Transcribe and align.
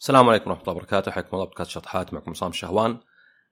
السلام 0.00 0.28
عليكم 0.28 0.50
ورحمة 0.50 0.62
الله 0.62 0.74
وبركاته. 0.74 1.10
حياكم 1.10 1.28
الله. 1.32 1.44
بودكاست 1.44 1.70
شطحات. 1.70 2.14
معكم 2.14 2.30
عصام 2.30 2.50
الشهوان 2.50 3.00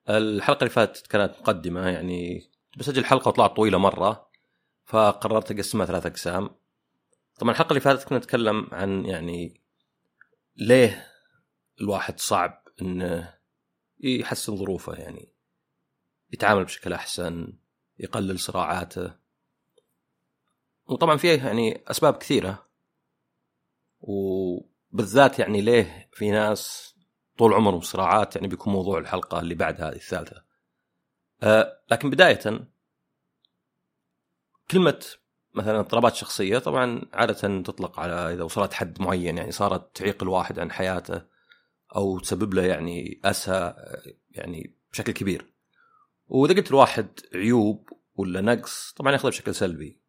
الحلقة 0.08 0.58
اللي 0.58 0.71
فاتت 0.71 1.06
كانت 1.06 1.34
مقدمة 1.40 1.88
يعني 1.88 2.50
بسجل 2.76 3.04
حلقة 3.04 3.28
وطلعت 3.28 3.56
طويلة 3.56 3.78
مرة 3.78 4.30
فقررت 4.84 5.53
أقسمها 5.53 5.87
ثلاث 5.87 6.06
أقسام. 6.06 6.50
طبعا 7.38 7.53
الحلقة 7.53 7.69
اللي 7.69 7.80
فاتت 7.80 8.08
كنا 8.08 8.19
نتكلم 8.19 8.69
عن 8.72 9.04
يعني 9.04 9.61
ليه 10.56 11.06
الواحد 11.80 12.21
صعب 12.21 12.65
إنه 12.83 13.35
يحسن 14.01 14.56
ظروفه 14.56 14.94
يعني 14.94 15.33
يتعامل 16.33 16.65
بشكل 16.65 16.92
أحسن 16.92 17.52
يقلل 17.98 18.38
صراعاته. 18.38 19.15
وطبعا 20.87 21.16
فيه 21.16 21.45
يعني 21.45 21.84
أسباب 21.91 22.16
كثيرة. 22.16 22.69
وبالذات 24.92 25.38
يعني 25.38 25.60
ليه 25.60 26.09
في 26.12 26.30
ناس 26.30 26.95
طول 27.38 27.55
عمرهم 27.55 27.80
صراعات 27.80 28.37
يعني 28.37 28.48
بيكون 28.48 28.73
موضوع 28.73 28.98
الحلقة 28.98 29.41
اللي 29.41 29.55
بعد 29.55 29.80
هذه 29.80 29.96
الثالثة. 29.96 30.45
أه 31.42 31.80
لكن 31.91 32.10
بداية 32.10 32.69
كلمة 34.70 35.05
مثلا 35.55 35.80
اضطرابات 35.80 36.15
شخصية 36.15 36.59
طبعا 36.59 37.02
عادة 37.12 37.62
تطلق 37.62 38.01
على 38.01 38.34
إذا 38.34 38.43
وصلت 38.43 38.73
حد 38.73 39.01
معين 39.01 39.38
يعني 39.38 39.52
صارت 39.52 39.96
تعيق 39.96 40.23
الواحد 40.23 40.59
عن 40.59 40.73
حياته 40.73 41.23
أو 41.96 42.18
تسبب 42.18 42.55
له 42.55 42.62
يعني 42.62 43.20
أسى 43.24 43.74
يعني 44.30 44.74
بشكل 44.93 45.12
كبير. 45.12 45.46
وإذا 46.27 46.55
قلت 46.55 46.70
الواحد 46.70 47.20
عيوب 47.34 47.88
ولا 48.15 48.41
نقص 48.41 48.93
طبعا 48.93 49.12
ياخذه 49.12 49.29
بشكل 49.29 49.55
سلبي. 49.55 50.01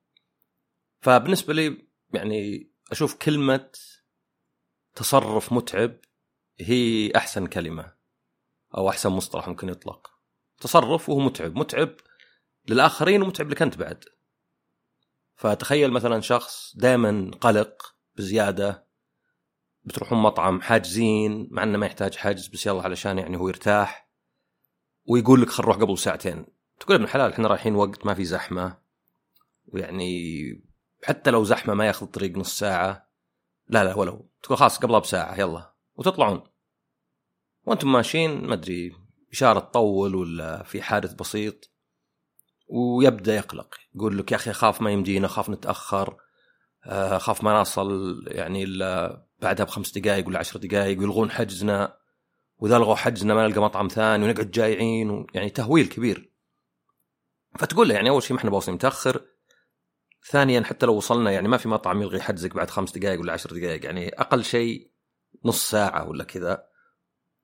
فبالنسبة 1.01 1.53
لي 1.53 1.77
يعني 2.13 2.70
أشوف 2.91 3.15
كلمة 3.15 3.70
تصرف 4.99 5.53
متعب 5.53 5.95
هي 6.59 7.12
أحسن 7.16 7.48
كلمة 7.48 7.94
أو 8.77 8.90
أحسن 8.90 9.09
مصطلح 9.09 9.48
ممكن 9.48 9.70
يطلق. 9.70 10.07
تصرف 10.57 11.10
وهو 11.10 11.20
متعب. 11.20 11.55
متعب 11.55 11.90
للآخرين 12.68 13.21
ومتعب 13.21 13.49
لك 13.49 13.62
أنت 13.62 13.77
بعد. 13.77 14.04
فتخيل 15.35 15.91
مثلا 15.91 16.21
شخص 16.21 16.76
دائما 16.76 17.32
قلق 17.41 17.96
بزيادة 18.15 18.88
بتروحون 19.84 20.20
مطعم 20.20 20.62
حاجزين 20.62 21.48
مع 21.51 21.63
إنه 21.63 21.77
ما 21.77 21.85
يحتاج 21.85 22.16
حجز 22.16 22.48
بس 22.48 22.66
يلا 22.66 22.82
علشان 22.82 23.20
يعني 23.20 23.38
هو 23.38 23.48
يرتاح 23.48 24.10
ويقول 25.05 25.41
لك 25.41 25.49
خل 25.49 25.63
نروح 25.63 25.77
قبل 25.77 25.98
ساعتين. 25.98 26.45
تقول 26.79 26.95
ابن 26.95 27.04
الحلال 27.04 27.32
إحنا 27.32 27.48
رايحين 27.48 27.76
وقت 27.76 28.05
ما 28.05 28.13
في 28.13 28.26
زحمة 28.26 28.77
ويعني 29.66 30.43
حتى 31.04 31.32
لو 31.32 31.43
زحمة 31.43 31.73
ما 31.73 31.88
ياخذ 31.88 32.05
الطريق 32.05 32.38
نص 32.38 32.60
ساعة. 32.60 33.09
لا 33.70 33.84
لا 33.84 33.98
ولو 33.98 34.29
تقول 34.43 34.57
خلاص 34.57 34.77
قبلها 34.77 34.99
بساعة 34.99 35.39
يلا. 35.39 35.73
وتطلعون. 35.95 36.41
وأنتم 37.65 37.91
ماشيين 37.91 38.48
ما 38.48 38.53
أدري 38.53 38.95
إشارة 39.31 39.59
تطول 39.59 40.15
ولا 40.15 40.63
في 40.63 40.81
حادث 40.81 41.13
بسيط. 41.13 41.71
ويبدأ 42.67 43.35
يقلق. 43.35 43.76
يقول 43.95 44.17
لك 44.17 44.31
يا 44.31 44.37
أخي 44.37 44.51
اخاف 44.51 44.81
ما 44.81 44.91
يمدينا 44.91 45.26
اخاف 45.26 45.49
نتأخر. 45.49 46.17
اخاف 46.85 47.43
ما 47.43 47.61
نصل 47.61 48.23
يعني 48.27 48.63
إلا 48.63 49.21
بعدها 49.39 49.65
بخمس 49.65 49.98
دقائق 49.98 50.27
ولا 50.27 50.39
عشر 50.39 50.59
دقائق 50.59 50.99
ويلغون 50.99 51.31
حجزنا. 51.31 51.98
وإذا 52.57 52.77
لغوا 52.77 52.95
حجزنا 52.95 53.33
ما 53.33 53.48
نلقى 53.48 53.61
مطعم 53.61 53.87
ثاني 53.87 54.26
ونقعد 54.26 54.51
جايعين 54.51 55.27
يعني 55.33 55.49
تهويل 55.49 55.87
كبير. 55.87 56.33
فتقول 57.59 57.89
له 57.89 57.95
يعني 57.95 58.09
أول 58.09 58.23
شيء 58.23 58.33
ما 58.33 58.39
إحنا 58.39 58.49
باوصين 58.49 58.73
متأخر 58.73 59.26
ثانيا 60.23 60.63
حتى 60.63 60.85
لو 60.85 60.95
وصلنا 60.95 61.31
يعني 61.31 61.48
ما 61.48 61.57
في 61.57 61.70
مطعم 61.70 62.01
يلغي 62.01 62.21
حجزك 62.21 62.55
بعد 62.55 62.70
خمس 62.70 62.98
دقائق 62.98 63.20
ولا 63.20 63.34
عشر 63.34 63.49
دقائق 63.49 63.85
يعني 63.85 64.09
أقل 64.09 64.44
شيء 64.44 64.91
نص 65.45 65.69
ساعة 65.69 66.09
ولا 66.09 66.23
كذا. 66.23 66.67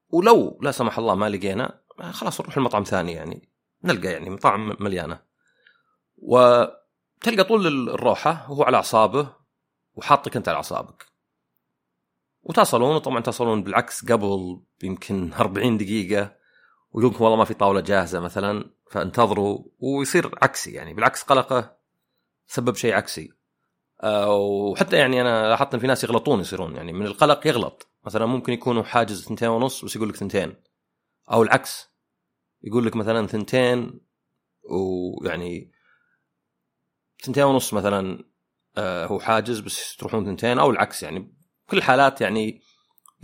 ولو 0.09 0.59
لا 0.61 0.71
سمح 0.71 0.97
الله 0.97 1.15
ما 1.15 1.29
لقينا 1.29 1.81
خلاص 2.11 2.41
نروح 2.41 2.57
المطعم 2.57 2.83
ثاني 2.83 3.13
يعني 3.13 3.49
نلقى 3.83 4.07
يعني 4.07 4.29
مطاعم 4.29 4.75
مليانة. 4.79 5.19
وتلقى 6.17 7.43
طول 7.47 7.89
الروحة 7.89 8.51
وهو 8.51 8.63
على 8.63 8.77
أعصابه 8.77 9.33
وحاطك 9.93 10.35
أنت 10.35 10.49
على 10.49 10.55
أعصابك. 10.55 11.05
وتصلون 12.43 12.95
وطبعا 12.95 13.19
تصلون 13.19 13.63
بالعكس 13.63 14.11
قبل 14.11 14.61
يمكن 14.83 15.33
40 15.33 15.77
دقيقة 15.77 16.35
ويقول 16.91 17.13
لكم 17.13 17.23
والله 17.23 17.37
ما 17.37 17.45
في 17.45 17.53
طاولة 17.53 17.81
جاهزة 17.81 18.19
مثلا 18.19 18.71
فانتظروا 18.91 19.63
ويصير 19.79 20.31
عكسي 20.41 20.71
يعني 20.71 20.93
بالعكس 20.93 21.23
قلقة 21.23 21.77
سبب 22.47 22.75
شيء 22.75 22.93
عكسي. 22.93 23.29
أه 24.03 24.35
وحتى 24.35 24.97
يعني 24.97 25.21
أنا 25.21 25.49
لاحظت 25.49 25.73
إن 25.73 25.79
في 25.79 25.87
ناس 25.87 26.03
يغلطون 26.03 26.39
يصيرون. 26.39 26.75
يعني 26.75 26.93
من 26.93 27.05
القلق 27.05 27.47
يغلط. 27.47 27.91
مثلا 28.05 28.25
ممكن 28.25 28.53
يكونوا 28.53 28.83
حاجز 28.83 29.25
ثنتين 29.25 29.49
ونص 29.49 29.85
بس 29.85 29.95
يقول 29.95 30.09
لك 30.09 30.15
ثنتين. 30.15 30.55
أو 31.31 31.43
العكس 31.43 31.89
يقول 32.63 32.85
لك 32.85 32.95
مثلا 32.95 33.27
ثنتين 33.27 33.99
ويعني 34.63 35.71
ثنتين 37.23 37.43
ونص 37.43 37.73
مثلا 37.73 38.23
آه 38.77 39.05
هو 39.05 39.19
حاجز 39.19 39.59
بس 39.59 39.95
تروحون 39.95 40.25
ثنتين. 40.25 40.59
أو 40.59 40.69
العكس 40.69 41.03
يعني 41.03 41.35
كل 41.69 41.77
الحالات 41.77 42.21
يعني 42.21 42.49
يا 42.51 42.59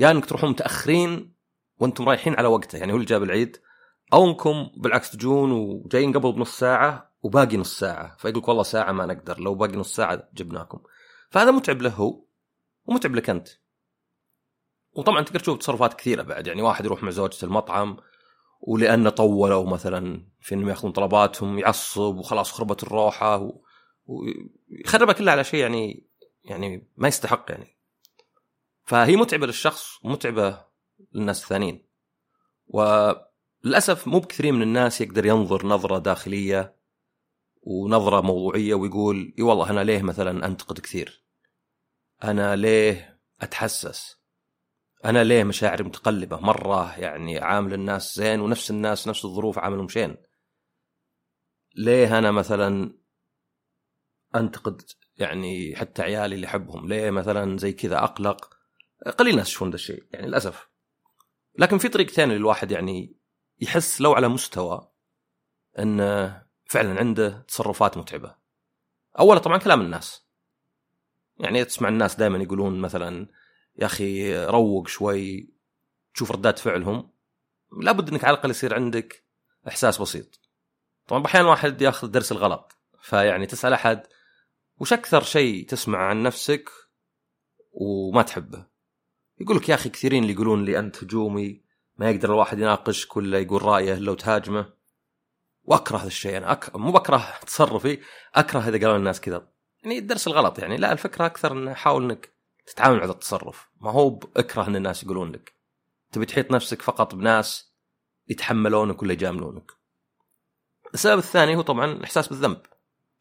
يعني 0.06 0.18
إنك 0.18 0.26
تروحون 0.26 0.50
متأخرين 0.50 1.36
وأنتم 1.78 2.10
رايحين 2.10 2.36
على 2.36 2.48
وقته. 2.48 2.78
يعني 2.78 2.92
هو 2.92 2.96
اللي 2.96 3.08
جاب 3.08 3.24
العيد. 3.24 3.58
أو 4.14 4.26
إنكم 4.26 4.72
بالعكس 4.78 5.12
تجون 5.12 5.52
وجايين 5.52 6.14
قبل 6.14 6.32
بنص 6.32 6.60
ساعة 6.60 7.11
وباقي 7.22 7.58
نص 7.58 7.80
ساعة. 7.80 8.16
فيقول 8.18 8.42
لك 8.42 8.48
والله 8.48 8.64
ساعة 8.64 8.92
ما 8.92 9.06
نقدر 9.06 9.40
لو 9.40 9.56
باقي 9.56 9.76
نص 9.76 9.96
ساعة 9.96 10.30
جبناكم. 10.34 10.80
فهذا 11.30 11.52
متعب 11.52 11.82
له 11.82 11.90
هو 11.90 12.26
ومتعب 12.86 13.16
لك 13.16 13.30
أنت. 13.30 13.48
وطبعا 14.94 15.22
تقدر 15.22 15.40
تشوف 15.40 15.58
تصرفات 15.58 15.94
كثيرة 15.94 16.22
بعد. 16.22 16.48
يعني 16.48 16.62
واحد 16.62 16.86
يروح 16.86 17.04
مع 17.04 17.10
زوجته 17.10 17.46
المطعم 17.46 17.98
ولأنه 18.62 19.10
طولوا 19.10 19.70
مثلا 19.70 20.28
في 20.40 20.56
إنهم 20.56 20.70
يأخذون 20.70 20.92
طلباتهم 20.92 21.60
يعصب 21.60 22.16
وخلاص 22.16 22.52
خربت 22.52 22.84
الروحة. 22.84 23.52
ويخربها 24.06 25.14
كلها 25.14 25.32
على 25.34 25.44
شيء 25.44 25.60
يعني 25.60 26.08
يعني 26.44 26.88
ما 26.98 27.08
يستحق 27.08 27.46
يعني. 27.50 27.78
فهي 28.84 29.16
متعبة 29.16 29.48
للشخص 29.48 30.00
ومتعبة 30.04 30.66
للناس 31.14 31.44
الثانيين. 31.44 31.88
وللاسف 32.68 34.08
مو 34.08 34.20
بكثير 34.20 34.52
من 34.52 34.62
الناس 34.62 35.02
يقدر 35.02 35.26
ينظر 35.26 35.66
نظرة 35.66 35.98
داخلية 35.98 36.81
ونظرة 37.62 38.22
موضوعية 38.22 38.74
ويقول 38.74 39.34
إي 39.40 39.44
والله 39.44 39.70
أنا 39.70 39.84
ليه 39.84 40.02
مثلا 40.02 40.46
أنتقد 40.46 40.80
كثير؟ 40.80 41.26
أنا 42.24 42.56
ليه 42.56 43.20
أتحسس؟ 43.42 44.18
أنا 45.06 45.24
ليه 45.24 45.44
مشاعري 45.44 45.84
متقلبة؟ 45.84 46.40
مرة 46.40 47.00
يعني 47.00 47.40
عامل 47.40 47.74
الناس 47.74 48.16
زين 48.16 48.40
ونفس 48.40 48.72
الناس 48.72 49.08
نفس 49.08 49.26
الظروف 49.26 49.60
عاملهم 49.60 49.88
شين. 49.88 50.18
ليه 51.76 52.18
أنا 52.18 52.32
مثلا 52.32 52.98
أنتقد 54.36 54.82
يعني 55.18 55.76
حتى 55.76 56.02
عيالي 56.02 56.36
اللي 56.36 56.48
أحبهم؟ 56.48 56.88
ليه 56.88 57.10
مثلا 57.10 57.58
زي 57.58 57.74
كذا 57.74 58.04
أقلق؟ 58.04 58.58
قليل 59.18 59.36
ناس 59.36 59.48
يشوفون 59.48 59.70
ذا 59.70 59.76
الشيء 59.76 60.04
يعني 60.12 60.28
للأسف. 60.28 60.70
لكن 61.60 61.78
في 61.78 61.90
طريق 61.90 62.10
ثاني 62.10 62.36
للواحد 62.36 62.72
يعني 62.72 63.18
يحس 63.60 64.02
لو 64.02 64.14
على 64.14 64.28
مستوى 64.28 64.92
إنه 65.80 66.44
فعلا 66.72 67.00
عنده 67.00 67.46
تصرفات 67.48 67.98
متعبة. 67.98 68.36
اولا 69.20 69.40
طبعا 69.40 69.58
كلام 69.58 69.82
الناس. 69.82 70.26
يعني 71.40 71.66
تسمع 71.66 71.90
الناس 71.90 72.16
دائما 72.16 72.38
يقولون 72.38 72.82
مثلا 72.82 73.28
يا 73.76 73.86
أخي 73.86 74.36
روق 74.46 74.88
شوي 74.88 75.50
تشوف 76.14 76.32
ردات 76.32 76.60
فعلهم. 76.60 77.12
لابد 77.82 78.10
إنك 78.10 78.24
على 78.24 78.34
الأقل 78.34 78.50
يصير 78.50 78.76
عندك 78.76 79.24
إحساس 79.68 80.02
بسيط. 80.02 80.40
طبعا 81.08 81.26
أحيانا 81.26 81.50
واحد 81.50 81.82
يأخذ 81.82 82.08
درس 82.08 82.32
الغلط. 82.32 82.78
فيعني 83.02 83.46
تسأل 83.46 83.74
أحد 83.74 84.08
وش 84.78 84.94
أكثر 84.94 85.24
شيء 85.24 85.68
تسمع 85.68 86.00
عن 86.00 86.24
نفسك 86.24 86.70
وما 87.72 88.22
تحبه؟ 88.22 88.66
يقول 89.40 89.58
لك 89.58 89.70
يا 89.70 89.76
أخي 89.76 89.90
كثيرين 89.90 90.24
اللي 90.24 90.34
يقولون 90.34 90.66
لي 90.66 90.80
أنت 90.80 91.04
هجومي 91.04 91.62
ما 91.98 92.10
يقدر 92.10 92.30
الواحد 92.30 92.60
يناقشك 92.60 93.18
ولا 93.18 93.40
يقول 93.40 93.62
رأيه 93.62 93.94
الا 93.94 94.12
وتهاجمه 94.12 94.81
وأكره 95.64 95.98
هذا 95.98 96.08
الشيء 96.08 96.38
أنا 96.38 96.52
أك... 96.52 96.76
مو 96.76 96.92
بكره 96.92 97.40
تصرفي 97.46 98.00
أكره 98.36 98.60
إذا 98.60 98.80
قالوا 98.80 98.98
الناس 98.98 99.22
كذا. 99.22 99.48
يعني 99.84 99.98
الدرس 99.98 100.28
الغلط 100.28 100.60
يعني 100.60 100.78
لا 100.78 100.92
الفكرة 100.92 101.26
أكثر 101.26 101.52
انه 101.52 101.74
حاول 101.74 102.04
إنك 102.04 102.34
تتعامل 102.66 102.98
مع 102.98 103.04
هذا 103.04 103.12
التصرف. 103.12 103.70
ما 103.82 103.92
هو 103.92 104.10
بأكره 104.10 104.68
إن 104.68 104.76
الناس 104.76 105.04
يقولون 105.04 105.32
لك. 105.32 105.56
تبي 106.12 106.26
تحيط 106.26 106.52
نفسك 106.52 106.82
فقط 106.82 107.16
بناس 107.16 107.76
يتحملونك 108.28 109.02
ولا 109.02 109.14
يجاملونك. 109.14 109.72
السبب 110.94 111.18
الثاني 111.18 111.56
هو 111.56 111.62
طبعا 111.62 111.86
الإحساس 111.86 112.28
بالذنب 112.28 112.62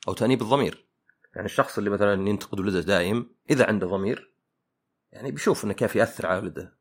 أو 0.09 0.13
تأنيب 0.13 0.43
الضمير. 0.43 0.87
يعني 1.35 1.47
الشخص 1.47 1.79
اللي 1.79 1.91
مثلا 1.91 2.29
ينتقد 2.29 2.61
ولده 2.61 2.81
دائم 2.81 3.35
إذا 3.51 3.67
عنده 3.67 3.87
ضمير 3.87 4.35
يعني 5.13 5.31
بيشوف 5.31 5.65
إنه 5.65 5.73
كيف 5.73 5.97
يأثر 5.97 6.27
على 6.27 6.39
ولده. 6.39 6.79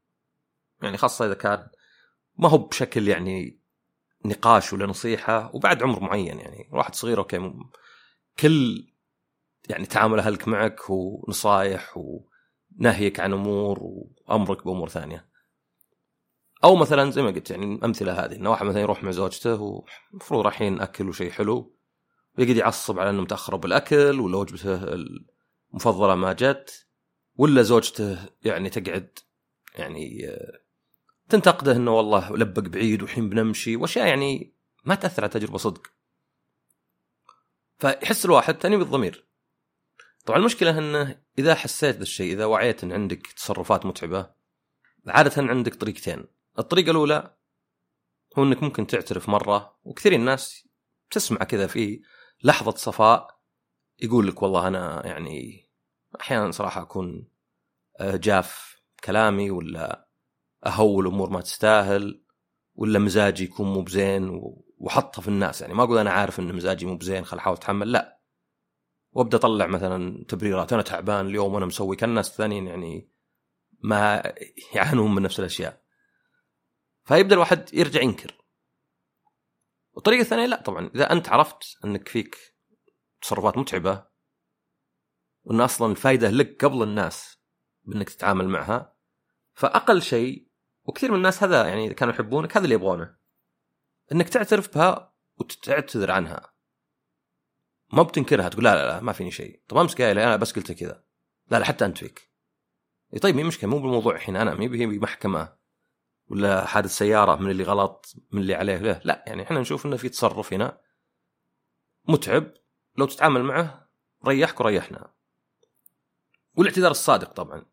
يعني 0.82 0.98
خاصة 0.98 1.26
إذا 1.26 1.34
كان 1.34 1.68
ما 2.38 2.50
هو 2.50 2.58
بشكل 2.58 3.08
يعني 3.08 3.59
نقاش 4.26 4.74
ولا 4.74 4.86
نصيحة 4.86 5.52
وبعد 5.56 5.84
عمر 5.84 6.00
معين 6.00 6.40
يعني. 6.40 6.70
واحد 6.72 6.96
صغير 6.96 7.18
أوكي 7.18 7.54
كل 8.40 8.88
يعني 9.70 9.86
تعامل 9.86 10.20
أهلك 10.20 10.48
معك 10.48 10.82
هو 10.82 11.26
نصايح 11.30 11.98
ونهيك 11.98 13.20
عن 13.20 13.34
أمور 13.34 13.80
وأمرك 13.82 14.66
بأمور 14.66 14.90
ثانية. 14.90 15.30
أو 16.64 16.76
مثلا 16.76 17.12
زي 17.12 17.22
ما 17.22 17.30
قلت 17.30 17.52
يعني 17.52 17.76
الأمثلة 17.76 18.26
هذه 18.26 18.36
انه 18.36 18.50
واحد 18.50 18.66
مثلا 18.66 18.82
يروح 18.82 19.04
مع 19.04 19.12
زوجته 19.12 19.84
ومفروض 20.14 20.46
رايحين 20.46 20.82
أكل 20.82 21.10
وشيء 21.10 21.32
حلو 21.32 21.76
ويقعد 22.38 22.56
يعصب 22.56 23.00
على 23.00 23.10
إنه 23.10 23.22
متأخر 23.22 23.56
بالأكل 23.56 24.20
ولا 24.20 24.38
وجبته 24.38 25.06
المفضلة 25.74 26.16
ما 26.16 26.34
جت 26.34 26.88
ولا 27.36 27.62
زوجته 27.62 28.30
يعني 28.44 28.70
تقعد 28.70 29.20
يعني 29.76 30.28
تنتقده 31.30 31.72
إنه 31.72 31.92
والله 31.92 32.36
لبق 32.36 32.62
بعيد 32.62 33.02
والحين 33.02 33.30
بنمشي 33.30 33.76
وأشياء 33.76 34.08
يعني 34.08 34.54
ما 34.86 34.96
تأثر 34.96 35.24
على 35.24 35.32
تجربة 35.32 35.58
صدق. 35.58 35.88
فيحس 37.78 38.26
الواحد 38.26 38.58
تاني 38.58 38.78
بالضمير. 38.78 39.26
طبعا 40.26 40.40
المشكلة 40.40 40.78
إنه 40.78 41.22
إذا 41.40 41.56
حسيت 41.56 41.96
ذا 41.96 42.02
الشيء 42.02 42.34
إذا 42.34 42.46
وعيت 42.46 42.84
إن 42.84 42.92
عندك 42.92 43.28
تصرفات 43.28 43.86
متعبة 43.86 44.30
عادة 45.08 45.42
عندك 45.42 45.76
طريقتين. 45.76 46.26
الطريقة 46.60 46.92
الأولى 46.92 47.36
هو 48.38 48.44
إنك 48.44 48.64
ممكن 48.64 48.88
تعترف 48.88 49.30
مرة 49.30 49.80
وكثير 49.84 50.14
الناس 50.14 50.68
تسمع 51.12 51.38
كذا 51.38 51.68
في 51.68 52.02
لحظة 52.44 52.72
صفاء 52.72 53.40
يقول 54.00 54.28
لك 54.28 54.42
والله 54.42 54.68
أنا 54.68 55.06
يعني 55.06 55.66
أحيانا 56.22 56.52
صراحة 56.52 56.82
أكون 56.82 57.28
آه، 58.00 58.16
جاف 58.16 58.82
كلامي 59.04 59.52
ولا 59.52 60.09
اهول 60.66 61.08
امور 61.08 61.30
ما 61.30 61.42
تستاهل 61.42 62.24
ولا 62.76 63.00
مزاجي 63.00 63.44
يكون 63.44 63.74
مو 63.74 63.82
بزين 63.82 64.42
وحطها 64.78 65.22
في 65.22 65.28
الناس. 65.28 65.62
يعني 65.62 65.74
ما 65.74 65.84
أقول 65.84 65.98
أنا 65.98 66.12
عارف 66.12 66.40
إن 66.40 66.56
مزاجي 66.56 66.86
مو 66.86 66.98
بزين 66.98 67.26
خل 67.26 67.38
أحاول 67.38 67.56
أتحمل 67.56 67.92
لا. 67.92 68.20
وأبدأ 69.12 69.38
أطلع 69.38 69.68
مثلا 69.68 70.26
تبريرات. 70.28 70.74
أنا 70.74 70.82
تعبان 70.82 71.26
اليوم 71.26 71.54
وأنا 71.54 71.66
مسوي 71.66 71.96
كان 71.96 72.10
الناس 72.10 72.30
الثانيين 72.30 72.68
يعني 72.68 73.10
ما 73.80 74.34
يعانون 74.76 75.16
من 75.16 75.22
نفس 75.22 75.40
الأشياء. 75.40 75.82
فيبدأ 77.04 77.36
الواحد 77.36 77.74
يرجع 77.74 78.02
ينكر. 78.02 78.36
والطريقة 79.94 80.22
الثانية 80.22 80.46
لا 80.46 80.62
طبعا. 80.62 80.92
إذا 80.96 81.12
أنت 81.12 81.30
عرفت 81.30 81.78
إنك 81.86 82.08
فيك 82.08 82.38
تصرفات 83.22 83.58
متعبة 83.58 84.06
وإن 85.44 85.62
أصلا 85.62 85.92
الفائده 85.92 86.30
لك 86.30 86.66
قبل 86.66 86.84
الناس 86.84 87.40
بإنك 87.84 88.10
تتعامل 88.10 88.50
معها 88.50 88.96
فأقل 89.54 90.02
شيء 90.02 90.49
وكثير 90.90 91.12
من 91.12 91.18
الناس 91.18 91.44
هذا 91.44 91.68
يعني 91.68 91.86
اذا 91.86 91.94
كانوا 91.94 92.14
يحبونك 92.14 92.58
هذا 92.58 92.64
اللي 92.64 92.76
يبغونه. 92.76 93.16
إنك 94.12 94.30
تعترف 94.30 94.76
بها 94.76 95.14
وتعتذر 95.38 96.12
عنها. 96.12 96.54
ما 97.94 98.04
بتنكرها 98.04 98.50
تقول 98.50 98.64
لا 98.64 98.76
لا 98.76 98.88
لا 98.88 99.00
ما 99.00 99.12
فيني 99.12 99.32
شيء. 99.32 99.62
طب 99.68 99.78
أمس 99.78 99.96
قايل 99.96 100.20
أنا 100.20 100.36
بس 100.36 100.52
قلت 100.52 100.72
كذا. 100.72 101.04
لا 101.52 101.60
لا 101.60 101.66
حتى 101.66 101.86
انت 101.86 101.98
فيك 101.98 102.30
طيب 103.22 103.36
مي 103.36 103.44
مشكلة 103.44 103.70
مو 103.70 103.80
بالموضوع 103.80 104.16
الحين 104.16 104.36
أنا 104.36 104.54
مي 104.56 104.68
بهي 104.68 104.88
محكمة 104.88 105.56
ولا 106.28 106.66
حادث 106.66 106.98
سيارة 106.98 107.36
من 107.36 107.52
اللي 107.52 107.64
غلط 107.64 108.14
من 108.32 108.42
اللي 108.42 108.56
عليه 108.56 108.78
له 108.78 109.02
لا 109.04 109.24
يعني 109.28 109.44
إحنا 109.44 109.60
نشوف 109.60 109.86
إنه 109.86 109.98
في 109.98 110.10
تصرف 110.10 110.54
هنا. 110.54 110.82
متعب 112.08 112.54
لو 112.98 113.06
تتعامل 113.06 113.44
معه 113.44 113.90
ريحك 114.28 114.60
وريحنا. 114.60 115.14
والاعتذار 116.56 116.92
الصادق 116.92 117.34
طبعا. 117.34 117.66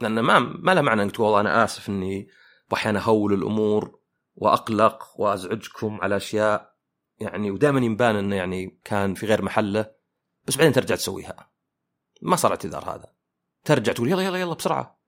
لأن 0.00 0.20
ما 0.20 0.38
ما 0.38 0.74
له 0.74 0.80
معنى 0.80 1.02
إنك 1.02 1.12
تقول 1.12 1.26
والله 1.26 1.40
أنا 1.40 1.64
آسف 1.64 1.88
إني 1.88 2.28
أحيانا 2.74 2.98
اهول 2.98 3.32
الأمور 3.32 3.98
وأقلق 4.34 5.20
وأزعجكم 5.20 5.98
على 6.02 6.16
أشياء 6.16 6.74
يعني 7.18 7.50
ودائما 7.50 7.80
ينبان 7.80 8.16
إنه 8.16 8.36
يعني 8.36 8.80
كان 8.84 9.14
في 9.14 9.26
غير 9.26 9.42
محله 9.42 9.90
بس 10.46 10.56
بعدين 10.56 10.72
ترجع 10.72 10.94
تسويها. 10.94 11.50
ما 12.22 12.36
صار 12.36 12.50
اعتذار 12.50 12.84
هذا. 12.84 13.12
ترجع 13.64 13.92
تقول 13.92 14.08
يلا 14.08 14.22
يلا 14.22 14.38
يلا 14.38 14.54
بسرعة. 14.54 15.00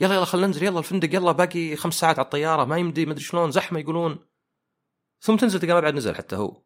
يلا 0.00 0.14
يلا 0.14 0.24
خلينا 0.24 0.46
ننزل 0.46 0.62
يلا 0.62 0.78
الفندق 0.78 1.14
يلا 1.14 1.32
باقي 1.32 1.76
خمس 1.76 1.94
ساعات 1.94 2.18
على 2.18 2.24
الطيارة 2.24 2.64
ما 2.64 2.78
يمدي 2.78 3.06
ما 3.06 3.12
أدري 3.12 3.24
شلون 3.24 3.50
زحمة 3.50 3.80
يقولون. 3.80 4.18
ثم 5.20 5.36
تنزل 5.36 5.60
تلقى 5.60 5.74
ما 5.74 5.80
بعد 5.80 5.94
نزل 5.94 6.14
حتى 6.14 6.36
هو. 6.36 6.62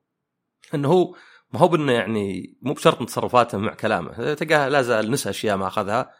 انه 0.75 0.88
هو 0.88 1.14
ما 1.52 1.61
هو 1.61 1.69
بإنه 1.69 1.93
يعني 1.93 2.56
مو 2.62 2.73
بشرط 2.73 3.02
تصرفاته 3.02 3.58
مع 3.58 3.75
كلامه. 3.75 4.35
تلقاه 4.35 4.69
لا 4.69 4.82
زال 4.82 5.11
نسى 5.11 5.31
أشياء 5.31 5.56
ما 5.56 5.67
أخذها. 5.67 6.11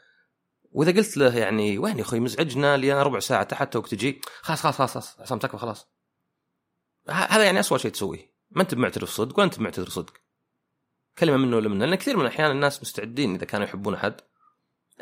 وإذا 0.75 0.93
قلت 0.93 1.17
له 1.17 1.38
يعني 1.38 1.79
وين 1.79 1.99
يا 1.99 2.03
أخوي 2.03 2.21
مزعجنا 2.21 2.76
لي 2.76 2.93
أنا 2.93 3.03
ربع 3.03 3.19
ساعة 3.19 3.43
تحت 3.43 3.73
توك 3.73 3.88
تجي 3.88 4.21
خلاص 4.41 4.61
خلاص 4.62 4.76
خلاص 4.76 5.21
عصام 5.21 5.38
تكفى 5.38 5.59
خلاص. 5.59 5.88
هذا 7.09 7.44
يعني 7.44 7.61
اسوء 7.61 7.79
شيء 7.79 7.91
تسويه. 7.91 8.35
ما 8.50 8.62
أنت 8.62 8.75
معترف 8.75 9.11
صدق 9.11 9.38
ولا 9.38 9.44
أنت 9.44 9.61
معتذر 9.61 9.88
صدق. 9.88 10.12
كلمة 11.19 11.37
منه 11.37 11.56
ولا 11.56 11.69
منه 11.69 11.85
لأن 11.85 11.94
كثير 11.94 12.17
من 12.17 12.23
الأحيان 12.23 12.50
الناس 12.50 12.82
مستعدين 12.82 13.35
إذا 13.35 13.44
كانوا 13.44 13.67
يحبون 13.67 13.94
أحد 13.94 14.21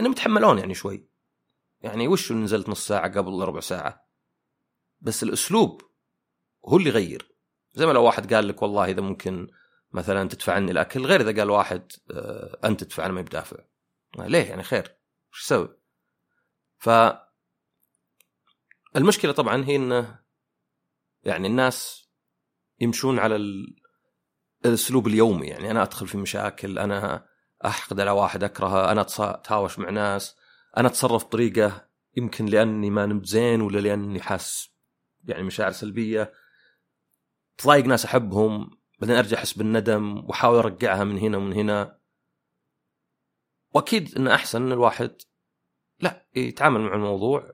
إنهم 0.00 0.12
يتحملون 0.12 0.58
يعني 0.58 0.74
شوي. 0.74 1.08
يعني 1.80 2.08
وش 2.08 2.32
نزلت 2.32 2.68
نص 2.68 2.86
ساعة 2.86 3.18
قبل 3.18 3.42
ربع 3.42 3.60
ساعة؟ 3.60 4.08
بس 5.00 5.22
الأسلوب 5.22 5.82
هو 6.68 6.76
اللي 6.76 6.88
يغير. 6.88 7.32
زي 7.74 7.86
ما 7.86 7.92
لو 7.92 8.04
واحد 8.04 8.34
قال 8.34 8.48
لك 8.48 8.62
والله 8.62 8.84
إذا 8.84 9.00
ممكن 9.00 9.48
مثلا 9.92 10.28
تدفع 10.28 10.52
عني 10.52 10.70
الأكل 10.70 11.06
غير 11.06 11.20
إذا 11.20 11.40
قال 11.40 11.50
واحد 11.50 11.92
آه، 12.10 12.58
أنت 12.64 12.84
تدفع 12.84 13.06
أنا 13.06 13.12
ما 13.12 13.20
بدافع 13.20 13.56
ليه؟ 14.18 14.44
يعني 14.44 14.62
خير. 14.62 15.01
وش 15.32 15.42
أسوي؟ 15.42 15.76
ف 16.78 16.90
المشكلة 18.96 19.32
طبعا 19.32 19.64
هي 19.64 19.76
إنه 19.76 20.18
يعني 21.22 21.46
الناس 21.46 22.08
يمشون 22.80 23.18
على 23.18 23.36
الأسلوب 24.64 25.06
اليومي 25.06 25.46
يعني 25.46 25.70
أنا 25.70 25.82
أدخل 25.82 26.06
في 26.06 26.18
مشاكل 26.18 26.78
أنا 26.78 27.26
أحقد 27.64 28.00
على 28.00 28.10
واحد 28.10 28.44
أكرهه 28.44 28.92
أنا 28.92 29.00
أتهاوش 29.00 29.78
مع 29.78 29.90
ناس 29.90 30.36
أنا 30.76 30.88
أتصرف 30.88 31.24
بطريقة 31.24 31.88
يمكن 32.16 32.46
لأني 32.46 32.90
ما 32.90 33.06
نمت 33.06 33.26
زين 33.26 33.60
ولا 33.60 33.78
لأني 33.78 34.20
حاس 34.20 34.70
يعني 35.24 35.42
مشاعر 35.42 35.70
سلبية 35.70 36.32
تضايق 37.58 37.84
ناس 37.84 38.04
أحبهم 38.04 38.70
بعدين 38.98 39.16
أرجع 39.16 39.38
أحس 39.38 39.52
بالندم 39.52 40.24
وأحاول 40.28 40.58
أرجعها 40.58 41.04
من 41.04 41.18
هنا 41.18 41.36
ومن 41.36 41.52
هنا 41.52 41.98
وأكيد 43.74 44.16
انه 44.16 44.34
أحسن 44.34 44.62
إن 44.62 44.72
الواحد 44.72 45.16
لا 46.00 46.26
يتعامل 46.34 46.80
مع 46.80 46.94
الموضوع 46.94 47.52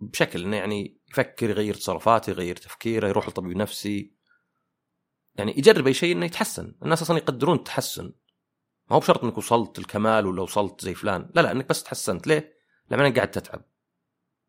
بشكل 0.00 0.44
إنه 0.44 0.56
يعني 0.56 1.00
يفكر 1.10 1.50
يغير 1.50 1.74
تصرفاته 1.74 2.30
يغير 2.30 2.56
تفكيره 2.56 3.08
يروح 3.08 3.28
لطبيب 3.28 3.56
نفسي. 3.56 4.14
يعني 5.34 5.58
يجرب 5.58 5.86
أي 5.86 5.94
شيء 5.94 6.16
إنه 6.16 6.26
يتحسن. 6.26 6.74
الناس 6.82 7.02
أصلا 7.02 7.16
يقدرون 7.18 7.56
التحسن. 7.56 8.12
ما 8.90 8.96
هو 8.96 9.00
بشرط 9.00 9.24
إنك 9.24 9.38
وصلت 9.38 9.78
الكمال 9.78 10.26
ولا 10.26 10.42
وصلت 10.42 10.80
زي 10.80 10.94
فلان. 10.94 11.30
لا 11.34 11.40
لا 11.40 11.50
إنك 11.50 11.68
بس 11.68 11.82
تحسنت. 11.82 12.26
ليه؟ 12.26 12.58
لما 12.90 13.14
قاعد 13.14 13.30
تتعب. 13.30 13.64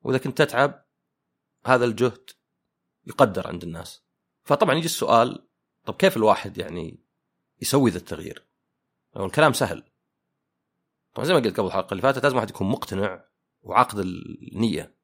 وإذا 0.02 0.18
كنت 0.18 0.42
تتعب 0.42 0.86
هذا 1.66 1.86
الجهد 1.86 2.30
يقدر 3.06 3.48
عند 3.48 3.64
الناس. 3.64 4.04
فطبعا 4.44 4.76
يجي 4.76 4.86
السؤال 4.86 5.48
طب 5.86 5.96
كيف 5.96 6.18
الواحد 6.18 6.58
يعني 6.58 7.04
يسوي 7.62 7.92
ذا 7.92 7.98
التغيير؟ 7.98 8.48
الكلام 9.18 9.54
سهل. 9.54 9.93
طبعا 11.14 11.26
زي 11.26 11.34
ما 11.34 11.40
قلت 11.40 11.58
قبل 11.58 11.68
الحلقة 11.68 11.92
اللي 11.92 12.02
فاتت 12.02 12.24
لازم 12.24 12.36
واحد 12.36 12.50
يكون 12.50 12.70
مقتنع 12.70 13.26
وعقد 13.62 14.00
النية. 14.00 14.96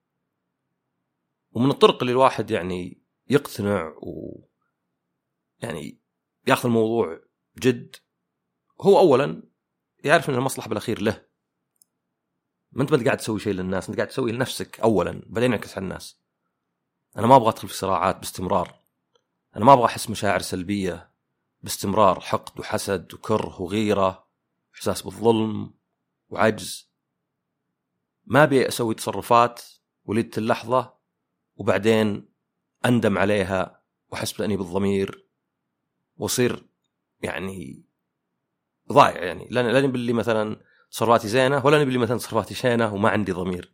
ومن 1.51 1.69
الطرق 1.69 1.97
اللي 2.01 2.11
الواحد 2.11 2.51
يعني 2.51 3.01
يقتنع 3.29 3.87
و 4.01 4.43
يعني 5.59 5.99
ياخذ 6.47 6.65
الموضوع 6.65 7.19
جد 7.59 7.95
هو 8.81 8.99
اولا 8.99 9.43
يعرف 10.03 10.29
إن 10.29 10.35
المصلحة 10.35 10.69
بالأخير 10.69 11.01
له. 11.01 11.25
ما 12.71 12.81
أنت 12.81 12.93
ما 12.93 13.03
قاعد 13.05 13.17
تسوي 13.17 13.39
شيء 13.39 13.53
للناس 13.53 13.89
أنت 13.89 13.97
قاعد 13.97 14.07
تسوي 14.07 14.31
لنفسك 14.31 14.79
اولا 14.79 15.21
بعدين 15.25 15.51
ينعكس 15.51 15.71
على 15.77 15.83
الناس. 15.83 16.19
أنا 17.17 17.27
ما 17.27 17.35
أبغى 17.35 17.49
أدخل 17.49 17.67
في 17.67 17.73
صراعات 17.73 18.15
باستمرار. 18.15 18.79
أنا 19.55 19.65
ما 19.65 19.73
أبغى 19.73 19.85
أحس 19.85 20.09
مشاعر 20.09 20.39
سلبية 20.39 21.11
باستمرار 21.61 22.19
حقد 22.19 22.59
وحسد 22.59 23.13
وكره 23.13 23.61
وغيرة 23.61 24.27
إحساس 24.75 25.01
بالظلم. 25.01 25.78
وعجز. 26.29 26.89
ما 28.25 28.43
ابي 28.43 28.67
أسوي 28.67 28.95
تصرفات 28.95 29.61
ولدت 30.05 30.37
اللحظة 30.37 30.93
وبعدين 31.55 32.29
أندم 32.85 33.17
عليها 33.17 33.81
وأحس 34.11 34.31
بأني 34.31 34.57
بالضمير 34.57 35.25
وأصير 36.17 36.65
يعني 37.21 37.83
ضايع 38.91 39.23
يعني. 39.23 39.47
لا 39.51 39.71
لا 39.71 39.81
نبي 39.81 40.05
لي 40.05 40.13
مثلا 40.13 40.61
تصرفاتي 40.91 41.27
زينة 41.27 41.65
ولا 41.65 41.81
نبي 41.81 41.91
لي 41.91 41.97
مثلا 41.97 42.17
تصرفاتي 42.17 42.53
شينة 42.53 42.93
وما 42.93 43.09
عندي 43.09 43.31
ضمير. 43.31 43.73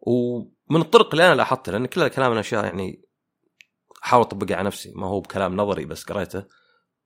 ومن 0.00 0.80
الطرق 0.80 1.10
اللي 1.10 1.26
أنا 1.26 1.34
لاحظتها 1.34 1.72
لأن 1.72 1.86
كل 1.86 2.02
الكلام 2.02 2.32
من 2.32 2.38
أشياء 2.38 2.64
يعني 2.64 3.04
أحاول 4.04 4.22
أطبقها 4.22 4.56
على 4.56 4.66
نفسي 4.66 4.92
ما 4.94 5.06
هو 5.06 5.20
بكلام 5.20 5.56
نظري 5.56 5.84
بس 5.84 6.04
قريته. 6.04 6.44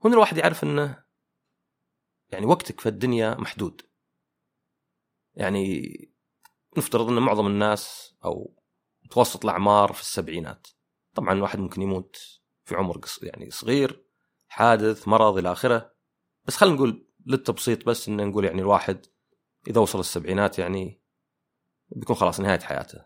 هنا 0.04 0.14
الواحد 0.14 0.38
يعرف 0.38 0.64
إنه 0.64 1.04
يعني 2.30 2.47
وقتك 2.47 2.80
في 2.80 2.88
الدنيا 2.88 3.35
محدود. 3.35 3.82
يعني 5.35 5.82
نفترض 6.76 7.08
إن 7.08 7.18
معظم 7.18 7.47
الناس 7.47 8.14
أو 8.25 8.54
متوسط 9.04 9.44
الأعمار 9.44 9.92
في 9.92 10.00
السبعينات 10.00 10.66
طبعا 11.14 11.32
الواحد 11.32 11.58
ممكن 11.58 11.82
يموت 11.82 12.40
في 12.64 12.75
عمر 12.75 13.00
يعني 13.23 13.50
صغير 13.50 14.04
حادث 14.49 15.08
مرض 15.08 15.38
إلى 15.38 15.52
آخره. 15.52 15.92
بس 16.44 16.56
خلينا 16.56 16.76
نقول 16.76 17.06
للتبسيط 17.26 17.87
بس 17.87 18.08
إن 18.08 18.28
نقول 18.28 18.44
يعني 18.44 18.61
الواحد 18.61 19.06
إذا 19.68 19.80
وصل 19.80 20.00
السبعينات 20.00 20.58
يعني 20.58 21.02
بيكون 21.88 22.16
خلاص 22.16 22.40
نهاية 22.40 22.61
حياته. 22.61 23.04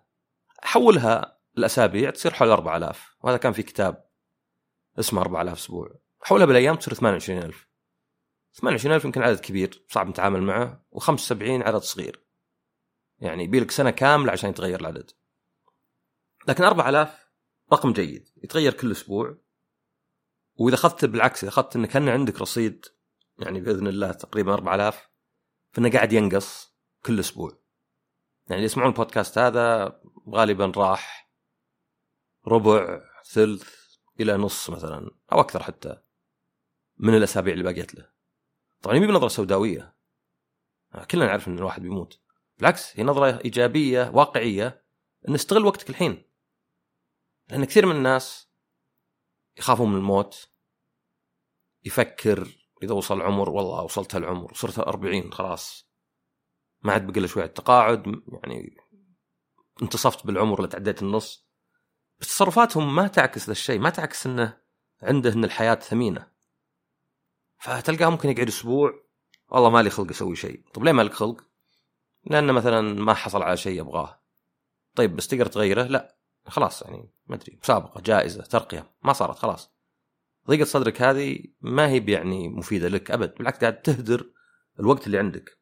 حولها 0.63 1.39
الأسابيع 1.59 2.11
تصير 2.11 2.33
حول 2.33 2.49
4000 2.49 3.17
وهذا 3.21 3.37
كان 3.37 3.53
في 3.53 3.63
كتاب 3.63 4.09
اسمه 4.99 5.21
4000 5.21 5.59
أسبوع. 5.59 5.89
حولها 6.21 6.47
بالأيام 6.47 6.77
تصير 6.77 6.95
28000 6.95 7.72
28000 8.53 9.05
يمكن 9.05 9.23
عدد 9.23 9.41
كبير 9.41 9.85
صعب 9.89 10.09
نتعامل 10.09 10.43
معه 10.43 10.85
و75 10.95 11.43
عدد 11.43 11.79
صغير. 11.79 12.23
يعني 13.19 13.45
يبيلك 13.45 13.71
سنة 13.71 13.91
كاملة 13.91 14.33
عشان 14.33 14.51
يتغير 14.51 14.81
العدد. 14.81 15.11
لكن 16.49 16.65
4000 16.65 17.29
رقم 17.73 17.93
جيد 17.93 18.29
يتغير 18.45 18.73
كل 18.73 18.93
أسبوع. 18.93 19.37
وإذا 20.57 20.75
أخذت 20.75 21.05
بالعكس 21.05 21.45
إذا 21.45 21.53
أخذت 21.53 21.77
إنك 21.77 21.89
كان 21.89 22.09
عندك 22.09 22.41
رصيد 22.41 22.87
يعني 23.39 23.61
بإذن 23.61 23.87
الله 23.87 24.13
تقريبا 24.13 24.55
4000 24.55 25.09
فإنه 25.73 25.91
قاعد 25.91 26.13
ينقص 26.13 26.77
كل 27.05 27.21
أسبوع. 27.21 27.51
يعني 28.47 28.55
اللي 28.55 28.65
يسمعون 28.65 28.91
البودكاست 28.91 29.39
هذا 29.39 30.01
غالبا 30.29 30.73
راح 30.77 31.31
ربع 32.47 33.01
ثلث 33.25 33.75
إلى 34.21 34.37
نص 34.37 34.71
مثلا 34.71 35.11
أو 35.33 35.41
أكثر 35.41 35.63
حتى 35.63 36.03
من 36.99 37.15
الأسابيع 37.15 37.53
اللي 37.53 37.65
باقيت 37.65 37.95
له. 37.95 38.13
طبعا 38.83 38.99
مي 38.99 39.07
بنظره 39.07 39.29
سوداوية. 39.29 39.97
كلنا 41.11 41.27
نعرف 41.27 41.49
إن 41.49 41.59
الواحد 41.59 41.83
بيموت. 41.83 42.21
بالعكس 42.59 43.01
هي 43.01 43.05
نظرة 43.05 43.41
إيجابية 43.45 44.11
واقعية 44.15 44.85
إن 45.29 45.35
استغل 45.35 45.65
وقتك 45.67 45.91
الحين. 45.91 46.25
لأن 47.49 47.65
كثير 47.65 47.87
من 47.87 47.97
الناس 47.97 48.51
يخافون 49.59 49.89
من 49.91 49.97
الموت 49.97 50.49
يفكر 51.85 52.49
إذا 52.83 52.95
وصل 52.95 53.23
عمر 53.23 53.51
والله 53.51 53.83
وصلت 53.83 54.15
هالعمر 54.15 54.53
وصرت 54.53 54.79
40 54.79 55.33
خلاص. 55.33 55.89
ما 56.83 56.93
عاد 56.93 57.07
بقى 57.07 57.29
شوية 57.29 57.45
التقاعد 57.45 58.23
يعني 58.43 58.77
انتصفت 59.83 60.27
بالعمر 60.27 60.57
اللي 60.59 60.69
تعديت 60.69 61.03
النص. 61.03 61.49
بس 62.21 62.29
تصرفاتهم 62.29 62.95
ما 62.95 63.07
تعكس 63.09 63.47
ذا 63.47 63.53
الشيء 63.53 63.79
ما 63.79 63.91
تعكس 63.91 64.27
إنه 64.27 64.61
عنده 65.03 65.33
إن 65.33 65.45
الحياة 65.45 65.75
ثمينة. 65.75 66.32
فتلقاه 67.63 68.11
ممكن 68.11 68.31
يقعد 68.31 68.49
أسبوع. 68.49 69.03
والله 69.49 69.71
مالي 69.71 69.91
خلق 69.91 70.11
أسوي 70.11 70.37
شيء. 70.37 70.63
طيب 70.75 70.85
ليه 70.85 70.93
مالك 70.93 71.13
خلق؟ 71.13 71.45
لأنه 72.25 72.53
مثلا 72.53 72.81
ما 72.81 73.15
حصل 73.15 73.43
على 73.43 73.57
شيء 73.57 73.81
يبغاه 73.81 74.23
طيب 74.95 75.17
بس 75.17 75.29
تقدر 75.29 75.47
تغيره؟ 75.47 75.83
لا. 75.83 76.17
خلاص 76.47 76.83
يعني 76.83 77.11
ما 77.27 77.37
أدري. 77.37 77.59
مسابقة 77.63 78.01
جائزة 78.01 78.43
ترقية. 78.43 78.91
ما 79.03 79.13
صارت 79.13 79.39
خلاص. 79.39 79.73
ضيقة 80.49 80.65
صدرك 80.65 81.03
هذه 81.03 81.39
ما 81.61 81.89
هي 81.89 82.13
يعني 82.13 82.49
مفيدة 82.49 82.89
لك 82.89 83.11
أبد. 83.11 83.35
بالعكس 83.35 83.59
قاعد 83.59 83.83
تهدر 83.83 84.31
الوقت 84.81 85.07
اللي 85.07 85.19
عندك. 85.19 85.59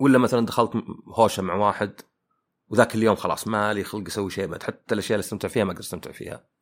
ولا 0.00 0.18
مثلا 0.18 0.46
دخلت 0.46 0.72
هوشة 1.06 1.42
مع 1.42 1.54
واحد 1.54 2.00
وذاك 2.68 2.94
اليوم 2.94 3.16
خلاص 3.16 3.48
ما 3.48 3.72
لي 3.74 3.84
خلق 3.84 4.06
أسوي 4.06 4.30
شيء 4.30 4.46
بعد 4.46 4.62
حتى 4.62 4.94
الأشياء 4.94 5.16
اللي 5.16 5.24
استمتع 5.24 5.48
فيها 5.48 5.64
ما 5.64 5.70
أقدر 5.70 5.82
أستمتع 5.82 6.12
فيها. 6.12 6.53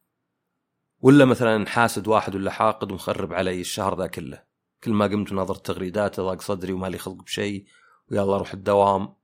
ولا 1.02 1.24
مثلا 1.24 1.66
حاسد 1.66 2.08
واحد 2.08 2.34
ولا 2.34 2.50
حاقد 2.50 2.92
ومخرب 2.92 3.32
علي 3.32 3.60
الشهر 3.60 3.98
ذا 3.98 4.06
كله. 4.06 4.44
كل 4.84 4.92
ما 4.92 5.06
قمت 5.06 5.32
ونظرت 5.32 5.66
تغريدات 5.66 6.20
ضاق 6.20 6.40
صدري 6.40 6.72
وما 6.72 6.86
لي 6.86 6.98
خلق 6.98 7.22
بشيء 7.22 7.66
ويلا 8.10 8.34
أروح 8.34 8.52
الدوام. 8.52 9.16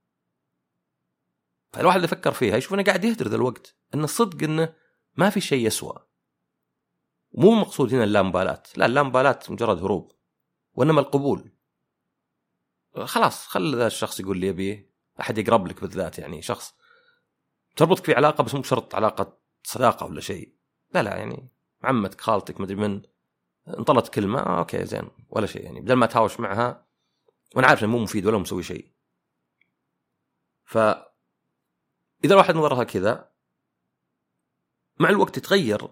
فالواحد 1.71 1.95
اللي 1.95 2.07
فكر 2.07 2.31
فيها 2.31 2.57
يشوف 2.57 2.73
إنه 2.73 2.83
قاعد 2.83 3.05
يهدر 3.05 3.27
ذا 3.27 3.35
الوقت 3.35 3.77
ان 3.93 4.03
الصدق 4.03 4.43
إنه 4.43 4.73
ما 5.15 5.29
في 5.29 5.41
شيء 5.41 5.67
يسوى. 5.67 6.07
مو 7.33 7.53
المقصود 7.53 7.93
هنا 7.93 8.03
اللامبالاة 8.03 8.63
لا 8.77 8.85
اللامبالاة 8.85 9.39
مجرد 9.49 9.83
هروب 9.83 10.11
وإنما 10.73 11.01
القبول. 11.01 11.51
خلاص 13.03 13.47
خل 13.47 13.75
ذا 13.75 13.87
الشخص 13.87 14.19
يقول 14.19 14.37
لي 14.37 14.47
يبيه. 14.47 14.89
أحد 15.19 15.37
يقرب 15.37 15.67
لك 15.67 15.81
بالذات 15.81 16.19
يعني 16.19 16.41
شخص 16.41 16.73
تربطك 17.75 18.05
في 18.05 18.13
علاقة 18.13 18.43
بس 18.43 18.55
مو 18.55 18.61
بشرط 18.61 18.95
علاقة 18.95 19.39
صداقة 19.63 20.05
ولا 20.05 20.21
شيء. 20.21 20.55
لا 20.93 21.03
لا 21.03 21.17
يعني 21.17 21.58
عمتك 21.83 22.21
خالتك 22.21 22.61
مدري 22.61 22.75
من 22.75 23.01
انطلت 23.67 24.07
كلمة 24.07 24.39
آه 24.39 24.59
okay 24.59 24.85
زين 24.85 25.09
ولا 25.29 25.45
شيء 25.45 25.63
يعني. 25.63 25.81
بدل 25.81 25.93
ما 25.93 26.05
تهاوش 26.05 26.39
معها 26.39 26.85
وأنا 27.55 27.67
عارف 27.67 27.83
إنه 27.83 27.91
مو 27.91 27.99
مفيد 27.99 28.25
ولا 28.25 28.37
مسوي 28.37 28.63
شيء. 28.63 28.91
ف 30.65 30.77
إذا 30.77 32.33
الواحد 32.33 32.55
نظرها 32.55 32.83
كذا 32.83 33.29
مع 34.99 35.09
الوقت 35.09 35.37
يتغير 35.37 35.87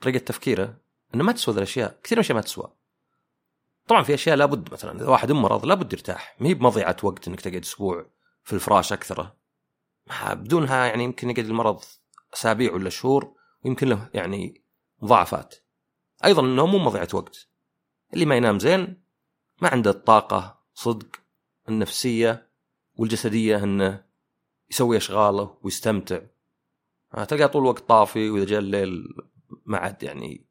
طريقة 0.00 0.18
تفكيره 0.18 0.76
إنه 1.14 1.24
ما 1.24 1.32
تسوى 1.32 1.54
ذي 1.54 1.58
الأشياء. 1.58 2.00
كثير 2.02 2.18
من 2.18 2.20
الأشياء 2.20 2.36
ما 2.36 2.42
تسوى. 2.42 2.72
طبعا 3.86 4.02
في 4.02 4.14
أشياء 4.14 4.36
لابد 4.36 4.72
مثلا 4.72 5.00
إذا 5.00 5.08
واحد 5.08 5.32
مرض 5.32 5.66
لابد 5.66 5.92
يرتاح. 5.92 6.36
ما 6.40 6.48
هي 6.48 6.54
بمضيعة 6.54 6.96
وقت 7.02 7.28
إنك 7.28 7.40
تقعد 7.40 7.62
أسبوع 7.62 8.06
في 8.44 8.52
الفراش 8.52 8.92
اكثره 8.92 9.36
بدونها 10.32 10.86
يعني 10.86 11.04
يمكن 11.04 11.30
يقعد 11.30 11.44
المرض 11.44 11.84
أسابيع 12.34 12.72
ولا 12.72 12.90
شهور 12.90 13.34
ويمكن 13.64 13.88
له 13.88 14.10
يعني 14.14 14.62
مضاعفات 15.00 15.54
أيضا 16.24 16.42
إنه 16.42 16.66
مو 16.66 16.78
مضيعة 16.78 17.08
وقت. 17.14 17.48
اللي 18.14 18.24
ما 18.24 18.36
ينام 18.36 18.58
زين 18.58 19.02
ما 19.62 19.68
عنده 19.68 19.90
الطاقة 19.90 20.64
صدق 20.74 21.16
النفسية 21.68 22.50
والجسدية 22.94 23.64
إنه 23.64 24.04
يسوي 24.70 24.96
أشغاله 24.96 25.58
ويستمتع. 25.62 26.20
تلقاه 27.28 27.46
طول 27.46 27.62
الوقت 27.62 27.88
طافي 27.88 28.30
وإذا 28.30 28.44
جاء 28.44 28.58
الليل 28.58 29.04
ما 29.66 29.78
عاد 29.78 30.02
يعني 30.02 30.46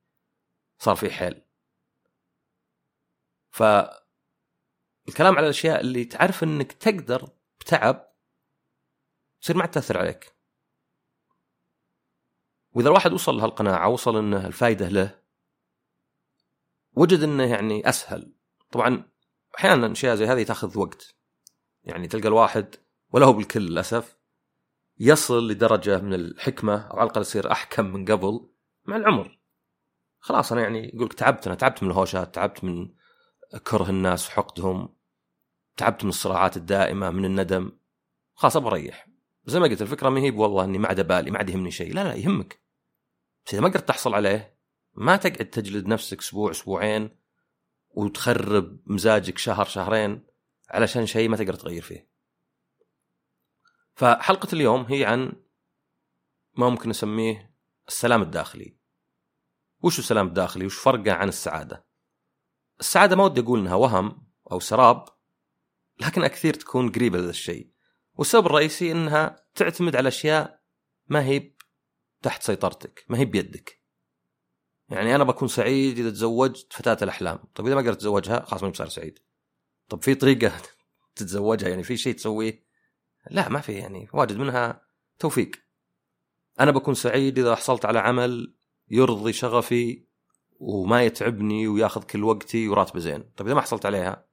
صار 0.79 0.95
في 0.95 1.09
حيل. 1.09 1.41
ف 3.51 3.63
الكلام 5.07 5.35
على 5.35 5.45
الأشياء 5.45 5.81
اللي 5.81 6.05
تعرف 6.05 6.43
إنك 6.43 6.71
تقدر 6.71 7.29
بتعب 7.59 8.13
تصير 9.41 9.57
ما 9.57 9.65
تأثر 9.65 9.97
عليك. 9.97 10.37
وإذا 12.77 12.89
الواحد 12.89 13.13
وصل 13.13 13.38
لهالقناعة 13.38 13.89
وصل 13.89 14.17
انه 14.17 14.48
الفائده 14.48 14.88
له 14.88 15.19
وجد 16.93 17.24
إنه 17.24 17.43
يعني 17.43 17.89
أسهل. 17.89 18.34
طبعا 18.72 19.03
أحيانا 19.57 19.91
أشياء 19.91 20.15
زي 20.15 20.25
هذه 20.25 20.43
تأخذ 20.43 20.79
وقت. 20.79 21.15
يعني 21.84 22.07
تلقى 22.07 22.27
الواحد 22.27 22.75
ولا 23.13 23.25
هو 23.25 23.34
بالكل 23.34 23.62
للأسف 23.62 24.17
يصل 25.00 25.48
لدرجة 25.48 26.00
من 26.00 26.13
الحكمة 26.13 26.88
أو 26.88 27.00
على 27.00 27.05
الأقل 27.05 27.22
يصير 27.22 27.51
أحكم 27.51 27.86
من 27.86 28.05
قبل 28.05 28.50
مع 28.86 28.96
العمر. 28.96 29.39
خلاص 30.19 30.51
أنا 30.51 30.62
يعني 30.62 30.91
يقولك 30.93 31.13
تعبت 31.13 31.48
أنا 31.48 31.55
تعبت 31.55 31.84
من 31.84 31.91
الهوشات 31.91 32.36
تعبت 32.36 32.63
من 32.63 32.89
كره 33.63 33.89
الناس 33.89 34.27
وحقدهم 34.27 34.96
تعبت 35.77 36.03
من 36.03 36.10
الصراعات 36.10 36.57
الدائمة 36.57 37.10
من 37.10 37.25
الندم. 37.25 37.72
خلاص 38.36 38.55
أبغى 38.55 38.72
أريح. 38.72 39.07
زي 39.46 39.60
ما 39.60 39.67
قلت 39.67 39.81
الفكرة 39.81 40.10
ما 40.10 40.19
هي 40.19 40.31
والله 40.31 40.63
إني 40.63 40.77
ما 40.77 40.88
عاد 40.88 41.07
بالي 41.07 41.31
ما 41.31 41.38
عاد 41.38 41.50
يهمني 41.50 41.72
شيء. 41.72 41.93
لا 41.93 42.03
لا 42.03 42.13
يهمك. 42.13 42.66
بس 43.47 43.53
اذا 43.53 43.61
ما 43.61 43.67
قدرت 43.67 43.87
تحصل 43.87 44.13
عليه 44.13 44.57
ما 44.93 45.15
تقعد 45.15 45.49
تجلد 45.49 45.87
نفسك 45.87 46.19
أسبوع 46.19 46.51
أسبوعين 46.51 47.17
وتخرب 47.89 48.79
مزاجك 48.85 49.37
شهر 49.37 49.65
شهرين 49.65 50.27
علشان 50.69 51.05
شيء 51.05 51.29
ما 51.29 51.37
تقدر 51.37 51.53
تغير 51.53 51.81
فيه. 51.81 52.09
فحلقة 53.95 54.47
اليوم 54.53 54.81
هي 54.81 55.05
عن 55.05 55.33
ما 56.53 56.69
ممكن 56.69 56.89
نسميه 56.89 57.53
السلام 57.87 58.21
الداخلي. 58.21 58.77
وش 59.83 59.99
السلام 59.99 60.27
الداخلي؟ 60.27 60.65
وش 60.65 60.77
فرقه 60.77 61.11
عن 61.11 61.29
السعادة؟ 61.29 61.85
السعادة 62.79 63.15
ما 63.15 63.23
ودي 63.23 63.41
أقول 63.41 63.59
إنها 63.59 63.75
وهم 63.75 64.27
أو 64.51 64.59
سراب 64.59 65.05
لكن 65.99 66.27
كثير 66.27 66.53
تكون 66.53 66.91
قريبة 66.91 67.17
لهذا 67.17 67.29
الشيء. 67.29 67.71
والسبب 68.15 68.45
الرئيسي 68.45 68.91
إنها 68.91 69.45
تعتمد 69.55 69.95
على 69.95 70.07
أشياء 70.07 70.61
ما 71.07 71.23
هي 71.23 71.56
تحت 72.27 72.43
سيطرتك 72.43 73.05
ما 73.10 73.17
هي 73.17 73.25
بيدك. 73.25 73.81
يعني 74.89 75.15
أنا 75.15 75.24
بكون 75.24 75.48
سعيد 75.48 76.00
إذا 76.00 76.10
تزوجت 76.10 76.74
فتاة 76.74 76.98
الأحلام. 77.01 77.39
طيب 77.55 77.67
إذا 77.67 77.75
ما 77.75 77.81
قدرت 77.81 77.96
اتزوجها 77.96 78.46
خلاص 78.46 78.63
ما 78.63 78.69
بصير 78.69 78.88
سعيد. 78.88 79.19
طب 79.89 80.03
في 80.03 80.15
طريقة 80.15 80.51
تتزوجها 81.15 81.69
يعني 81.69 81.84
في 81.84 81.98
شيء 81.98 82.15
تسويه؟ 82.15 82.65
لا 83.31 83.50
ما 83.50 83.62
في 83.62 83.74
يعني 83.74 84.10
واجد 84.13 84.38
منها 84.38 84.81
توفيق. 85.19 85.51
أنا 86.60 86.72
بكون 86.72 86.93
سعيد 86.93 87.39
إذا 87.39 87.55
حصلت 87.55 87.86
على 87.86 88.00
عمل 88.00 88.55
يرضي 88.89 89.34
شغفي 89.34 90.07
وما 90.60 91.03
يتعبني 91.03 91.67
وياخذ 91.67 92.03
كل 92.03 92.24
وقتي 92.24 92.67
وراتبه 92.67 93.00
زين. 93.00 93.24
طيب 93.38 93.48
إذا 93.48 93.55
ما 93.55 93.62
حصلت 93.62 93.86
عليها 93.86 94.25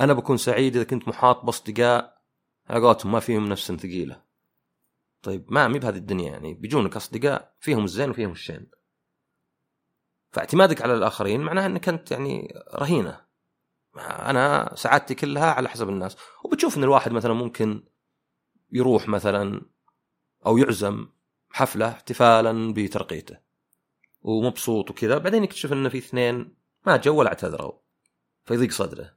أنا 0.00 0.12
بكون 0.12 0.36
سعيد 0.36 0.76
إذا 0.76 0.84
كنت 0.84 1.08
محاط 1.08 1.44
بأصدقاء 1.44 2.22
على 2.66 2.96
ما 3.04 3.20
فيهم 3.20 3.48
نفس 3.48 3.72
ثقيلة. 3.72 4.22
طيب 5.22 5.52
ما 5.52 5.68
مي 5.68 5.78
بهذه 5.78 5.96
الدنيا 5.96 6.30
يعني. 6.30 6.54
بيجونك 6.54 6.96
أصدقاء 6.96 7.54
فيهم 7.60 7.84
الزين 7.84 8.10
وفيهم 8.10 8.32
الشين. 8.32 8.70
فاعتمادك 10.30 10.82
على 10.82 10.94
الآخرين 10.94 11.40
معناه 11.40 11.66
إنك 11.66 11.88
أنت 11.88 12.10
يعني 12.10 12.54
رهينة. 12.74 13.20
أنا 13.96 14.72
سعادتي 14.74 15.14
كلها 15.14 15.52
على 15.52 15.68
حسب 15.68 15.88
الناس. 15.88 16.16
وبتشوف 16.44 16.76
إن 16.76 16.84
الواحد 16.84 17.12
مثلا 17.12 17.32
ممكن 17.32 17.84
يروح 18.72 19.08
مثلا 19.08 19.62
أو 20.46 20.58
يعزم 20.58 21.06
حفلة 21.50 21.88
احتفالا 21.88 22.72
بترقيته 22.72 23.38
ومبسوط 24.22 24.90
وكذا. 24.90 25.18
بعدين 25.18 25.44
يكتشف 25.44 25.72
إن 25.72 25.88
في 25.88 25.98
اثنين 25.98 26.56
ما 26.86 26.96
جو 26.96 27.16
ولا 27.16 27.28
اعتذروا. 27.28 27.72
فيضيق 28.44 28.70
صدره. 28.70 29.14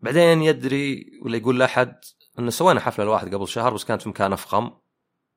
بعدين 0.00 0.42
يدري 0.42 1.10
ولا 1.22 1.36
يقول 1.36 1.58
لأحد 1.58 2.00
انه 2.38 2.50
سوينا 2.50 2.80
حفلة 2.80 3.04
لواحد 3.04 3.34
قبل 3.34 3.48
شهر 3.48 3.74
بس 3.74 3.84
كانت 3.84 4.02
في 4.02 4.08
مكان 4.08 4.32
أفخم. 4.32 4.70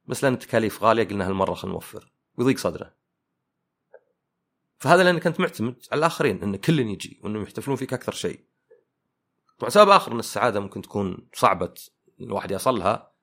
بس 0.05 0.23
لأن 0.23 0.33
التكاليف 0.33 0.83
غالية 0.83 1.03
قلنا 1.03 1.27
هالمرة 1.27 1.53
خلينا 1.53 1.73
نوفر. 1.73 2.11
ويضيق 2.37 2.57
صدره. 2.57 2.93
فهذا 4.77 5.03
لانك 5.03 5.27
انت 5.27 5.39
معتمد 5.39 5.75
على 5.91 5.99
الآخرين 5.99 6.43
إن 6.43 6.55
كل 6.55 6.79
يجي 6.79 7.19
وإنهم 7.23 7.43
يحتفلون 7.43 7.77
فيك 7.77 7.93
أكثر 7.93 8.11
شيء. 8.11 8.43
طبعا 9.59 9.69
سبب 9.69 9.89
آخر 9.89 10.11
إن 10.11 10.19
السعادة 10.19 10.59
ممكن 10.59 10.81
تكون 10.81 11.27
صعبة 11.33 11.73
الواحد 12.21 12.51
يصلها 12.51 13.13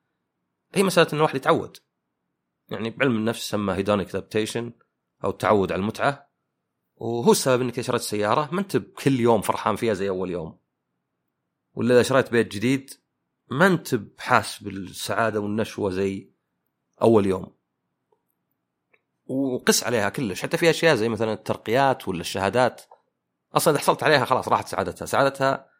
هي 0.75 0.83
مسألة 0.83 1.09
إن 1.13 1.17
الواحد 1.19 1.37
يتعود. 1.37 1.77
يعني 2.69 2.91
بعلم 2.91 3.17
النفس 3.17 3.47
يسمى 3.47 3.75
hedonic 3.75 4.09
adaptation 4.09 4.73
أو 5.25 5.31
التعود 5.31 5.73
على 5.73 5.81
المتعة. 5.81 6.31
وهو 6.97 7.33
السبب 7.33 7.63
إنك 7.63 7.81
شريت 7.81 8.01
سيارة 8.01 8.49
ما 8.53 8.61
أنت 8.61 8.77
كل 8.77 9.21
يوم 9.21 9.41
فرحان 9.41 9.77
فيها 9.77 9.95
زي 9.95 10.09
أول 10.09 10.31
يوم. 10.31 10.59
ولا 11.75 11.95
إذا 11.95 12.03
شريت 12.03 12.31
بيت 12.31 12.53
جديد 12.53 12.91
ما 13.51 13.67
أنت 13.67 13.95
بحاس 13.95 14.63
بالسعادة 14.63 15.41
والنشوة 15.41 15.91
زي 15.91 16.31
أول 17.03 17.27
يوم. 17.27 17.57
وقس 19.27 19.85
عليها 19.85 20.09
كلش 20.09 20.43
حتى 20.43 20.57
في 20.57 20.71
أشياء 20.71 20.95
زي 20.95 21.09
مثلا 21.09 21.33
الترقيات 21.33 22.09
ولا 22.09 22.21
الشهادات. 22.21 22.83
أصلا 23.53 23.75
إذا 23.75 23.83
حصلت 23.83 24.03
عليها 24.03 24.25
خلاص 24.25 24.49
راحت 24.49 24.69
سعادتها. 24.69 25.07
سعادتها 25.07 25.71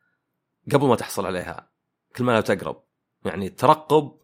قبل 0.73 0.87
ما 0.87 0.97
تحصل 0.97 1.27
عليها 1.27 1.73
كل 2.17 2.25
ما 2.25 2.41
تقرب. 2.41 2.85
يعني 3.25 3.47
الترقب 3.47 4.21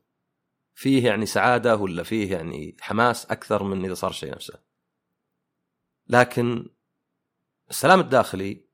فيه 0.75 1.07
يعني 1.07 1.27
سعادة 1.27 1.77
ولا 1.77 2.03
فيه 2.03 2.33
يعني 2.33 2.77
حماس 2.81 3.27
أكثر 3.27 3.63
من 3.63 3.85
إذا 3.85 3.95
صار 3.95 4.11
الشيء 4.11 4.35
نفسه. 4.35 4.63
لكن 6.07 6.71
السلام 7.71 8.01
الداخلي 8.01 8.67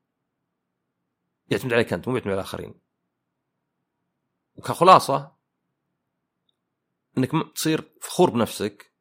يعتمد 1.50 1.72
عليك 1.72 1.92
أنت 1.92 2.08
مو 2.08 2.14
يعتمد 2.14 2.32
على 2.32 2.40
الآخرين. 2.40 2.80
وكخلاصة 4.54 5.36
إنك 7.18 7.30
تصير 7.54 7.90
فخور 8.00 8.30
بنفسك 8.30 8.92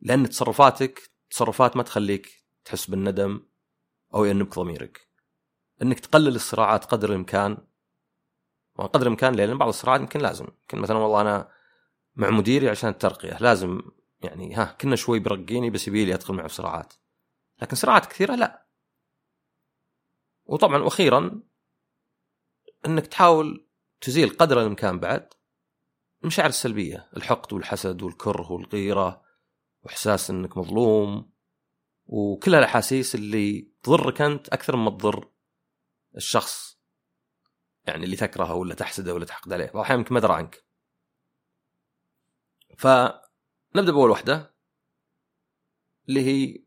لأن 0.00 0.28
تصرفاتك 0.28 1.10
تصرفات 1.30 1.76
ما 1.76 1.82
تخليك 1.82 2.44
تحس 2.64 2.90
بالندم 2.90 3.46
أو 4.14 4.24
يأنبك 4.24 4.54
ضميرك. 4.54 5.08
إنك 5.82 6.00
تقلل 6.00 6.34
الصراعات 6.34 6.84
قدر 6.84 7.10
الإمكان 7.10 7.58
وقدر 8.74 9.02
الإمكان 9.02 9.34
لأن 9.34 9.58
بعض 9.58 9.68
الصراعات 9.68 10.00
يمكن 10.00 10.20
لازم. 10.20 10.44
يمكن 10.44 10.78
مثلا 10.78 10.98
والله 10.98 11.20
أنا 11.20 11.52
مع 12.14 12.30
مديري 12.30 12.68
عشان 12.68 12.90
الترقية 12.90 13.38
لازم 13.40 13.82
يعني 14.20 14.54
ها 14.54 14.64
كنا 14.80 14.96
شوي 14.96 15.18
برقيني 15.18 15.70
بس 15.70 15.88
يبي 15.88 16.04
لي 16.04 16.14
أدخل 16.14 16.34
معه 16.34 16.48
في 16.48 16.54
صراعات. 16.54 16.94
لكن 17.62 17.76
صراعات 17.76 18.06
كثيرة 18.06 18.34
لا. 18.34 18.66
وطبعا 20.44 20.82
وأخيرا 20.82 21.42
إنك 22.86 23.06
تحاول 23.06 23.66
تزيل 24.00 24.36
قدر 24.36 24.60
الإمكان 24.60 24.98
بعد 24.98 25.28
المشاعر 26.22 26.48
السلبية 26.48 27.08
الحقد 27.16 27.52
والحسد 27.52 28.02
والكره 28.02 28.52
والغيرة 28.52 29.22
وإحساس 29.82 30.30
إنك 30.30 30.56
مظلوم 30.56 31.32
وكل 32.06 32.54
الأحاسيس 32.54 33.14
اللي 33.14 33.72
تضرك 33.82 34.20
أنت 34.20 34.48
أكثر 34.48 34.76
ما 34.76 34.90
تضر 34.90 35.30
الشخص 36.16 36.78
يعني 37.86 38.04
اللي 38.04 38.16
تكرهه 38.16 38.54
ولا 38.54 38.74
تحسده 38.74 39.14
ولا 39.14 39.24
تحقد 39.24 39.52
عليه 39.52 39.70
واحيانا 39.74 40.00
يمكن 40.00 40.14
ما 40.14 40.20
درى 40.20 40.34
عنك. 40.34 40.64
فنبدأ 42.78 43.92
بأول 43.92 44.10
وحدة 44.10 44.54
اللي 46.08 46.20
هي 46.20 46.64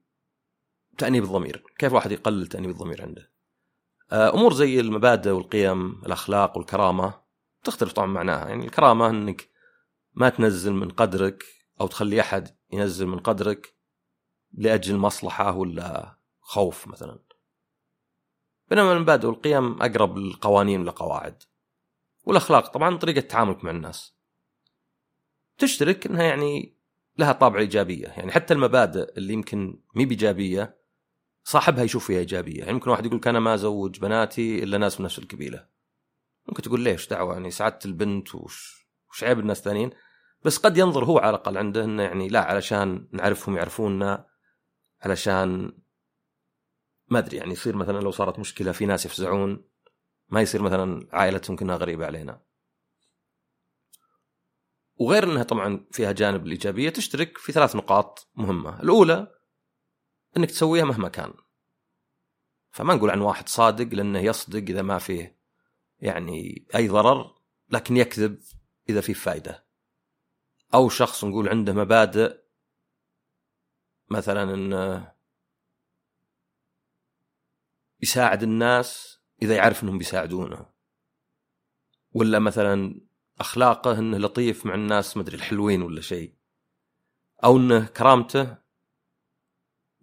تأنيب 0.97 1.24
الضمير 1.24 1.63
كيف 1.77 1.91
الواحد 1.91 2.12
يقلل 2.12 2.47
تأنيب 2.47 2.69
الضمير 2.69 3.01
عنده؟ 3.01 3.31
أمور 4.12 4.53
زي 4.53 4.79
المبادئ 4.79 5.29
والقيم 5.29 5.91
الأخلاق 6.05 6.57
والكرامة 6.57 7.25
تختلف 7.65 7.93
طبعا 7.93 8.07
معناها. 8.07 8.48
يعني 8.48 8.65
الكرامة 8.65 9.10
إنك 9.10 9.50
ما 10.13 10.29
تنزل 10.29 10.74
من 10.74 10.89
قدرك 10.89 11.43
أو 11.81 11.88
تخلي 11.88 12.22
أحد 12.22 12.55
ينزل 12.72 13.05
من 13.05 13.20
قدرك 13.20 13.75
لأجل 14.53 14.98
مصلحة 14.98 15.51
ولا 15.57 16.18
خوف 16.42 16.87
مثلا. 16.87 17.20
بينما 18.70 18.94
المبادئ 18.94 19.27
والقيم 19.27 19.81
أقرب 19.81 20.18
للقوانين 20.18 20.79
والقواعد 20.79 21.44
والأخلاق 22.25 22.68
طبعا 22.68 22.98
طريقة 22.98 23.22
تعاملك 23.22 23.63
مع 23.63 23.72
الناس. 23.72 24.16
تشترك 25.57 26.05
إنها 26.05 26.24
يعني 26.24 26.75
لها 27.18 27.31
طابع 27.31 27.59
إيجابية. 27.59 28.07
يعني 28.07 28.31
حتى 28.31 28.53
المبادئ 28.53 29.18
اللي 29.18 29.33
يمكن 29.33 29.79
مي 29.96 30.05
بإيجابية 30.05 30.77
صاحبها 31.44 31.83
يشوف 31.83 32.07
فيها 32.07 32.20
إيجابية. 32.20 32.59
يعني 32.59 32.74
ممكن 32.74 32.89
واحد 32.89 33.05
يقول 33.05 33.22
أنا 33.27 33.39
ما 33.39 33.53
أزوج 33.53 34.00
بناتي 34.00 34.63
إلا 34.63 34.77
ناس 34.77 35.00
من 35.00 35.05
نفس 35.05 35.20
القبيلة. 35.20 35.75
ممكن 36.48 36.62
تقول 36.62 36.81
ليش 36.81 37.08
دعوة؟ 37.08 37.34
يعني 37.34 37.51
سعادة 37.51 37.79
البنت 37.86 38.36
وش 38.36 38.88
وش 39.10 39.24
عيب 39.24 39.40
الناس 39.40 39.60
الثانيين؟ 39.60 39.90
بس 40.44 40.58
قد 40.58 40.77
ينظر 40.77 41.05
هو 41.05 41.18
على 41.18 41.29
الأقل 41.29 41.58
عنده 41.58 41.84
إنه 41.84 42.03
يعني 42.03 42.27
لا 42.27 42.42
علشان 42.44 43.08
نعرفهم 43.12 43.58
يعرفوننا 43.58 44.27
علشان 45.01 45.77
ما 47.08 47.20
أدري 47.20 47.38
يعني 47.38 47.51
يصير 47.51 47.75
مثلا 47.75 48.00
لو 48.00 48.12
صارت 48.12 48.40
مشكلة 48.40 48.72
في 48.72 48.86
ناس 48.86 49.05
يفزعون 49.05 49.66
ما 50.29 50.42
يصير 50.42 50.62
مثلا 50.62 51.08
عائلتهم 51.12 51.55
كانها 51.55 51.75
غريبة 51.75 52.05
علينا. 52.05 52.42
وغير 54.96 55.24
إنها 55.24 55.44
طبعا 55.44 55.86
فيها 55.92 56.12
جانب 56.12 56.46
الإيجابية 56.46 56.90
تشترك 56.90 57.38
في 57.38 57.51
ثلاث 57.51 57.75
نقاط 57.75 58.31
مهمة. 58.36 58.81
الأولى 58.81 59.36
إنك 60.38 60.51
تسويها 60.51 60.86
مهما 60.86 61.10
كان. 61.10 61.34
فما 62.72 62.96
نقول 62.96 63.10
عن 63.10 63.22
واحد 63.22 63.50
صادق 63.50 63.94
لأنه 63.94 64.20
يصدق 64.20 64.70
إذا 64.70 64.81
ما 64.81 64.98
فيه 64.98 65.34
يعني 66.05 66.68
أي 66.75 66.87
ضرر 66.87 67.35
لكن 67.70 67.98
يكذب 67.98 68.39
إذا 68.89 69.01
فيه 69.01 69.13
فائده 69.13 69.65
أو 70.74 70.89
شخص 70.89 71.25
نقول 71.25 71.50
عنده 71.50 71.74
مبادئ 71.74 72.39
مثلا 74.09 74.53
انه 74.53 75.15
يساعد 78.01 78.44
الناس 78.44 79.20
إذا 79.41 79.55
يعرف 79.55 79.83
إنهم 79.83 79.98
بيساعدونه. 79.98 80.65
ولا 82.11 82.39
مثلا 82.39 83.01
أخلاقه 83.39 84.00
إنه 84.00 84.18
لطيف 84.18 84.65
مع 84.65 84.75
الناس 84.75 85.18
مدري 85.18 85.35
الحلوين 85.35 85.81
ولا 85.81 86.01
شيء. 86.01 86.35
أو 87.44 87.57
إنه 87.57 87.85
كرامته 87.85 88.57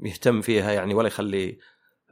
يهتم 0.01 0.41
فيها 0.41 0.73
يعني 0.73 0.95
ولا 0.95 1.07
يخلي 1.07 1.59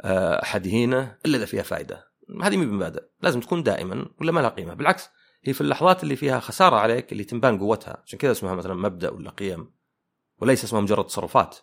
آه، 0.01 0.43
أحد 0.43 0.67
يهينه 0.67 1.19
إلا 1.27 1.37
إذا 1.37 1.47
فيها 1.47 1.63
فائده 1.63 2.10
هذه 2.43 2.57
مي 2.57 2.67
بمبادئ 2.67 3.03
لازم 3.23 3.41
تكون 3.41 3.63
دائما 3.63 4.07
ولا 4.21 4.33
ما 4.33 4.41
لها 4.41 4.49
قيمة. 4.49 4.75
بالعكس 4.75 5.09
هي 5.45 5.53
في 5.53 5.61
اللحظات 5.61 6.03
اللي 6.03 6.17
فيها 6.17 6.41
خسارة 6.41 6.77
عليك 6.77 7.13
اللي 7.13 7.25
تنبان 7.25 7.59
قوتها. 7.59 8.03
عشان 8.07 8.19
كذا 8.19 8.33
اسمها 8.33 8.55
مثلا 8.55 8.75
مبدأ 8.75 9.11
ولا 9.11 9.31
قيم 9.31 9.73
وليس 10.39 10.65
اسمها 10.65 10.81
مجرد 10.81 11.07
تصرفات. 11.07 11.57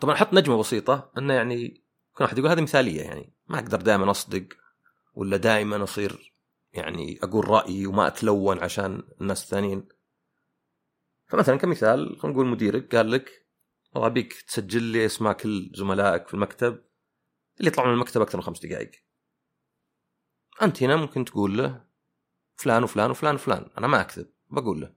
طبعا 0.00 0.14
أحط 0.14 0.32
نجمة 0.32 0.58
بسيطة 0.58 1.12
أنه 1.18 1.34
يعني 1.34 1.84
كل 2.12 2.24
واحد 2.24 2.38
يقول 2.38 2.50
هذه 2.50 2.60
مثالية 2.60 3.02
يعني. 3.02 3.34
ما 3.48 3.58
أقدر 3.58 3.80
دائما 3.80 4.10
أصدق 4.10 4.48
ولا 5.14 5.36
دائما 5.36 5.82
أصير 5.82 6.34
يعني 6.72 7.18
أقول 7.22 7.48
رأيي 7.48 7.86
وما 7.86 8.06
أتلون 8.06 8.58
عشان 8.58 9.02
الناس 9.20 9.44
الثانيين. 9.44 9.88
فمثلا 11.26 11.56
كمثال 11.56 12.18
خلينا 12.18 12.36
نقول 12.36 12.46
مديرك 12.46 12.96
قال 12.96 13.10
لك 13.10 13.44
والله 13.94 14.06
أبيك 14.06 14.42
تسجل 14.42 14.82
لي 14.82 15.06
أسماء 15.06 15.32
كل 15.32 15.70
زملائك 15.74 16.28
في 16.28 16.34
المكتب 16.34 16.84
اللي 17.58 17.68
يطلعون 17.68 17.88
من 17.88 17.94
المكتب 17.94 18.20
أكثر 18.20 18.38
من 18.38 18.44
خمس 18.44 18.66
دقائق. 18.66 18.90
أنت 20.62 20.82
هنا 20.82 20.96
ممكن 20.96 21.24
تقول 21.24 21.58
له 21.58 21.84
فلان 22.56 22.84
وفلان 22.84 23.10
وفلان 23.10 23.34
وفلان 23.34 23.70
أنا 23.78 23.86
ما 23.86 24.00
أكذب 24.00 24.30
بقول 24.50 24.80
له. 24.80 24.94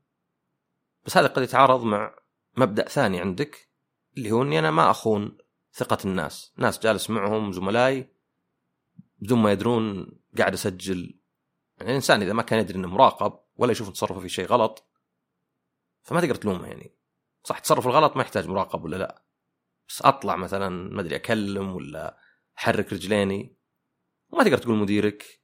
بس 1.06 1.17
هذا 1.17 1.28
قد 1.28 1.41
يتعارض 1.41 1.84
مع 1.84 2.15
مبدأ 2.58 2.88
ثاني 2.88 3.20
عندك 3.20 3.70
اللي 4.17 4.32
هو 4.32 4.41
إني 4.41 4.60
أنا 4.60 4.72
ما 4.72 4.91
أخون 4.91 5.38
ثقة 5.74 5.98
الناس. 6.06 6.54
ناس 6.58 6.80
جالس 6.80 7.10
معهم 7.10 7.52
زملائي 7.52 8.10
بدون 9.20 9.39
ما 9.39 9.52
يدرون 9.52 10.12
قاعد 10.38 10.54
أسجل. 10.54 11.20
يعني 11.78 11.89
الإنسان 11.89 12.22
إذا 12.22 12.34
ما 12.34 12.41
كان 12.41 12.60
يدري 12.60 12.78
إنه 12.78 12.88
مراقب 12.88 13.39
ولا 13.56 13.72
يشوف 13.72 13.89
تصرفه 13.89 14.20
في 14.20 14.30
شيء 14.30 14.46
غلط 14.46 14.89
فما 16.02 16.22
تقدر 16.22 16.36
تلومه 16.36 16.67
يعني. 16.67 16.96
صح 17.43 17.60
تصرف 17.60 17.88
الغلط 17.88 18.15
ما 18.15 18.22
يحتاج 18.22 18.48
مراقب 18.48 18.84
ولا 18.84 18.96
لا. 18.96 19.24
بس 19.88 20.02
أطلع 20.02 20.36
مثلا 20.36 20.70
ما 20.70 21.02
أدري 21.02 21.15
أكلم 21.15 21.76
ولا 21.76 22.17
أحرك 22.58 22.93
رجليني. 22.93 23.58
ما 24.34 24.43
تقدر 24.43 24.58
تقول 24.58 24.76
مديرك. 24.76 25.41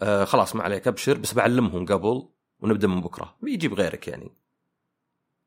آه 0.00 0.24
خلاص 0.24 0.56
ما 0.56 0.62
عليك 0.62 0.88
أبشر 0.88 1.18
بس 1.18 1.34
بعلمهم 1.34 1.86
قبل 1.86 2.28
ونبدأ 2.60 2.88
من 2.88 3.00
بكرة. 3.00 3.36
بيجيب 3.42 3.74
غيرك 3.74 4.08
يعني. 4.08 4.32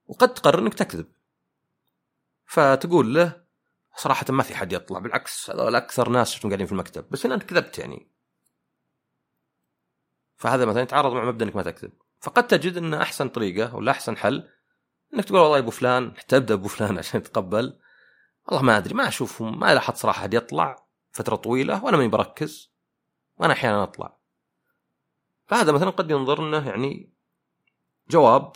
وقد 0.05 0.33
تقرر 0.33 0.59
إنك 0.59 0.73
تكذب. 0.73 1.11
فتقول 2.45 3.15
له 3.15 3.43
صراحة 3.95 4.25
ما 4.29 4.43
في 4.43 4.55
حد 4.55 4.73
يطلع 4.73 4.99
بالعكس 4.99 5.49
هذول 5.49 5.75
أكثر 5.75 6.09
ناس 6.09 6.31
شفتهم 6.31 6.51
قاعدين 6.51 6.65
في 6.65 6.71
المكتب. 6.71 7.05
بس 7.09 7.25
هنا 7.25 7.35
أنت 7.35 7.43
كذبت 7.43 7.79
يعني. 7.79 8.07
فهذا 10.35 10.65
مثلا 10.65 10.81
يتعارض 10.81 11.13
مع 11.13 11.25
مبدأ 11.25 11.45
إنك 11.45 11.55
ما 11.55 11.63
تكذب. 11.63 11.91
فقد 12.19 12.47
تجد 12.47 12.77
إن 12.77 12.93
أحسن 12.93 13.29
طريقة 13.29 13.75
ولا 13.75 13.91
أحسن 13.91 14.17
حل 14.17 14.49
إنك 15.13 15.25
تقول 15.25 15.39
والله 15.39 15.57
أبو 15.57 15.71
فلان 15.71 16.17
حتى 16.17 16.37
أبدأ 16.37 16.53
أبو 16.53 16.67
فلان 16.67 16.97
عشان 16.99 17.19
يتقبل. 17.19 17.79
والله 18.47 18.61
ما 18.61 18.77
أدري 18.77 18.93
ما 18.93 19.07
أشوفهم 19.07 19.59
ما 19.59 19.73
لاحظت 19.73 19.97
صراحة 19.97 20.19
أحد 20.19 20.33
يطلع 20.33 20.87
فترة 21.11 21.35
طويلة 21.35 21.83
وأنا 21.83 21.97
ماني 21.97 22.09
بركز. 22.09 22.71
وأنا 23.37 23.53
أحيانا 23.53 23.83
أطلع. 23.83 24.20
فهذا 25.51 25.71
مثلا 25.71 25.89
قد 25.89 26.11
ينظر 26.11 26.47
إنه 26.47 26.69
يعني 26.69 27.13
جواب 28.09 28.53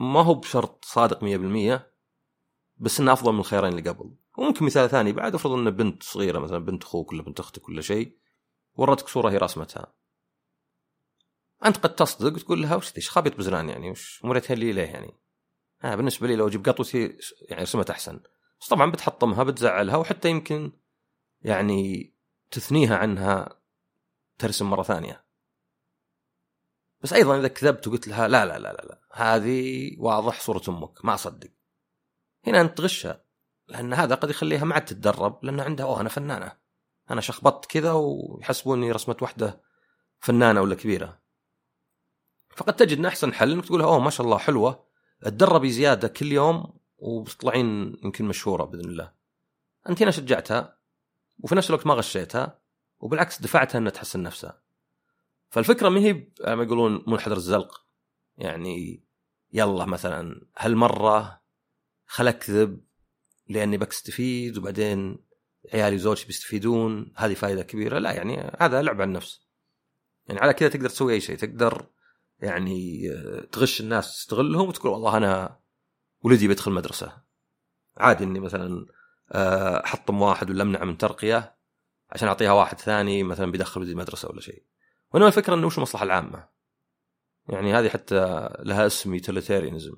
ما 0.00 0.22
هو 0.22 0.34
بشرط 0.34 0.84
صادق 0.84 1.20
100% 1.20 1.92
بس 2.76 3.00
إنه 3.00 3.12
أفضل 3.12 3.32
من 3.32 3.40
الخيارين 3.40 3.78
اللي 3.78 3.90
قبل. 3.90 4.14
وممكن 4.38 4.64
مثال 4.64 4.90
ثاني 4.90 5.12
بعد 5.12 5.34
افرض 5.34 5.52
ان 5.52 5.70
بنت 5.70 6.02
صغيرة 6.02 6.38
مثلا 6.38 6.58
بنت 6.58 6.82
أخوك 6.82 7.12
ولا 7.12 7.22
بنت 7.22 7.40
أختك 7.40 7.68
ولا 7.68 7.80
شيء 7.80 8.18
ورتك 8.74 9.08
صورة 9.08 9.30
هي 9.30 9.36
رسمتها 9.36 9.94
أنت 11.64 11.76
قد 11.76 11.94
تصدق 11.94 12.34
وتقول 12.34 12.62
لها 12.62 12.76
وش 12.76 12.96
إيش 12.96 13.10
خابط 13.10 13.36
بزران 13.36 13.68
يعني؟ 13.68 13.90
وش 13.90 14.24
مريتها 14.24 14.54
لي 14.54 14.72
ليه 14.72 14.82
يعني؟ 14.82 15.14
ها 15.80 15.96
بالنسبة 15.96 16.26
لي 16.26 16.36
لو 16.36 16.48
أجيب 16.48 16.68
قطوتي 16.68 17.18
يعني 17.48 17.62
رسمت 17.62 17.90
أحسن. 17.90 18.20
بس 18.60 18.68
طبعا 18.68 18.90
بتحطمها 18.90 19.44
بتزعلها 19.44 19.96
وحتى 19.96 20.30
يمكن 20.30 20.72
يعني 21.42 22.12
تثنيها 22.50 22.96
عنها 22.96 23.60
ترسم 24.38 24.70
مرة 24.70 24.82
ثانية. 24.82 25.31
بس 27.02 27.12
أيضا 27.12 27.38
إذا 27.38 27.48
كذبت 27.48 27.88
وقلت 27.88 28.08
لها 28.08 28.28
لا 28.28 28.46
لا 28.46 28.58
لا 28.58 28.72
لا, 28.72 28.82
لا. 28.82 29.00
هذه 29.12 29.90
واضح 29.98 30.40
صورة 30.40 30.62
أمك 30.68 31.04
ما 31.04 31.14
أصدق 31.14 31.50
هنا 32.46 32.60
أنت 32.60 32.78
تغشها 32.78 33.24
لأن 33.68 33.94
هذا 33.94 34.14
قد 34.14 34.30
يخليها 34.30 34.64
ما 34.64 34.74
عاد 34.74 34.84
تتدرب 34.84 35.44
لأن 35.44 35.60
عندها 35.60 35.86
أوه 35.86 36.00
أنا 36.00 36.08
فنانة 36.08 36.52
أنا 37.10 37.20
شخبطت 37.20 37.70
كذا 37.70 37.92
ويحسبوني 37.92 38.92
رسمة 38.92 39.16
واحدة 39.22 39.60
فنانة 40.20 40.60
ولا 40.60 40.74
كبيرة 40.74 41.22
فقد 42.56 42.76
تجد 42.76 42.98
ان 42.98 43.06
أحسن 43.06 43.34
حل 43.34 43.52
إنك 43.52 43.64
تقول 43.64 43.82
أوه 43.82 43.98
ما 43.98 44.10
شاء 44.10 44.26
الله 44.26 44.38
حلوة 44.38 44.86
تدربي 45.22 45.70
زيادة 45.70 46.08
كل 46.08 46.32
يوم 46.32 46.78
وبتطلعين 46.98 47.96
يمكن 48.04 48.24
مشهورة 48.24 48.64
بإذن 48.64 48.84
الله. 48.84 49.12
أنت 49.88 50.02
هنا 50.02 50.10
شجعتها 50.10 50.78
وفي 51.40 51.54
نفس 51.54 51.70
الوقت 51.70 51.86
ما 51.86 51.94
غشيتها 51.94 52.58
وبالعكس 53.00 53.42
دفعتها 53.42 53.78
إنها 53.78 53.90
تحسن 53.90 54.22
نفسها. 54.22 54.61
فالفكرة 55.52 55.88
ما 55.88 56.00
هي 56.00 56.12
ما 56.46 56.62
يقولون 56.62 57.04
منحدر 57.06 57.36
الزلق. 57.36 57.86
يعني 58.36 59.04
يلا 59.52 59.84
مثلا 59.84 60.46
هالمرة 60.58 61.42
خل 62.06 62.28
اكذب 62.28 62.80
لأني 63.48 63.76
بستفيد 63.76 64.58
وبعدين 64.58 65.24
عيالي 65.74 65.96
وزوجتي 65.96 66.26
بيستفيدون 66.26 67.12
هذه 67.16 67.34
فائده 67.34 67.62
كبيرة. 67.62 67.98
لا 67.98 68.12
يعني 68.12 68.52
هذا 68.60 68.82
لعب 68.82 68.94
على 68.94 69.08
النفس. 69.08 69.46
يعني 70.26 70.40
على 70.40 70.54
كذا 70.54 70.68
تقدر 70.68 70.88
تسوي 70.88 71.12
أي 71.12 71.20
شيء. 71.20 71.36
تقدر 71.36 71.86
يعني 72.40 73.08
تغش 73.52 73.80
الناس 73.80 74.16
تستغلهم 74.16 74.68
وتقول 74.68 74.92
والله 74.92 75.16
أنا 75.16 75.60
ولدي 76.22 76.48
بيدخل 76.48 76.72
مدرسة. 76.72 77.22
عادي 77.96 78.24
إني 78.24 78.40
مثلا 78.40 78.86
آه، 79.32 79.84
أحطم 79.84 80.22
واحد 80.22 80.50
ولا 80.50 80.62
امنعه 80.62 80.84
من 80.84 80.98
ترقية 80.98 81.56
عشان 82.10 82.28
أعطيها 82.28 82.52
واحد 82.52 82.80
ثاني 82.80 83.22
مثلا 83.22 83.50
بيدخل 83.50 83.80
ولدي 83.80 83.94
مدرسة 83.94 84.28
ولا 84.28 84.40
شيء. 84.40 84.71
وإنما 85.14 85.28
الفكرة 85.28 85.54
إنه 85.54 85.66
وش 85.66 85.76
المصلحه 85.78 86.04
العامة. 86.04 86.48
يعني 87.48 87.74
هذه 87.74 87.88
حتى 87.88 88.48
لها 88.58 88.86
اسم 88.86 89.14
يوتيليتيريانزم 89.14 89.96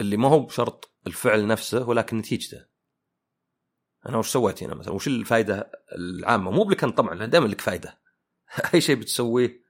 اللي 0.00 0.16
ما 0.16 0.28
هو 0.28 0.40
بشرط 0.40 0.94
الفعل 1.06 1.46
نفسه 1.46 1.88
ولكن 1.88 2.18
نتيجته. 2.18 2.66
أنا 4.08 4.18
وش 4.18 4.30
سويت 4.30 4.62
هنا 4.62 4.74
مثلا؟ 4.74 4.94
وش 4.94 5.08
الفائده 5.08 5.70
العامة؟ 5.92 6.50
مو 6.50 6.64
بلك 6.64 6.84
طبعا 6.84 7.14
لأن 7.14 7.30
دائما 7.30 7.46
لك 7.46 7.60
فائده 7.60 8.00
أي 8.74 8.80
شيء 8.80 8.96
بتسويه 8.96 9.64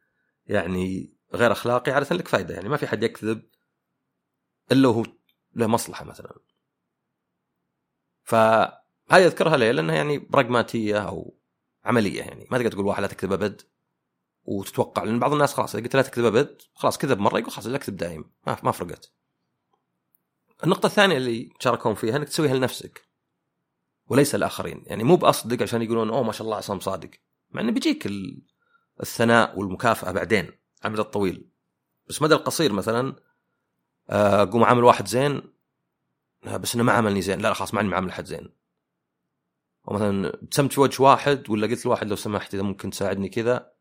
يعني 0.47 1.15
غير 1.35 1.53
أخلاقي 1.53 1.93
عادة 1.93 2.17
لك 2.17 2.29
فائده 2.29 2.55
يعني 2.55 2.69
ما 2.69 2.77
في 2.77 2.87
حد 2.87 3.03
يكذب 3.03 3.43
إلا 4.73 4.89
وهو 4.89 5.05
له 5.55 5.67
مصلحة 5.67 6.05
مثلا. 6.05 6.35
فهذه 8.23 9.27
أذكرها 9.27 9.57
ليه؟ 9.57 9.71
لأنها 9.71 9.95
يعني 9.95 10.19
براغماتية 10.19 11.09
أو 11.09 11.39
عملية 11.85 12.23
يعني. 12.23 12.47
ما 12.51 12.59
تقدر 12.59 12.73
تقول 12.73 12.87
واحد 12.87 13.03
لا 13.03 13.09
تكذب 13.09 13.33
أبد. 13.33 13.63
وتتوقع 14.45 15.03
لأن 15.03 15.19
بعض 15.19 15.33
الناس 15.33 15.55
خلاص 15.55 15.75
إذا 15.75 15.85
قلت 15.85 15.97
لا 15.97 16.03
تكذب 16.03 16.25
أبد 16.25 16.63
خلاص 16.75 16.99
كذب 16.99 17.19
مرة 17.19 17.39
يقول 17.39 17.51
خلاص 17.51 17.67
لا 17.67 17.77
اكذب 17.77 17.97
دايم 17.97 18.25
ما 18.47 18.57
ما 18.63 18.73
فرقت. 18.73 19.13
النقطة 20.65 20.87
الثانية 20.87 21.17
اللي 21.17 21.51
تشاركون 21.61 21.95
فيها 21.95 22.17
إنك 22.17 22.29
تسويها 22.29 22.55
لنفسك 22.55 23.09
وليس 24.07 24.35
الاخرين 24.35 24.83
يعني 24.87 25.05
مو 25.05 25.17
باصدق 25.17 25.63
عشان 25.63 25.83
يقولون 25.83 26.09
أوه 26.09 26.23
ما 26.23 26.33
شاء 26.33 26.45
الله 26.45 26.57
عصام 26.57 26.81
صادق 26.81 27.11
مع 27.51 27.61
إنه 27.61 27.73
بيجيك 27.73 28.09
الثناء 29.01 29.59
والمكافأة 29.59 30.13
بعدين 30.13 30.45
على 30.45 30.55
المدى 30.85 31.01
الطويل 31.01 31.51
بس 32.09 32.19
المدى 32.19 32.35
القصير 32.35 32.73
مثلا 32.73 33.17
آه، 34.11 34.43
اقوم 34.43 34.63
اعامل 34.63 34.85
واحد 34.85 35.07
زين 35.07 35.43
آه، 36.47 36.57
بس 36.57 36.75
إنه 36.75 36.85
ما 36.85 36.93
عاملني 36.93 37.23
زين 37.23 37.41
لا 37.41 37.53
خلاص 37.53 37.75
ما 37.75 37.81
عندي 37.81 37.91
معامل 37.91 38.09
احد 38.09 38.25
زين 38.25 38.55
ومثلا 39.85 40.29
ابتسمت 40.29 40.73
في 40.73 40.81
وجه 40.81 41.03
واحد 41.03 41.51
ولا 41.51 41.67
قلت 41.67 41.87
لواحد 41.87 42.07
لو 42.07 42.17
سمحت 42.17 42.55
إذا 42.55 42.63
ممكن 42.63 42.91
تساعدني 42.91 43.29
كذا 43.29 43.74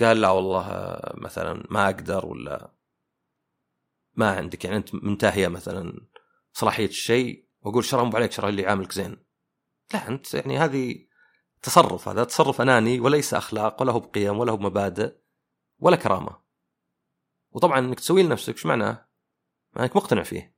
قال 0.00 0.20
لا 0.20 0.30
والله 0.30 0.98
مثلا 1.14 1.66
ما 1.70 1.84
أقدر 1.84 2.26
ولا 2.26 2.74
ما 4.14 4.30
عندك. 4.36 4.64
يعني 4.64 4.76
أنت 4.76 4.94
منتهية 4.94 5.48
مثلا 5.48 6.06
صلاحيه 6.52 6.86
الشيء 6.86 7.48
وأقول 7.60 7.84
شرع 7.84 8.10
عليك 8.14 8.32
شرع 8.32 8.48
اللي 8.48 8.66
عاملك 8.66 8.92
زين. 8.92 9.24
لا 9.94 10.08
أنت 10.08 10.34
يعني 10.34 10.58
هذه 10.58 11.06
تصرف 11.62 12.08
هذا 12.08 12.24
تصرف 12.24 12.60
أناني 12.60 13.00
وليس 13.00 13.34
أخلاق 13.34 13.82
ولا 13.82 13.92
هو 13.92 14.00
بقيم 14.00 14.38
ولا 14.38 14.52
هو 14.52 14.56
بمبادئ 14.56 15.14
ولا 15.78 15.96
كرامة. 15.96 16.40
وطبعا 17.50 17.78
إنك 17.78 18.00
تسوي 18.00 18.22
لنفسك 18.22 18.54
إيش 18.54 18.66
معناه؟ 18.66 19.08
إنك 19.80 19.96
مقتنع 19.96 20.22
فيه. 20.22 20.54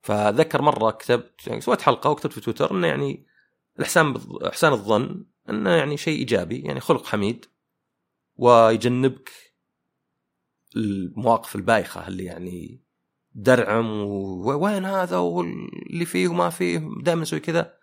فذكر 0.00 0.62
مرة 0.62 0.90
كتبت 0.90 1.46
يعني 1.46 1.60
سويت 1.60 1.82
حلقة 1.82 2.10
وكتبت 2.10 2.32
في 2.32 2.40
تويتر 2.40 2.70
إنه 2.70 2.86
يعني 2.86 3.26
الإحسان 3.78 4.14
إحسان 4.46 4.72
الظن 4.72 5.26
إنه 5.48 5.70
يعني 5.70 5.96
شيء 5.96 6.18
إيجابي 6.18 6.60
يعني 6.60 6.80
خلق 6.80 7.06
حميد. 7.06 7.46
ويجنبك 8.36 9.30
المواقف 10.76 11.56
البايخة 11.56 12.08
اللي 12.08 12.24
يعني 12.24 12.86
درعم 13.32 14.00
ووين 14.00 14.84
هذا 14.84 15.16
واللي 15.16 16.04
فيه 16.04 16.28
وما 16.28 16.50
فيه 16.50 16.88
دائما 17.02 17.22
يسوي 17.22 17.40
كذا 17.40 17.78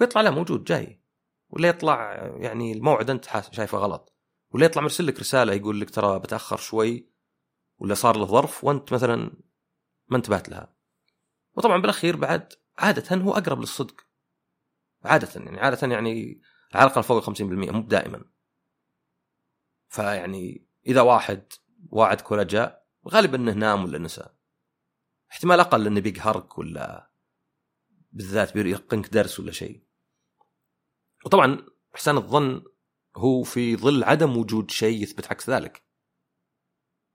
ويطلع 0.00 0.20
لا 0.20 0.30
موجود 0.30 0.64
جاي. 0.64 1.02
ولا 1.48 1.68
يطلع 1.68 2.14
يعني 2.36 2.72
الموعد 2.72 3.10
أنت 3.10 3.24
شايفه 3.50 3.78
غلط. 3.78 4.16
ولا 4.50 4.66
يطلع 4.66 4.82
مرسل 4.82 5.06
لك 5.06 5.20
رسالة 5.20 5.52
يقول 5.52 5.80
لك 5.80 5.90
ترى 5.90 6.18
بتأخر 6.18 6.56
شوي 6.56 7.10
ولا 7.78 7.94
صار 7.94 8.16
له 8.16 8.24
ظرف 8.24 8.64
وأنت 8.64 8.92
مثلا 8.92 9.16
ما 10.08 10.16
انتبهت 10.16 10.48
لها. 10.48 10.76
وطبعا 11.56 11.80
بالأخير 11.80 12.16
بعد 12.16 12.52
عادة 12.78 13.16
هو 13.16 13.32
أقرب 13.32 13.60
للصدق. 13.60 14.00
عادة 15.04 15.28
يعني 15.36 15.60
عادة 15.60 15.88
يعني 15.88 16.40
على 16.74 16.86
الأقل 16.86 17.02
فوق 17.02 17.30
50% 17.30 17.42
مو 17.42 17.80
دائما 17.80 18.24
فيعني 19.88 20.66
إذا 20.86 21.00
واحد 21.00 21.52
وعدك 21.90 22.30
ولا 22.30 22.42
جاء 22.42 22.86
غالبا 23.08 23.36
إنه 23.36 23.52
نام 23.52 23.84
ولا 23.84 23.98
نسى. 23.98 24.28
احتمال 25.32 25.60
أقل 25.60 25.86
إنه 25.86 26.00
بيقهرك 26.00 26.58
ولا 26.58 27.10
بالذات 28.12 28.54
بيرقنك 28.54 29.08
درس 29.08 29.40
ولا 29.40 29.52
شيء. 29.52 29.82
وطبعا 31.24 31.66
إحسان 31.94 32.16
الظن 32.16 32.64
هو 33.16 33.42
في 33.42 33.76
ظل 33.76 34.04
عدم 34.04 34.36
وجود 34.36 34.70
شيء 34.70 35.02
يثبت 35.02 35.26
عكس 35.26 35.50
ذلك. 35.50 35.84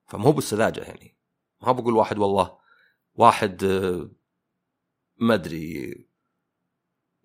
فما 0.06 0.24
هو 0.24 0.32
بالسذاجة 0.32 0.82
يعني. 0.82 1.18
ما 1.62 1.72
بقول 1.72 1.94
واحد 1.94 2.18
والله 2.18 2.58
واحد 3.14 3.64
آه، 3.64 4.12
ما 5.18 5.34
أدري 5.34 5.96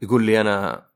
يقول 0.02 0.26
لي 0.26 0.40
أنا 0.40 0.90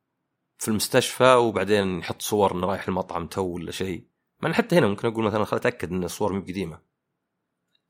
في 0.58 0.68
المستشفى 0.68 1.34
وبعدين 1.34 1.98
يحط 1.98 2.22
صور 2.22 2.52
إنه 2.54 2.66
رايح 2.66 2.88
المطعم 2.88 3.26
تو 3.26 3.42
ولا 3.42 3.70
شيء. 3.70 4.09
مع 4.42 4.52
حتى 4.52 4.78
هنا 4.78 4.86
ممكن 4.86 5.08
أقول 5.08 5.24
مثلا 5.24 5.44
خل 5.44 5.56
أتأكد 5.56 5.90
إن 5.90 6.04
الصور 6.04 6.32
مو 6.32 6.40
قديمه 6.40 6.82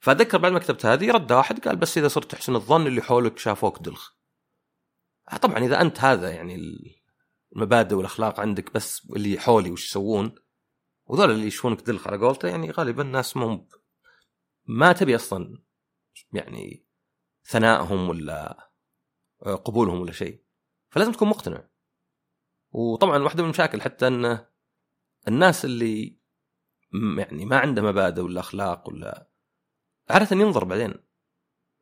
فأتذكر 0.00 0.38
بعد 0.38 0.52
ما 0.52 0.58
كتبت 0.58 0.86
هذه 0.86 1.10
رد 1.10 1.32
واحد 1.32 1.68
قال 1.68 1.76
بس 1.76 1.98
إذا 1.98 2.08
صرت 2.08 2.30
تحسن 2.30 2.54
الظن 2.54 2.86
اللي 2.86 3.02
حولك 3.02 3.38
شافوك 3.38 3.82
دلخ. 3.82 4.12
آه، 5.32 5.36
طبعا 5.36 5.58
إذا 5.58 5.80
أنت 5.80 6.00
هذا 6.00 6.30
يعني 6.30 6.58
المبادئ 7.56 7.94
والأخلاق 7.94 8.40
عندك 8.40 8.74
بس 8.74 9.10
اللي 9.16 9.40
حولي 9.40 9.70
وش 9.70 9.86
يسوون 9.86 10.34
وذول 11.06 11.30
اللي 11.30 11.46
يشوفونك 11.46 11.82
دلخ 11.82 12.06
على 12.08 12.16
قولته 12.18 12.48
يعني 12.48 12.70
غالبا 12.70 13.02
الناس 13.02 13.36
مو 13.36 13.68
ما 14.64 14.92
تبي 14.92 15.16
أصلا 15.16 15.62
يعني 16.32 16.86
ثنائهم 17.44 18.08
ولا 18.08 18.70
آه، 19.46 19.54
قبولهم 19.54 20.00
ولا 20.00 20.12
شيء. 20.12 20.44
فلازم 20.90 21.12
تكون 21.12 21.28
مقتنع. 21.28 21.68
وطبعا 22.72 23.22
واحدة 23.22 23.42
من 23.42 23.44
المشاكل 23.44 23.80
حتى 23.82 24.06
إن 24.06 24.46
الناس 25.28 25.64
اللي 25.64 26.19
يعني 26.92 27.44
ما 27.44 27.58
عنده 27.58 27.82
مبادئ 27.82 28.20
ولا 28.20 28.40
أخلاق 28.40 28.88
ولا 28.88 29.30
عادة 30.10 30.36
ينظر 30.36 30.64
بعدين. 30.64 30.94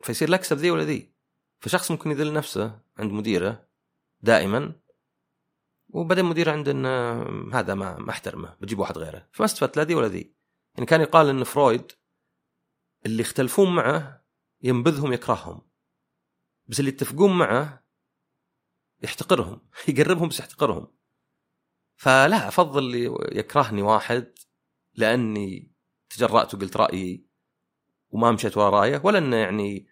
فيصير 0.00 0.28
لا 0.28 0.36
اكسب 0.36 0.56
ذي 0.56 0.70
ولا 0.70 0.84
ذي. 0.84 1.14
فشخص 1.60 1.90
ممكن 1.90 2.10
يذل 2.10 2.32
نفسه 2.32 2.80
عند 2.98 3.12
مديره 3.12 3.68
دائما 4.20 4.72
وبعدين 5.88 6.24
مديره 6.24 6.52
عنده 6.52 6.72
إنه 6.72 7.22
هذا 7.58 7.74
ما 7.74 7.98
ما 7.98 8.10
أحترمه 8.10 8.56
بجيب 8.60 8.78
واحد 8.78 8.98
غيره. 8.98 9.28
فما 9.32 9.44
استفدت 9.44 9.76
لا 9.76 9.84
ذي 9.84 9.94
ولا 9.94 10.08
ذي. 10.08 10.34
يعني 10.74 10.86
كان 10.86 11.00
يقال 11.00 11.28
إن 11.28 11.44
فرويد 11.44 11.92
اللي 13.06 13.20
يختلفون 13.20 13.74
معه 13.74 14.24
ينبذهم 14.62 15.12
يكرههم. 15.12 15.70
بس 16.66 16.80
اللي 16.80 16.90
يتفقون 16.90 17.38
معه 17.38 17.84
يحتقرهم 19.02 19.68
يقربهم 19.88 20.28
بس 20.28 20.40
يحتقرهم. 20.40 20.98
فلا 21.96 22.48
أفضل 22.48 22.94
يكرهني 23.32 23.82
واحد 23.82 24.38
لأني 24.98 25.72
تجرأت 26.10 26.54
وقلت 26.54 26.76
رأيي 26.76 27.26
وما 28.10 28.32
مشيت 28.32 28.56
ورا 28.56 28.70
رأيه 28.70 29.00
ولا 29.04 29.18
إنه 29.18 29.36
يعني 29.36 29.86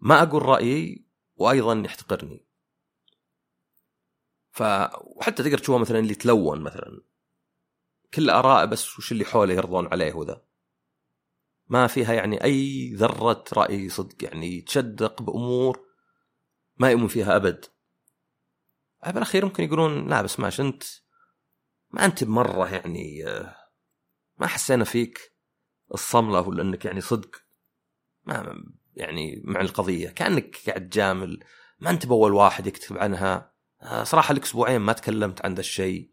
ما 0.00 0.22
أقول 0.22 0.42
رأيي 0.42 1.06
وأيضا 1.36 1.82
يحتقرني. 1.84 2.46
ف 4.50 4.62
وحتى 5.02 5.42
تقدر 5.42 5.58
تشوفه 5.58 5.78
مثلا 5.78 5.98
اللي 5.98 6.14
تلون 6.14 6.60
مثلا. 6.60 7.00
كل 8.14 8.30
اراء 8.30 8.66
بس 8.66 8.98
وش 8.98 9.12
اللي 9.12 9.24
حوله 9.24 9.54
يرضون 9.54 9.86
عليه 9.86 10.14
وذا. 10.14 10.42
ما 11.68 11.86
فيها 11.86 12.12
يعني 12.12 12.44
أي 12.44 12.90
ذرة 12.94 13.44
رأي 13.52 13.88
صدق 13.88 14.24
يعني 14.24 14.58
يتشدق 14.58 15.22
بأمور 15.22 15.80
ما 16.76 16.90
يؤمن 16.90 17.08
فيها 17.08 17.36
أبد. 17.36 17.64
بالاخير 19.06 19.44
ممكن 19.44 19.64
يقولون 19.64 20.08
لا 20.08 20.22
بس 20.22 20.40
ماش 20.40 20.60
أنت 20.60 20.82
ما 21.90 22.04
أنت 22.04 22.24
بمرة 22.24 22.68
يعني 22.68 23.24
ما 24.40 24.46
حسينا 24.46 24.84
فيك 24.84 25.34
الصملة 25.94 26.40
ولا 26.40 26.62
انك 26.62 26.84
يعني 26.84 27.00
صدق. 27.00 27.36
ما 28.24 28.64
يعني 28.94 29.42
مع 29.44 29.60
القضية. 29.60 30.08
كأنك 30.08 30.56
قاعد 30.66 30.88
تجامل 30.88 31.44
ما 31.78 31.90
أنت 31.90 32.06
بأول 32.06 32.32
واحد 32.32 32.66
يكتب 32.66 32.98
عنها. 32.98 33.54
صراحة 34.02 34.34
لك 34.34 34.42
أسبوعين 34.42 34.80
ما 34.80 34.92
تكلمت 34.92 35.44
عن 35.44 35.54
ذا 35.54 35.60
الشيء. 35.60 36.10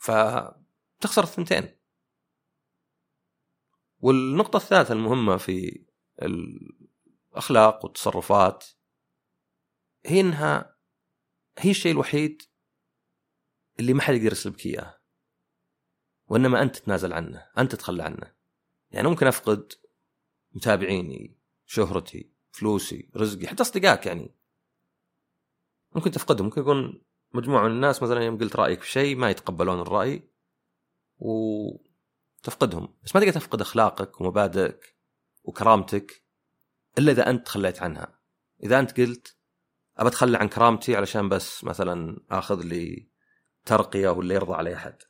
فتخسر 0.00 1.22
الثنتين. 1.22 1.78
والنقطة 4.00 4.56
الثالثة 4.56 4.94
المهمة 4.94 5.36
في 5.36 5.86
الأخلاق 7.32 7.84
والتصرفات 7.84 8.64
هي 10.06 10.20
إنها 10.20 10.76
هي 11.58 11.70
الشيء 11.70 11.92
الوحيد 11.92 12.42
اللي 13.80 13.92
ما 13.92 14.02
حد 14.02 14.14
يقدر 14.14 14.32
يسلبك 14.32 14.66
إياه. 14.66 14.97
وإنما 16.28 16.62
أنت 16.62 16.76
تتنازل 16.76 17.12
عنه 17.12 17.46
أنت 17.58 17.72
تتخلى 17.72 18.02
عنه. 18.02 18.34
يعني 18.90 19.08
ممكن 19.08 19.26
أفقد 19.26 19.72
متابعيني 20.52 21.38
شهرتي 21.66 22.32
فلوسي 22.50 23.10
رزقي 23.16 23.46
حتى 23.46 23.62
أصدقائك 23.62 24.06
يعني. 24.06 24.34
ممكن 25.94 26.10
تفقدهم 26.10 26.46
ممكن 26.46 26.60
يكون 26.60 27.02
مجموعة 27.32 27.64
من 27.64 27.70
الناس 27.70 28.02
مثلا 28.02 28.24
يوم 28.24 28.38
قلت 28.38 28.56
رأيك 28.56 28.82
في 28.82 28.90
شيء 28.90 29.16
ما 29.16 29.30
يتقبلون 29.30 29.80
الرأي 29.80 30.30
وتفقدهم. 31.18 32.94
بس 33.04 33.14
ما 33.14 33.20
تقدر 33.20 33.32
تفقد 33.32 33.60
أخلاقك 33.60 34.20
ومبادئك 34.20 34.96
وكرامتك 35.44 36.24
إلا 36.98 37.12
إذا 37.12 37.30
أنت 37.30 37.46
تخليت 37.46 37.82
عنها. 37.82 38.18
إذا 38.62 38.78
أنت 38.78 39.00
قلت 39.00 39.36
أبى 39.96 40.08
أتخلى 40.08 40.38
عن 40.38 40.48
كرامتي 40.48 40.96
علشان 40.96 41.28
بس 41.28 41.64
مثلا 41.64 42.20
آخذ 42.30 42.62
لي 42.62 43.10
ترقية 43.64 44.08
ولا 44.08 44.34
يرضى 44.34 44.54
علي 44.54 44.74
أحد. 44.74 45.07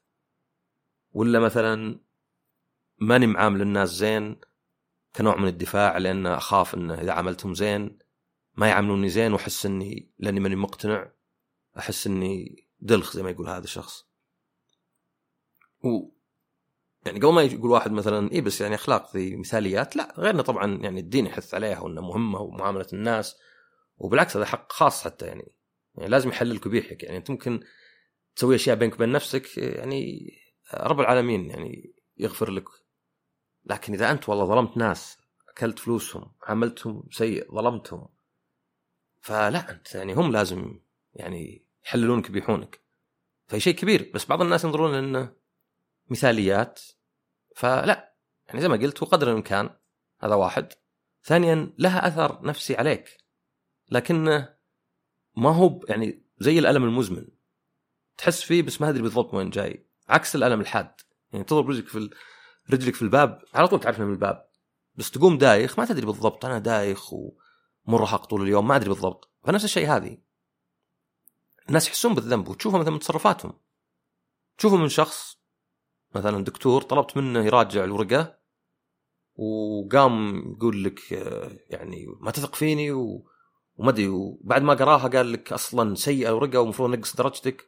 ولا 1.18 1.38
مثلا 1.38 2.00
ماني 2.98 3.26
معامل 3.26 3.62
الناس 3.62 3.88
زين 3.88 4.40
كنوع 5.16 5.37
من 5.37 5.48
الدفاع 5.48 5.98
لأن 5.98 6.26
أخاف 6.26 6.74
أنه 6.74 6.94
إذا 6.94 7.12
عملتهم 7.12 7.54
زين 7.54 7.98
ما 8.54 8.68
يعاملوني 8.68 9.09
زين 9.09 9.33
وأحس 9.33 9.66
إني 9.66 10.11
لأني 10.18 10.40
ماني 10.40 10.57
مقتنع 10.57 11.12
أحس 11.78 12.07
إني 12.07 12.64
دلخ 12.81 13.12
زي 13.12 13.22
ما 13.22 13.31
يقول 13.31 13.48
هذا 13.48 13.64
الشخص. 13.64 14.09
و 15.85 15.88
يعني 17.07 17.18
قبل 17.18 17.33
ما 17.33 17.42
يقول 17.42 17.70
واحد 17.70 17.92
مثلا 17.92 18.33
اي 18.33 18.40
بس 18.40 18.61
يعني 18.61 18.74
أخلاق 18.74 19.16
ذي 19.16 19.37
مثاليات 19.37 19.96
لا 19.96 20.14
غيرنا 20.18 20.42
طبعا 20.42 20.78
يعني 20.83 21.00
الدين 21.00 21.26
يحث 21.26 21.54
عليها 21.54 21.81
وانها 21.81 22.02
مهمة 22.02 22.40
ومعاملة 22.40 22.87
الناس 22.92 23.37
وبالعكس 23.96 24.37
هذا 24.37 24.46
حق 24.46 24.72
خاص 24.72 25.04
حتى 25.04 25.26
يعني 25.26 25.52
يعني 25.94 26.11
لازم 26.11 26.28
يحللك 26.28 26.66
ويبيحك 26.66 27.02
يعني. 27.02 27.16
أنت 27.16 27.31
ممكن 27.31 27.61
تسوي 28.37 28.54
أشياء 28.54 28.76
بينك 28.76 28.94
وبين 28.94 29.12
نفسك 29.12 29.59
يعني 29.59 30.31
رب 30.74 31.00
العالمين 31.00 31.50
يعني 31.50 31.94
يغفر 32.16 32.50
لك. 32.50 32.64
لكن 33.64 33.92
إذا 33.92 34.11
أنت 34.11 34.28
والله 34.28 34.44
ظلمت 34.44 34.76
ناس 34.76 35.18
أكلت 35.48 35.78
فلوسهم 35.78 36.33
عملتهم 36.42 37.09
سيء 37.11 37.54
ظلمتهم 37.54 38.09
فلا 39.20 39.70
أنت 39.70 39.94
يعني 39.94 40.12
هم 40.12 40.33
لازم 40.33 40.81
يعني 41.14 41.64
يحللونك 41.85 42.28
يبيحونك. 42.28 42.81
فهي 43.46 43.61
شيء 43.61 43.74
كبير 43.74 44.11
بس 44.14 44.26
بعض 44.26 44.42
الناس 44.42 44.64
ينظرون 44.64 44.94
انه 44.94 45.33
مثاليات 46.11 46.81
فلا 47.57 48.14
يعني 48.46 48.61
زي 48.61 48.68
ما 48.68 48.76
قلت 48.76 49.02
وقدر 49.02 49.28
الإمكان 49.28 49.70
هذا 50.20 50.35
واحد. 50.35 50.72
ثانيا 51.22 51.74
لها 51.78 52.09
أثر 52.09 52.46
نفسي 52.46 52.76
عليك. 52.76 53.18
لكنه 53.90 54.54
ما 55.37 55.50
هو 55.50 55.81
يعني 55.88 56.22
زي 56.38 56.59
الألم 56.59 56.85
المزمن. 56.85 57.28
تحس 58.16 58.42
فيه 58.42 58.62
بس 58.62 58.81
ما 58.81 58.90
تدري 58.90 59.02
بالضبط 59.02 59.35
وين 59.35 59.50
جاي. 59.50 59.88
عكس 60.09 60.37
الألم 60.37 60.61
الحاد. 60.61 60.90
يعني 61.33 61.44
تضرب 61.44 61.71
رجلك 61.71 61.88
في 61.88 62.11
رجلك 62.73 62.94
في 62.94 63.03
الباب 63.03 63.42
على 63.55 63.68
طول 63.68 63.81
تعرف 63.81 64.01
من 64.01 64.12
الباب. 64.12 64.49
بس 64.94 65.11
تقوم 65.11 65.38
دايخ 65.38 65.79
ما 65.79 65.85
تدري 65.85 66.07
بالضبط 66.07 66.44
أنا 66.44 66.59
دايخ 66.59 67.12
و... 67.12 67.33
مرهق 67.87 68.27
طول 68.27 68.42
اليوم 68.42 68.68
ما 68.68 68.77
أدري 68.77 68.88
بالضبط. 68.88 69.33
فنفس 69.44 69.64
الشيء 69.64 69.88
هذه. 69.88 70.18
الناس 71.68 71.88
يحسون 71.88 72.14
بالذنب 72.14 72.49
وتشوفه 72.49 72.79
مثلا 72.79 72.90
من 72.90 72.99
تصرفاتهم. 72.99 73.53
تشوفه 74.59 74.77
من 74.77 74.88
شخص 74.88 75.38
مثلا 76.14 76.44
دكتور 76.44 76.83
طلبت 76.83 77.16
منه 77.16 77.44
يراجع 77.44 77.85
الورقة 77.85 78.38
وقام 79.37 80.38
يقول 80.53 80.85
لك 80.85 81.12
يعني 81.71 82.07
ما 82.21 82.31
تثق 82.31 82.55
فيني 82.55 82.92
و... 82.92 83.31
وما 83.77 83.90
أدري 83.90 84.09
وبعد 84.09 84.62
ما 84.62 84.75
قراها 84.75 85.09
قال 85.09 85.33
لك 85.33 85.53
أصلا 85.53 85.94
سيئه 85.94 86.29
الورقة 86.29 86.61
ومفروض 86.61 86.90
نقص 86.90 87.16
درجتك. 87.16 87.67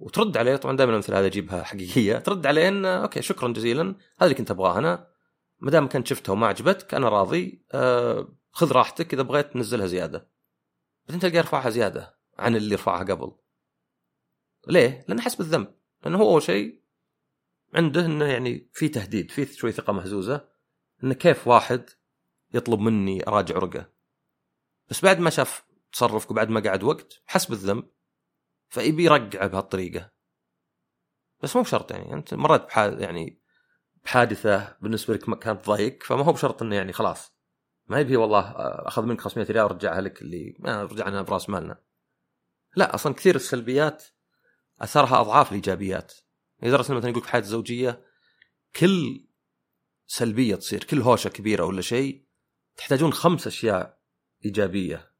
وترد 0.00 0.36
عليه 0.36 0.56
طبعا 0.56 0.76
دائما 0.76 0.98
مثل 0.98 1.14
هذا 1.14 1.26
أجيبها 1.26 1.62
حقيقية 1.62 2.18
ترد 2.18 2.46
عليه 2.46 2.68
إنه 2.68 2.88
أوكي 2.88 3.22
شكرا 3.22 3.48
جزيلا 3.48 3.82
هذا 3.82 3.96
اللي 4.22 4.34
كنت 4.34 4.50
أبغاه 4.50 4.78
أنا. 4.78 5.06
ما 5.60 5.70
دام 5.70 5.88
كنت 5.88 6.06
شفتها 6.06 6.32
وما 6.32 6.46
عجبتك 6.46 6.94
أنا 6.94 7.08
راضي. 7.08 7.64
أه 7.72 8.28
خذ 8.52 8.72
راحتك 8.72 9.14
إذا 9.14 9.22
بغيت 9.22 9.52
تنزلها 9.52 9.86
زيادة. 9.86 10.28
بعدين 11.06 11.20
تلقى 11.20 11.36
يرفعها 11.36 11.70
زيادة 11.70 12.18
عن 12.38 12.56
اللي 12.56 12.74
رفعها 12.74 13.04
قبل. 13.04 13.32
ليه؟ 14.68 15.04
لأنه 15.08 15.22
حس 15.22 15.34
بالذنب. 15.34 15.74
لأنه 16.04 16.18
هو 16.18 16.30
أول 16.30 16.42
شيء 16.42 16.82
عنده 17.74 18.06
إنه 18.06 18.24
يعني 18.24 18.70
في 18.72 18.88
تهديد 18.88 19.30
في 19.30 19.44
شوي 19.44 19.72
ثقة 19.72 19.92
مهزوزة 19.92 20.48
إنه 21.04 21.14
كيف 21.14 21.48
واحد 21.48 21.90
يطلب 22.54 22.80
مني 22.80 23.28
أراجع 23.28 23.56
ورقة؟ 23.56 23.90
بس 24.90 25.04
بعد 25.04 25.18
ما 25.18 25.30
شاف 25.30 25.64
تصرفك 25.92 26.30
وبعد 26.30 26.50
ما 26.50 26.60
قعد 26.60 26.82
وقت 26.82 27.22
حس 27.26 27.46
بالذنب. 27.46 27.84
فيبي 28.72 29.04
يرقعه 29.04 29.46
بهالطريقة. 29.46 30.10
بس 31.42 31.56
مو 31.56 31.62
بشرط 31.62 31.90
يعني 31.90 32.14
أنت 32.14 32.34
مرات 32.34 32.66
بحاد 32.66 33.00
يعني 33.00 33.42
بحادثة 34.04 34.76
بالنسبة 34.80 35.14
لك 35.14 35.38
كانت 35.38 35.70
ضيق 35.70 36.02
فما 36.02 36.24
هو 36.24 36.32
بشرط 36.32 36.62
إنه 36.62 36.76
يعني 36.76 36.92
خلاص. 36.92 37.32
ما 37.86 38.00
يبي 38.00 38.16
والله 38.16 38.40
أخذ 38.86 39.02
منك 39.02 39.20
500 39.20 39.46
ريال 39.46 39.64
ورجعها 39.64 40.00
لك 40.00 40.22
اللي 40.22 40.56
ما 40.58 40.82
رجعنا 40.82 41.22
براس 41.22 41.50
مالنا. 41.50 41.80
لا 42.76 42.94
أصلا 42.94 43.14
كثير 43.14 43.36
السلبيات 43.36 44.04
اثرها 44.80 45.20
أضعاف 45.20 45.48
الإيجابيات. 45.48 46.12
لدرجه 46.62 46.92
مثلا 46.92 47.10
يقول 47.10 47.22
في 47.22 47.28
حياه 47.28 47.40
الزوجية 47.40 48.04
كل 48.76 49.26
سلبية 50.06 50.54
تصير 50.54 50.84
كل 50.84 51.00
هوشة 51.00 51.28
كبيرة 51.30 51.64
ولا 51.64 51.80
شيء 51.80 52.26
تحتاجون 52.76 53.12
خمس 53.12 53.46
أشياء 53.46 53.98
إيجابية. 54.44 55.12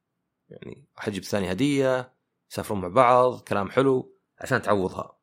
يعني 0.48 0.88
واحد 0.96 1.16
يجيب 1.16 1.44
هدية 1.44 2.11
يسافرون 2.52 2.80
مع 2.80 2.88
بعض 2.88 3.40
كلام 3.40 3.70
حلو 3.70 4.16
عشان 4.38 4.62
تعوضها. 4.62 5.18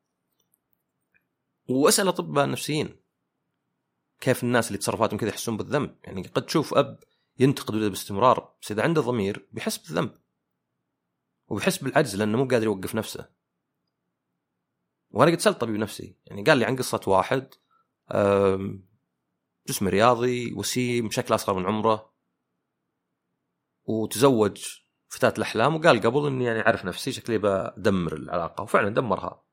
وأسأل 1.68 2.08
أطباء 2.08 2.50
نفسيين 2.50 2.96
كيف 4.20 4.42
الناس 4.42 4.66
اللي 4.66 4.78
تصرفاتهم 4.78 5.18
كذا 5.18 5.28
يحسون 5.28 5.56
بالذنب. 5.56 5.96
يعني 6.04 6.22
قد 6.22 6.46
تشوف 6.46 6.74
أب 6.74 7.00
ينتقد 7.38 7.74
باستمرار 7.74 8.54
بس 8.62 8.72
إذا 8.72 8.82
عنده 8.82 9.02
ضمير 9.02 9.48
بيحس 9.52 9.78
بالذنب. 9.78 10.14
وبيحس 11.48 11.78
بالعجز 11.78 12.16
لأنه 12.16 12.38
مو 12.38 12.48
قادر 12.48 12.64
يوقف 12.64 12.94
نفسه. 12.94 13.28
وأنا 15.10 15.30
قد 15.30 15.40
سألت 15.40 15.60
طبيب 15.60 15.76
نفسي 15.76 16.16
يعني 16.26 16.42
قال 16.42 16.58
لي 16.58 16.64
عن 16.64 16.76
قصة 16.76 17.00
واحد 17.06 17.54
جسم 19.68 19.88
رياضي 19.88 20.52
وسيم 20.52 21.08
بشكل 21.08 21.34
أصغر 21.34 21.54
من 21.54 21.66
عمره 21.66 22.12
وتزوج 23.84 24.79
فتاة 25.10 25.34
الأحلام 25.38 25.76
وقال 25.76 26.00
قبل 26.00 26.26
إني 26.26 26.44
يعني 26.44 26.60
أعرف 26.66 26.84
نفسي 26.84 27.12
شكلي 27.12 27.38
بدمر 27.38 28.12
العلاقة 28.12 28.62
وفعلا 28.62 28.94
دمرها. 28.94 29.44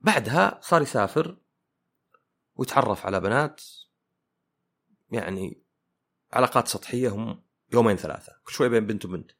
بعدها 0.00 0.58
صار 0.62 0.82
يسافر 0.82 1.36
ويتعرف 2.54 3.06
على 3.06 3.20
بنات 3.20 3.62
يعني 5.10 5.62
علاقات 6.32 6.68
سطحية 6.68 7.08
هم 7.08 7.42
يومين 7.72 7.96
ثلاثة 7.96 8.32
كل 8.44 8.52
شوي 8.52 8.68
بين 8.68 8.86
بنت 8.86 9.04
وبنت. 9.04 9.30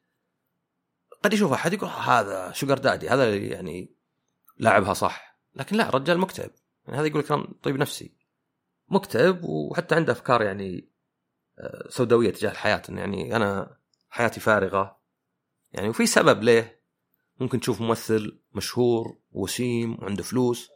قد 1.23 1.33
يشوف 1.33 1.51
أحد 1.51 1.73
يقول 1.73 1.89
هذا 1.89 2.51
شوجر 2.51 2.77
دادي 2.77 3.09
هذا 3.09 3.23
اللي 3.23 3.47
يعني 3.47 3.95
لاعبها 4.57 4.93
صح. 4.93 5.39
لكن 5.55 5.75
لا 5.75 5.89
رجال 5.89 6.17
مكتئب. 6.17 6.51
يعني 6.85 6.99
هذا 6.99 7.07
يقول 7.07 7.19
لك 7.19 7.63
طيب 7.63 7.77
نفسي. 7.77 8.17
مكتئب 8.87 9.43
وحتى 9.43 9.95
عنده 9.95 10.13
أفكار 10.13 10.41
يعني 10.41 10.89
آه، 11.59 11.89
سوداوية 11.89 12.29
تجاه 12.29 12.51
الحياة. 12.51 12.81
يعني 12.89 13.35
أنا 13.35 13.77
حياتي 14.13 14.39
فارغة. 14.39 14.99
يعني 15.71 15.89
وفي 15.89 16.05
سبب 16.05 16.43
ليه؟ 16.43 16.83
ممكن 17.39 17.59
تشوف 17.59 17.81
ممثل 17.81 18.41
مشهور 18.51 19.19
وسيم 19.31 19.97
وعنده 20.01 20.23
فلوس 20.23 20.69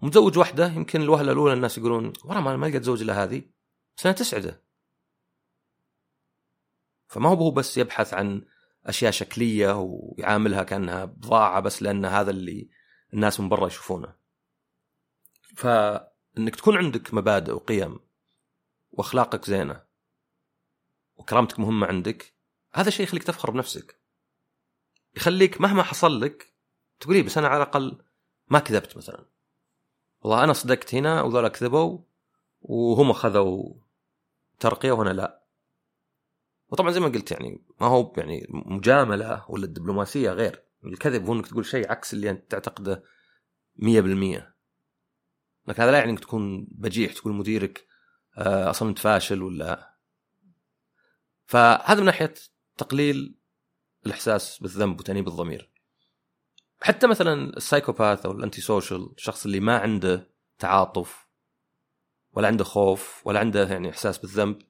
متزوج 0.00 0.38
واحدة 0.38 0.66
يمكن 0.72 1.02
الوهلة 1.02 1.32
الأولى 1.32 1.52
الناس 1.52 1.78
يقولون 1.78 2.12
ورا 2.24 2.40
ما 2.40 2.56
ما 2.56 2.78
تزوج 2.78 3.02
إلا 3.02 3.24
هذه. 3.24 3.42
بس 3.96 4.06
انها 4.06 4.16
تسعده. 4.16 4.64
فما 7.06 7.28
هو 7.28 7.34
هو 7.34 7.50
بس 7.50 7.78
يبحث 7.78 8.14
عن 8.14 8.46
أشياء 8.86 9.10
شكلية 9.10 9.80
ويعاملها 9.80 10.62
كأنها 10.62 11.04
بضاعة 11.04 11.60
بس 11.60 11.82
لأن 11.82 12.04
هذا 12.04 12.30
اللي 12.30 12.70
الناس 13.12 13.40
من 13.40 13.48
برا 13.48 13.66
يشوفونه. 13.66 14.14
فإنك 15.56 16.56
تكون 16.56 16.76
عندك 16.76 17.14
مبادئ 17.14 17.52
وقيم 17.52 18.00
وأخلاقك 18.90 19.44
زينة 19.44 19.84
وكرامتك 21.16 21.60
مهمة 21.60 21.86
عندك 21.86 22.33
هذا 22.74 22.88
الشيء 22.88 23.06
يخليك 23.06 23.22
تفخر 23.22 23.50
بنفسك. 23.50 24.00
يخليك 25.16 25.60
مهما 25.60 25.82
حصل 25.82 26.20
لك 26.20 26.52
تقول 27.00 27.22
بس 27.22 27.38
أنا 27.38 27.48
على 27.48 27.56
الأقل 27.56 28.02
ما 28.48 28.58
كذبت 28.58 28.96
مثلا. 28.96 29.26
والله 30.20 30.44
أنا 30.44 30.52
صدقت 30.52 30.94
هنا 30.94 31.22
وذولا 31.22 31.48
كذبوا 31.48 31.98
وهم 32.60 33.10
أخذوا 33.10 33.74
ترقية 34.60 34.92
وهنا 34.92 35.10
لا. 35.10 35.44
وطبعا 36.68 36.90
زي 36.90 37.00
ما 37.00 37.08
قلت 37.08 37.30
يعني 37.30 37.64
ما 37.80 37.86
هو 37.86 38.12
يعني 38.16 38.46
مجاملة 38.48 39.44
ولا 39.48 39.64
الدبلوماسية 39.64 40.30
غير. 40.30 40.64
الكذب 40.84 41.26
هو 41.26 41.32
إنك 41.32 41.46
تقول 41.46 41.66
شيء 41.66 41.90
عكس 41.90 42.14
اللي 42.14 42.30
أنت 42.30 42.50
تعتقده 42.50 43.02
100% 43.76 44.54
لكن 45.66 45.82
هذا 45.82 45.90
لا 45.90 45.98
يعني 45.98 46.10
إنك 46.10 46.20
تكون 46.20 46.66
بجيح 46.70 47.12
تقول 47.12 47.32
مديرك 47.32 47.86
آه، 48.38 48.70
أصلا 48.70 48.88
أنت 48.88 48.98
فاشل 48.98 49.42
ولا. 49.42 49.94
فهذا 51.46 52.00
من 52.00 52.06
ناحية 52.06 52.34
تقليل 52.76 53.34
الإحساس 54.06 54.58
بالذنب 54.58 55.00
وتأنيب 55.00 55.28
الضمير. 55.28 55.70
حتى 56.80 57.06
مثلا 57.06 57.56
ال 57.56 57.62
psychopath 57.62 58.26
أو 58.26 58.32
ال 58.32 58.60
antisocial 58.60 59.12
الشخص 59.16 59.44
اللي 59.44 59.60
ما 59.60 59.78
عنده 59.78 60.30
تعاطف 60.58 61.28
ولا 62.32 62.48
عنده 62.48 62.64
خوف 62.64 63.26
ولا 63.26 63.40
عنده 63.40 63.68
يعني 63.68 63.90
إحساس 63.90 64.18
بالذنب 64.18 64.62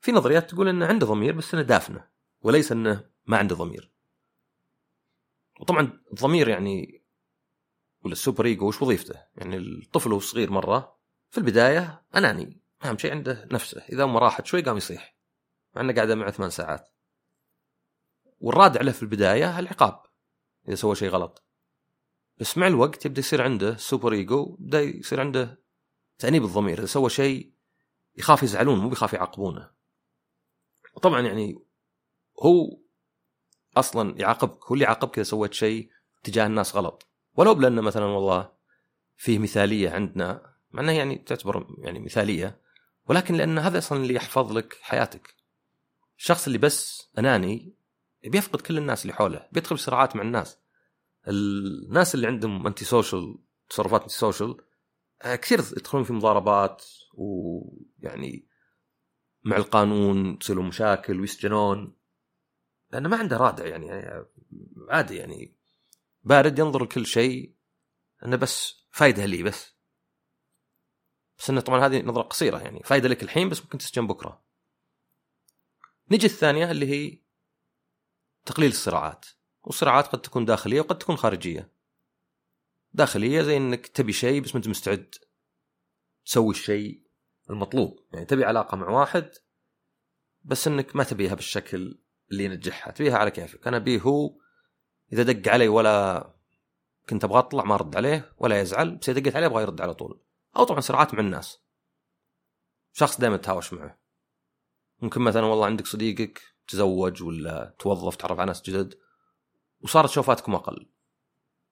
في 0.00 0.12
نظريات 0.12 0.50
تقول 0.50 0.68
إنه 0.68 0.86
عنده 0.86 1.06
ضمير 1.06 1.32
بس 1.32 1.54
إنه 1.54 1.62
دافنه 1.62 2.08
وليس 2.42 2.72
إنه 2.72 3.10
ما 3.26 3.36
عنده 3.36 3.56
ضمير. 3.56 3.92
وطبعا 5.60 6.00
الضمير 6.12 6.48
يعني 6.48 7.04
ولا 8.04 8.12
ال 8.12 8.44
superego 8.44 8.68
وش 8.68 8.82
وظيفته؟ 8.82 9.22
يعني 9.34 9.56
الطفل 9.56 10.12
وهو 10.12 10.20
صغير 10.20 10.50
مرة 10.50 10.98
في 11.30 11.38
البداية 11.38 12.02
اناني 12.14 12.60
أهم 12.84 12.98
شيء 12.98 13.10
عنده 13.10 13.48
نفسه 13.52 13.80
إذا 13.80 14.04
امه 14.04 14.18
راحت 14.18 14.46
شوي 14.46 14.62
قام 14.62 14.76
يصيح. 14.76 15.16
مع 15.74 15.82
إنه 15.82 15.94
قاعد 15.94 16.10
معه 16.10 16.30
ثمان 16.30 16.50
ساعات. 16.50 16.88
والرادع 18.40 18.80
له 18.80 18.92
في 18.92 19.02
البداية 19.02 19.58
العقاب 19.58 20.02
إذا 20.68 20.74
سوى 20.74 20.94
شيء 20.94 21.08
غلط. 21.08 21.44
بس 22.38 22.58
مع 22.58 22.66
الوقت 22.66 23.06
يبدأ 23.06 23.20
يصير 23.20 23.42
عنده 23.42 23.76
سوبر 23.76 24.12
إيجو 24.12 24.56
بدا 24.58 24.80
يصير 24.80 25.20
عنده 25.20 25.60
تأنيب 26.18 26.44
الضمير. 26.44 26.78
إذا 26.78 26.86
سوى 26.86 27.10
شيء 27.10 27.52
يخاف 28.16 28.42
يزعلون 28.42 28.78
مو 28.78 28.88
بيخاف 28.88 29.12
يعاقبونه. 29.12 29.70
وطبعا 30.96 31.20
يعني 31.20 31.58
هو 32.42 32.78
أصلا 33.76 34.20
يعاقبك 34.20 34.64
هو 34.64 34.74
اللي 34.74 34.84
يعاقبك 34.84 35.18
إذا 35.18 35.22
سويت 35.22 35.54
شيء 35.54 35.90
تجاه 36.22 36.46
الناس 36.46 36.76
غلط. 36.76 37.06
ولو 37.34 37.54
بلان 37.54 37.74
مثلا 37.74 38.04
والله 38.04 38.52
فيه 39.16 39.38
مثالية 39.38 39.90
عندنا 39.90 40.54
مع 40.70 40.82
انها 40.82 40.94
يعني 40.94 41.18
تعتبر 41.18 41.66
يعني 41.78 41.98
مثالية 41.98 42.60
ولكن 43.06 43.34
لأن 43.34 43.58
هذا 43.58 43.78
أصلا 43.78 43.98
اللي 43.98 44.14
يحفظ 44.14 44.52
لك 44.52 44.78
حياتك. 44.82 45.34
الشخص 46.18 46.46
اللي 46.46 46.58
بس 46.58 47.08
أناني 47.18 47.74
بيفقد 48.24 48.60
كل 48.60 48.78
الناس 48.78 49.02
اللي 49.02 49.14
حوله 49.14 49.48
بيدخل 49.52 49.78
صراعات 49.78 50.16
مع 50.16 50.22
الناس. 50.22 50.58
الناس 51.28 52.14
اللي 52.14 52.26
عندهم 52.26 52.66
antisocial 52.66 53.38
تصرفات 53.68 54.02
antisocial 54.02 54.56
آه، 55.22 55.36
كثير 55.36 55.58
يدخلون 55.58 56.04
في 56.04 56.12
مضاربات 56.12 56.84
ويعني 57.14 58.46
مع 59.44 59.56
القانون 59.56 60.38
تصير 60.38 60.56
له 60.56 60.62
مشاكل 60.62 61.20
ويسجنون. 61.20 61.96
لأنه 62.90 63.08
ما 63.08 63.16
عنده 63.16 63.36
رادع 63.36 63.66
يعني, 63.66 63.86
يعني 63.86 64.24
عادي 64.88 65.16
يعني. 65.16 65.56
بارد 66.22 66.58
ينظر 66.58 66.84
لكل 66.84 67.06
شيء 67.06 67.54
إنه 68.24 68.36
بس 68.36 68.86
فايدة 68.90 69.24
لي 69.24 69.42
بس. 69.42 69.74
بس 71.38 71.50
إنه 71.50 71.60
طبعا 71.60 71.86
هذه 71.86 72.02
نظرة 72.02 72.22
قصيرة 72.22 72.58
يعني 72.58 72.82
فايدة 72.84 73.08
لك 73.08 73.22
الحين 73.22 73.48
بس 73.48 73.60
ممكن 73.62 73.78
تسجن 73.78 74.06
بكرة. 74.06 74.42
نجي 76.10 76.26
الثانية 76.26 76.70
اللي 76.70 76.86
هي 76.86 77.18
تقليل 78.44 78.70
الصراعات. 78.70 79.26
والصراعات 79.62 80.06
قد 80.06 80.20
تكون 80.20 80.44
داخلية 80.44 80.80
وقد 80.80 80.98
تكون 80.98 81.16
خارجية. 81.16 81.72
داخلية 82.92 83.42
زي 83.42 83.56
إنك 83.56 83.86
تبي 83.86 84.12
شيء 84.12 84.40
بس 84.40 84.50
ما 84.50 84.56
أنت 84.56 84.68
مستعد 84.68 85.14
تسوي 86.24 86.50
الشيء 86.50 87.06
المطلوب. 87.50 87.98
يعني 88.12 88.26
تبي 88.26 88.44
علاقة 88.44 88.76
مع 88.76 88.88
واحد 88.88 89.30
بس 90.42 90.68
إنك 90.68 90.96
ما 90.96 91.04
تبيها 91.04 91.34
بالشكل 91.34 91.98
اللي 92.30 92.44
ينجحها. 92.44 92.92
تبيها 92.92 93.18
على 93.18 93.30
كيفك. 93.30 93.66
أنا 93.66 93.78
بيه 93.78 94.00
هو 94.00 94.38
إذا 95.12 95.22
دق 95.22 95.52
علي 95.52 95.68
ولا 95.68 96.30
كنت 97.08 97.24
أبغى 97.24 97.38
أطلع 97.38 97.64
ما 97.64 97.74
أرد 97.74 97.96
عليه 97.96 98.32
ولا 98.38 98.60
يزعل 98.60 98.96
بس 98.96 99.08
إذا 99.08 99.20
دقيت 99.20 99.36
عليه 99.36 99.46
أبغى 99.46 99.62
يرد 99.62 99.80
على 99.80 99.94
طول. 99.94 100.20
أو 100.56 100.64
طبعا 100.64 100.80
صراعات 100.80 101.14
مع 101.14 101.20
الناس. 101.20 101.58
شخص 102.92 103.20
دائما 103.20 103.36
تهاوش 103.36 103.72
معه. 103.72 104.00
ممكن 105.02 105.20
مثلا 105.20 105.46
والله 105.46 105.66
عندك 105.66 105.86
صديقك 105.86 106.42
تزوج 106.70 107.22
ولا 107.22 107.74
توظف 107.78 108.16
تعرف 108.16 108.38
على 108.38 108.46
ناس 108.46 108.62
جدد 108.62 108.94
وصارت 109.80 110.10
شوفاتكم 110.10 110.54
أقل. 110.54 110.90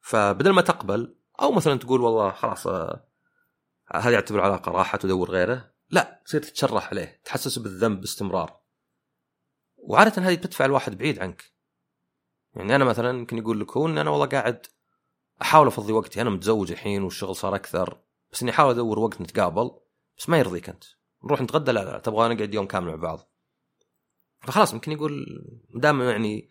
فبدل 0.00 0.50
ما 0.50 0.62
تقبل 0.62 1.16
أو 1.40 1.52
مثلا 1.52 1.78
تقول 1.78 2.00
والله 2.00 2.30
خلاص 2.30 2.66
آه، 2.66 3.08
هذه 3.94 4.14
اعتبر 4.14 4.40
علاقة 4.40 4.72
راحت 4.72 5.04
ودور 5.04 5.30
غيره 5.30 5.72
لا 5.90 6.22
تصير 6.24 6.42
تتشرح 6.42 6.88
عليه 6.88 7.20
تحسسه 7.24 7.62
بالذنب 7.62 8.00
باستمرار. 8.00 8.60
وعادة 9.76 10.22
هذه 10.22 10.34
تدفع 10.34 10.64
الواحد 10.64 10.98
بعيد 10.98 11.18
عنك. 11.18 11.52
يعني 12.54 12.76
أنا 12.76 12.84
مثلا 12.84 13.18
يمكن 13.18 13.38
يقول 13.38 13.60
لك 13.60 13.76
هو 13.76 13.86
إن 13.86 13.98
أنا 13.98 14.10
والله 14.10 14.26
قاعد 14.26 14.66
أحاول 15.42 15.66
أفضي 15.66 15.92
وقتي 15.92 16.20
أنا 16.20 16.30
متزوج 16.30 16.72
الحين 16.72 17.02
والشغل 17.02 17.36
صار 17.36 17.54
أكثر 17.54 18.00
بس 18.32 18.42
إني 18.42 18.50
أحاول 18.50 18.70
أدور 18.70 18.98
وقت 18.98 19.20
نتقابل 19.20 19.70
بس 20.18 20.28
ما 20.28 20.38
يرضيك 20.38 20.68
أنت. 20.68 20.84
نروح 21.24 21.40
نتغدى 21.40 21.72
لا 21.72 21.84
لا 21.84 21.98
تبغى 21.98 22.34
نقعد 22.34 22.54
يوم 22.54 22.66
كامل 22.66 22.86
مع 22.86 22.94
بعض. 22.94 23.27
فخلاص 24.48 24.74
ممكن 24.74 24.92
يقول 24.92 25.42
دام 25.74 26.02
يعني 26.02 26.48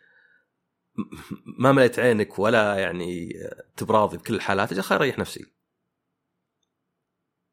ما 1.46 1.72
مليت 1.72 2.00
عينك 2.00 2.40
ولا 2.40 2.76
يعني 2.76 3.34
تبراضي 3.78 4.18
بكل 4.18 4.36
الحالات 4.36 4.72
أجل 4.72 4.82
خير 4.82 4.98
أريح 4.98 5.20
نفسي. 5.20 5.46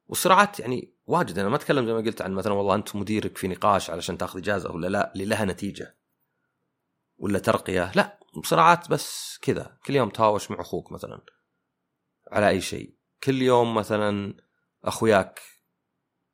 والصراعات 0.06 0.60
يعني 0.60 0.94
واجد 1.06 1.38
أنا 1.38 1.48
ما 1.48 1.56
أتكلم 1.56 1.86
زي 1.86 1.92
ما 1.92 1.98
قلت 1.98 2.22
عن 2.22 2.32
مثلا 2.32 2.52
والله 2.52 2.74
أنت 2.74 2.96
مديرك 2.96 3.38
في 3.38 3.48
نقاش 3.48 3.90
علشان 3.90 4.18
تاخذ 4.18 4.38
إجازة 4.38 4.72
ولا 4.72 4.86
لا 4.86 5.12
اللي 5.12 5.24
لها 5.24 5.44
نتيجة. 5.44 5.96
ولا 7.18 7.38
ترقية 7.38 7.92
لا 7.94 8.18
صراعات 8.44 8.90
بس 8.90 9.38
كذا. 9.42 9.78
كل 9.86 9.94
يوم 9.94 10.08
تهاوش 10.08 10.50
مع 10.50 10.60
أخوك 10.60 10.92
مثلا 10.92 11.20
على 12.32 12.48
أي 12.48 12.60
شيء. 12.60 12.94
كل 13.22 13.42
يوم 13.42 13.74
مثلا 13.74 14.36
أخوياك 14.84 15.40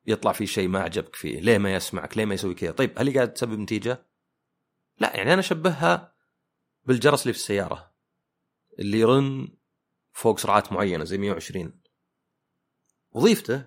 يطلع 0.05 0.31
في 0.31 0.47
شيء 0.47 0.67
ما 0.67 0.79
عجبك 0.79 1.15
فيه 1.15 1.39
ليه 1.39 1.57
ما 1.57 1.73
يسمعك 1.73 2.17
ليه 2.17 2.25
ما 2.25 2.33
يسوي 2.33 2.53
كذا؟ 2.53 2.71
طيب 2.71 2.99
هل 2.99 3.13
قاعد 3.13 3.33
تسبب 3.33 3.59
نتيجة؟ 3.59 4.05
لا 4.97 5.15
يعني 5.15 5.33
أنا 5.33 5.39
أشبهها 5.39 6.15
بالجرس 6.85 7.21
اللي 7.21 7.33
في 7.33 7.39
السيارة 7.39 7.91
اللي 8.79 8.99
يرن 8.99 9.47
فوق 10.13 10.39
سرعات 10.39 10.73
معينة 10.73 11.03
زي 11.03 11.17
120 11.17 11.81
وظيفته 13.11 13.65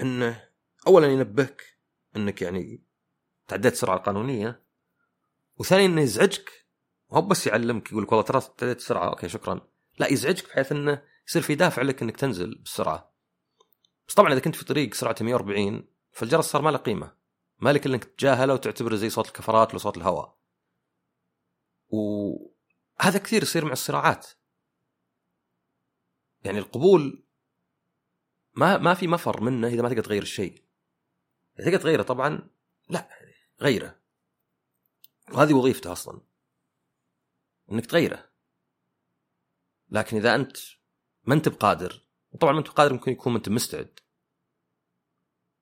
إنه 0.00 0.48
اولا 0.86 1.06
ينبهك 1.06 1.62
إنك 2.16 2.42
يعني 2.42 2.84
تعديت 3.48 3.72
السرعة 3.72 3.96
القانونية 3.96 4.62
وثانيا 5.56 5.86
إنه 5.86 6.00
يزعجك 6.00 6.66
هو 7.12 7.22
بس 7.22 7.46
يعلمك 7.46 7.90
يقول 7.90 8.02
لك 8.02 8.12
والله 8.12 8.24
ترى 8.24 8.40
تعديت 8.40 8.76
السرعة 8.76 9.08
أوكي 9.08 9.28
شكرا. 9.28 9.68
لا 9.98 10.12
يزعجك 10.12 10.48
بحيث 10.48 10.72
إنه 10.72 11.02
يصير 11.28 11.42
في 11.42 11.54
دافع 11.54 11.82
لك 11.82 12.02
إنك 12.02 12.16
تنزل 12.16 12.54
بالسرعة. 12.54 13.14
بس 14.08 14.14
طبعا 14.14 14.32
إذا 14.32 14.40
كنت 14.40 14.56
في 14.56 14.64
طريق 14.64 14.94
سرعته 14.94 15.24
140 15.24 15.88
فالجرس 16.12 16.44
صار 16.44 16.62
ما 16.62 16.70
له 16.70 16.78
قيمة. 16.78 17.16
ما 17.58 17.72
لك 17.72 17.86
إنك 17.86 18.04
تتجاهله 18.04 18.54
وتعتبره 18.54 18.96
زي 18.96 19.10
صوت 19.10 19.26
الكفرات 19.26 19.70
ولا 19.70 19.78
صوت 19.78 19.96
الهواء 19.96 20.38
وهذا 21.88 23.18
كثير 23.18 23.42
يصير 23.42 23.64
مع 23.64 23.72
الصراعات. 23.72 24.26
يعني 26.44 26.58
القبول 26.58 27.24
ما 28.54 28.78
ما 28.78 28.94
في 28.94 29.06
مفر 29.06 29.40
منه 29.40 29.68
إذا 29.68 29.82
ما 29.82 29.88
تقدر 29.88 30.04
تغير 30.04 30.22
الشيء. 30.22 30.64
إذا 31.58 31.70
تقدر 31.70 31.82
تغيره 31.82 32.02
طبعا 32.02 32.50
لا 32.88 33.08
غيره. 33.60 34.00
وهذه 35.32 35.54
وظيفته 35.54 35.92
أصلا. 35.92 36.20
إنك 37.72 37.86
تغيره. 37.86 38.30
لكن 39.88 40.16
إذا 40.16 40.34
أنت 40.34 40.56
ما 41.24 41.34
أنت 41.34 41.48
بقادر 41.48 42.07
وطبعا 42.32 42.52
ما 42.52 42.58
أنت 42.58 42.68
بقادر 42.68 42.92
ممكن 42.92 43.12
يكون 43.12 43.34
أنت 43.34 43.48
مستعد. 43.48 44.00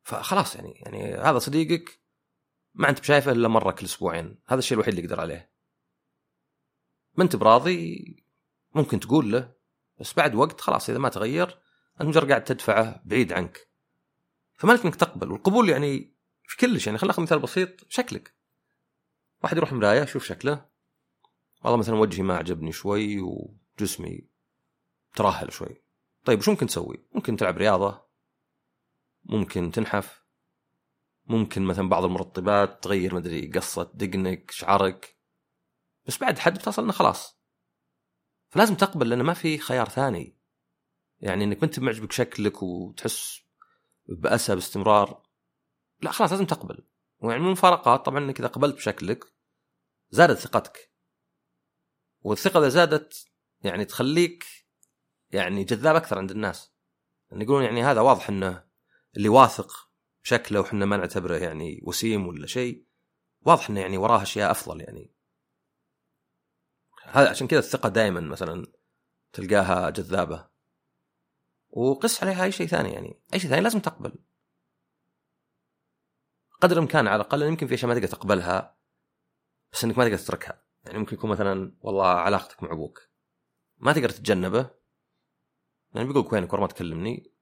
فخلاص 0.02 0.56
يعني 0.56 0.72
يعني 0.72 1.14
هذا 1.14 1.38
صديقك 1.38 2.00
ما 2.74 2.88
أنت 2.88 3.00
بشايفه 3.00 3.32
إلا 3.32 3.48
مرة 3.48 3.70
كل 3.70 3.86
أسبوعين. 3.86 4.38
هذا 4.46 4.58
الشيء 4.58 4.74
الوحيد 4.74 4.94
اللي 4.94 5.04
يقدر 5.04 5.20
عليه. 5.20 5.52
ما 7.14 7.24
أنت 7.24 7.36
براضي 7.36 8.16
ممكن 8.74 9.00
تقول 9.00 9.32
له 9.32 9.52
بس 10.00 10.14
بعد 10.14 10.34
وقت 10.34 10.60
خلاص 10.60 10.90
إذا 10.90 10.98
ما 10.98 11.08
تغير 11.08 11.60
انت 12.00 12.08
مجرد 12.08 12.28
قاعد 12.28 12.44
تدفعه 12.44 13.02
بعيد 13.04 13.32
عنك. 13.32 13.68
فما 14.54 14.72
لك 14.72 14.84
إنك 14.84 14.96
تقبل. 14.96 15.32
والقبول 15.32 15.68
يعني 15.68 16.16
في 16.44 16.56
كلش 16.56 16.86
يعني 16.86 16.98
خلينا 16.98 17.12
ناخذ 17.12 17.22
مثال 17.22 17.38
بسيط 17.38 17.70
شكلك. 17.88 18.34
واحد 19.42 19.56
يروح 19.56 19.72
مراية 19.72 20.02
يشوف 20.02 20.24
شكله. 20.24 20.66
والله 21.64 21.78
مثلا 21.78 21.94
وجهي 21.94 22.22
ما 22.22 22.36
عجبني 22.36 22.72
شوي 22.72 23.20
وجسمي 23.20 24.28
تراهل 25.14 25.52
شوي. 25.52 25.85
طيب 26.26 26.38
وش 26.38 26.48
ممكن 26.48 26.66
تسوي؟ 26.66 27.06
ممكن 27.14 27.36
تلعب 27.36 27.56
رياضة 27.56 28.06
ممكن 29.24 29.70
تنحف 29.70 30.26
ممكن 31.26 31.62
مثلا 31.62 31.88
بعض 31.88 32.04
المرطبات 32.04 32.84
تغير 32.84 33.14
مدري 33.14 33.50
قصة 33.50 33.90
دقنك 33.94 34.50
شعرك 34.50 35.16
بس 36.06 36.18
بعد 36.18 36.38
حد 36.38 36.54
بتصل 36.54 36.82
إنه 36.82 36.92
خلاص. 36.92 37.36
فلازم 38.48 38.74
تقبل 38.74 39.08
لأنه 39.08 39.24
ما 39.24 39.34
في 39.34 39.58
خيار 39.58 39.88
ثاني. 39.88 40.36
يعني 41.20 41.44
إنك 41.44 41.62
أنت 41.62 41.78
معجبك 41.78 42.12
شكلك 42.12 42.62
وتحس 42.62 43.40
بأسى 44.06 44.54
باستمرار. 44.54 45.22
لا 46.02 46.10
خلاص 46.10 46.32
لازم 46.32 46.46
تقبل. 46.46 46.86
ويعني 47.18 47.40
من 47.40 47.46
المفارقات 47.46 48.06
طبعا 48.06 48.18
إنك 48.18 48.40
إذا 48.40 48.48
قبلت 48.48 48.76
بشكلك 48.76 49.24
زادت 50.10 50.38
ثقتك. 50.38 50.92
والثقة 52.20 52.58
إذا 52.60 52.68
زادت 52.68 53.28
يعني 53.60 53.84
تخليك 53.84 54.65
يعني 55.30 55.64
جذاب 55.64 55.96
أكثر 55.96 56.18
عند 56.18 56.30
الناس. 56.30 56.72
يعني 57.30 57.44
يقولون 57.44 57.64
يعني 57.64 57.82
هذا 57.82 58.00
واضح 58.00 58.28
إنه 58.28 58.64
اللي 59.16 59.28
واثق 59.28 59.90
بشكله 60.24 60.60
وحنا 60.60 60.86
ما 60.86 60.96
نعتبره 60.96 61.36
يعني 61.36 61.80
وسيم 61.82 62.26
ولا 62.26 62.46
شيء 62.46 62.86
واضح 63.42 63.70
إنه 63.70 63.80
يعني 63.80 63.98
وراه 63.98 64.22
أشياء 64.22 64.50
أفضل 64.50 64.80
يعني. 64.80 65.14
هذا 67.02 67.30
عشان 67.30 67.46
كذا 67.46 67.58
الثقة 67.58 67.88
دائما 67.88 68.20
مثلا 68.20 68.66
تلقاها 69.32 69.90
جذابة. 69.90 70.48
وقس 71.70 72.22
عليها 72.22 72.44
أي 72.44 72.52
شيء 72.52 72.66
ثاني 72.66 72.92
يعني. 72.92 73.20
أي 73.34 73.38
شيء 73.38 73.50
ثاني 73.50 73.62
لازم 73.62 73.80
تقبل. 73.80 74.12
قدر 76.60 76.76
الإمكان 76.76 77.08
على 77.08 77.16
الأقل 77.16 77.42
يمكن 77.42 77.66
في 77.66 77.74
أشياء 77.74 77.88
ما 77.88 77.94
تقدر 77.94 78.08
تقبلها 78.08 78.76
بس 79.72 79.84
إنك 79.84 79.98
ما 79.98 80.04
تقدر 80.04 80.16
تتركها. 80.16 80.62
يعني 80.84 80.98
ممكن 80.98 81.14
يكون 81.16 81.30
مثلا 81.30 81.76
والله 81.80 82.06
علاقتك 82.06 82.62
مع 82.62 82.72
أبوك. 82.72 83.08
ما 83.78 83.92
تقدر 83.92 84.08
تتجنبه 84.08 84.70
يعني 85.96 86.08
بيقول 86.08 86.28
وينك 86.32 86.54
ما 86.54 86.66
تكلمني 86.66 87.32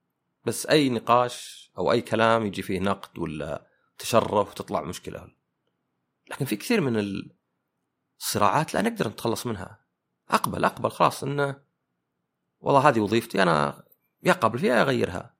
بس 0.44 0.66
أي 0.66 0.88
نقاش 0.88 1.70
أو 1.78 1.92
أي 1.92 2.00
كلام 2.00 2.46
يجي 2.46 2.62
فيه 2.62 2.80
نقد 2.80 3.18
ولا 3.18 3.66
تشرف 3.98 4.50
وتطلع 4.50 4.80
مشكلة. 4.80 5.34
لكن 6.30 6.44
في 6.44 6.57
كثير 6.57 6.80
من 6.80 7.24
الصراعات 8.20 8.74
لا 8.74 8.82
نقدر 8.82 9.09
نتخلص 9.09 9.46
منها. 9.46 9.84
أقبل 10.30 10.64
أقبل 10.64 10.90
خلاص 10.90 11.22
انه 11.22 11.62
والله 12.61 12.88
هذه 12.88 13.00
وظيفتي 13.00 13.42
أنا 13.42 13.84
يا 14.22 14.32
قابل 14.32 14.59
فيها 14.59 14.76
يا 14.76 14.82
اغيرها 14.82 15.36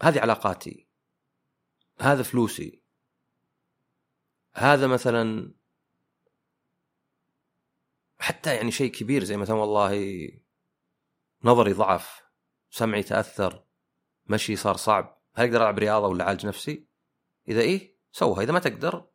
هذه 0.00 0.20
علاقاتي. 0.20 0.88
هذا 2.00 2.22
فلوسي. 2.22 2.82
هذا 4.54 4.86
مثلا 4.86 5.54
حتى 8.18 8.54
يعني 8.54 8.70
شيء 8.70 8.92
كبير 8.92 9.24
زي 9.24 9.36
مثلا 9.36 9.56
والله 9.56 9.92
نظري 11.44 11.72
ضعف 11.72 12.22
سمعي 12.70 13.02
تأثر 13.02 13.64
مشي 14.26 14.56
صار 14.56 14.76
صعب 14.76 15.22
هل 15.34 15.46
أقدر 15.46 15.62
ألعب 15.62 15.78
رياضة 15.78 16.06
ولا 16.06 16.24
أعالج 16.24 16.46
نفسي؟ 16.46 16.88
إذا 17.48 17.60
إيه 17.60 17.98
سوها 18.12 18.42
إذا 18.42 18.52
ما 18.52 18.58
تقدر 18.58 19.08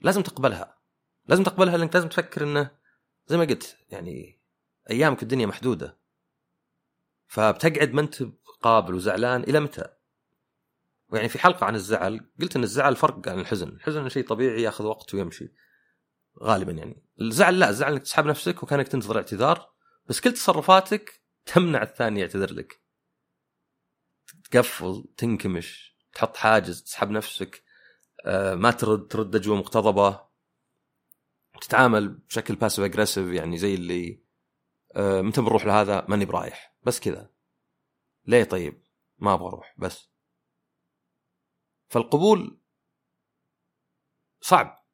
لازم 0.00 0.22
تقبلها 0.22 0.78
لازم 1.26 1.42
تقبلها 1.42 1.76
لأنك 1.76 1.94
لازم 1.94 2.08
تفكر 2.08 2.42
إنه 2.42 2.70
زي 3.26 3.36
ما 3.36 3.44
قلت 3.44 3.76
يعني 3.88 4.40
أيامك 4.90 5.22
الدنيا 5.22 5.46
محدودة 5.46 6.00
فبتقعد 7.26 7.92
ما 7.92 8.00
أنت 8.00 8.22
قابل 8.62 8.94
وزعلان 8.94 9.42
إلى 9.42 9.60
متى؟ 9.60 9.84
ويعني 11.08 11.28
في 11.28 11.38
حلقة 11.38 11.66
عن 11.66 11.74
الزعل 11.74 12.30
قلت 12.40 12.56
إن 12.56 12.62
الزعل 12.62 12.96
فرق 12.96 13.28
عن 13.28 13.40
الحزن، 13.40 13.68
الحزن 13.68 14.08
شيء 14.08 14.26
طبيعي 14.26 14.62
يأخذ 14.62 14.84
وقت 14.84 15.14
ويمشي 15.14 15.52
غالبا 16.42 16.72
يعني 16.72 17.02
الزعل 17.20 17.58
لا 17.58 17.68
الزعل 17.68 17.92
إنك 17.92 18.02
تسحب 18.02 18.26
نفسك 18.26 18.62
وكأنك 18.62 18.88
تنتظر 18.88 19.16
اعتذار 19.16 19.72
بس 20.06 20.20
كل 20.20 20.32
تصرفاتك 20.32 21.19
تمنع 21.54 21.82
الثاني 21.82 22.20
يعتذر 22.20 22.52
لك. 22.52 22.80
تقفل 24.50 25.04
تنكمش 25.16 25.96
تحط 26.12 26.36
حاجز 26.36 26.82
تسحب 26.82 27.10
نفسك 27.10 27.64
آه، 28.24 28.54
ما 28.54 28.70
ترد 28.70 29.06
ترد 29.08 29.36
أجوبة 29.36 29.60
مقتضبة. 29.60 30.30
تتعامل 31.60 32.08
بشكل 32.08 32.54
باسف 32.54 32.82
اجريسيف 32.82 33.28
يعني 33.28 33.58
زي 33.58 33.74
اللي 33.74 34.24
آه، 34.96 35.20
متى 35.20 35.40
بنروح 35.40 35.66
لهذا؟ 35.66 36.06
ماني 36.08 36.24
برايح. 36.24 36.76
بس 36.82 37.00
كذا. 37.00 37.30
ليه 38.26 38.44
طيب؟ 38.44 38.82
ما 39.18 39.34
أبغى 39.34 39.48
أروح. 39.48 39.74
بس. 39.78 40.10
فالقبول 41.88 42.60
صعب. 44.40 44.84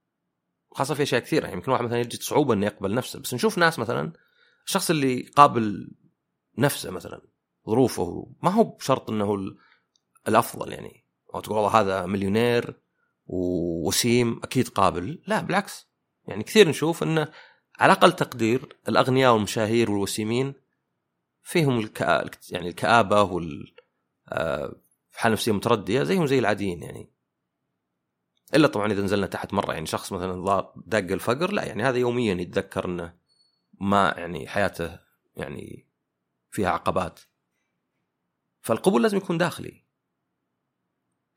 خاصة 0.72 0.94
في 0.94 1.02
أشياء 1.02 1.20
كثيرة. 1.20 1.44
يعني 1.44 1.56
يمكن 1.56 1.72
واحد 1.72 1.84
مثلا 1.84 2.00
يجد 2.00 2.22
صعوبة 2.22 2.54
إنه 2.54 2.66
يقبل 2.66 2.94
نفسه. 2.94 3.20
بس 3.20 3.34
نشوف 3.34 3.58
ناس 3.58 3.78
مثلا 3.78 4.12
الشخص 4.66 4.90
اللي 4.90 5.22
قابل 5.22 5.96
نفسه 6.58 6.90
مثلا 6.90 7.20
ظروفه. 7.66 8.32
ما 8.42 8.50
هو 8.50 8.64
بشرط 8.64 9.10
إنه 9.10 9.56
الأفضل 10.28 10.72
يعني. 10.72 11.04
أو 11.34 11.40
تقول 11.40 11.56
والله 11.56 11.80
هذا 11.80 12.06
مليونير 12.06 12.80
ووسيم 13.26 14.40
أكيد 14.44 14.68
قابل. 14.68 15.22
لا 15.26 15.40
بالعكس. 15.40 15.88
يعني 16.28 16.44
كثير 16.44 16.68
نشوف 16.68 17.02
إنه 17.02 17.28
على 17.78 17.92
أقل 17.92 18.12
تقدير 18.12 18.76
الأغنياء 18.88 19.32
والمشاهير 19.32 19.90
والوسيمين 19.90 20.54
فيهم. 21.42 21.90
يعني 22.50 22.68
الكآبة 22.68 23.22
وال 23.22 23.74
آه، 24.28 24.74
حالة 25.12 25.32
نفسية 25.32 25.52
متردية 25.52 26.02
زيهم 26.02 26.26
زي 26.26 26.38
العاديين 26.38 26.82
يعني. 26.82 27.10
إلا 28.54 28.68
طبعا 28.68 28.92
إذا 28.92 29.02
نزلنا 29.02 29.26
تحت 29.26 29.54
مرة 29.54 29.72
يعني 29.72 29.86
شخص 29.86 30.12
مثلا 30.12 30.72
دق 30.76 31.12
الفقر 31.12 31.52
لا 31.52 31.64
يعني 31.64 31.82
هذا 31.82 31.98
يوميا 31.98 32.34
يتذكر 32.34 32.84
إنه 32.84 33.14
ما 33.80 34.14
يعني 34.16 34.48
حياته 34.48 34.98
يعني 35.36 35.85
فيها 36.56 36.68
عقبات. 36.68 37.20
فالقبول 38.60 39.02
لازم 39.02 39.16
يكون 39.16 39.38
داخلي. 39.38 39.86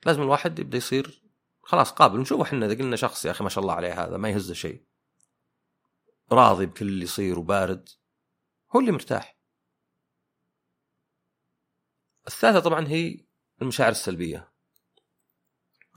لازم 0.05 0.22
الواحد 0.22 0.59
يبدأ 0.59 0.78
يصير 0.78 1.24
خلاص 1.61 1.91
قابل. 1.91 2.20
نشوف 2.20 2.41
إحنا 2.41 2.65
إذا 2.65 2.78
قلنا 2.78 2.95
شخص 2.95 3.26
يا 3.26 3.32
أخي 3.32 3.43
ما 3.43 3.49
شاء 3.49 3.61
الله 3.61 3.74
عليه 3.74 4.03
هذا 4.03 4.17
ما 4.17 4.30
يهزه 4.30 4.53
شيء. 4.53 4.86
راضي 6.32 6.65
بكل 6.65 6.88
اللي 6.88 7.03
يصير 7.03 7.39
وبارد. 7.39 7.89
هو 8.76 8.80
اللي 8.80 8.91
مرتاح. 8.91 9.39
الثالثة 12.28 12.59
طبعا 12.59 12.88
هي 12.88 13.26
المشاعر 13.61 13.91
السلبية. 13.91 14.53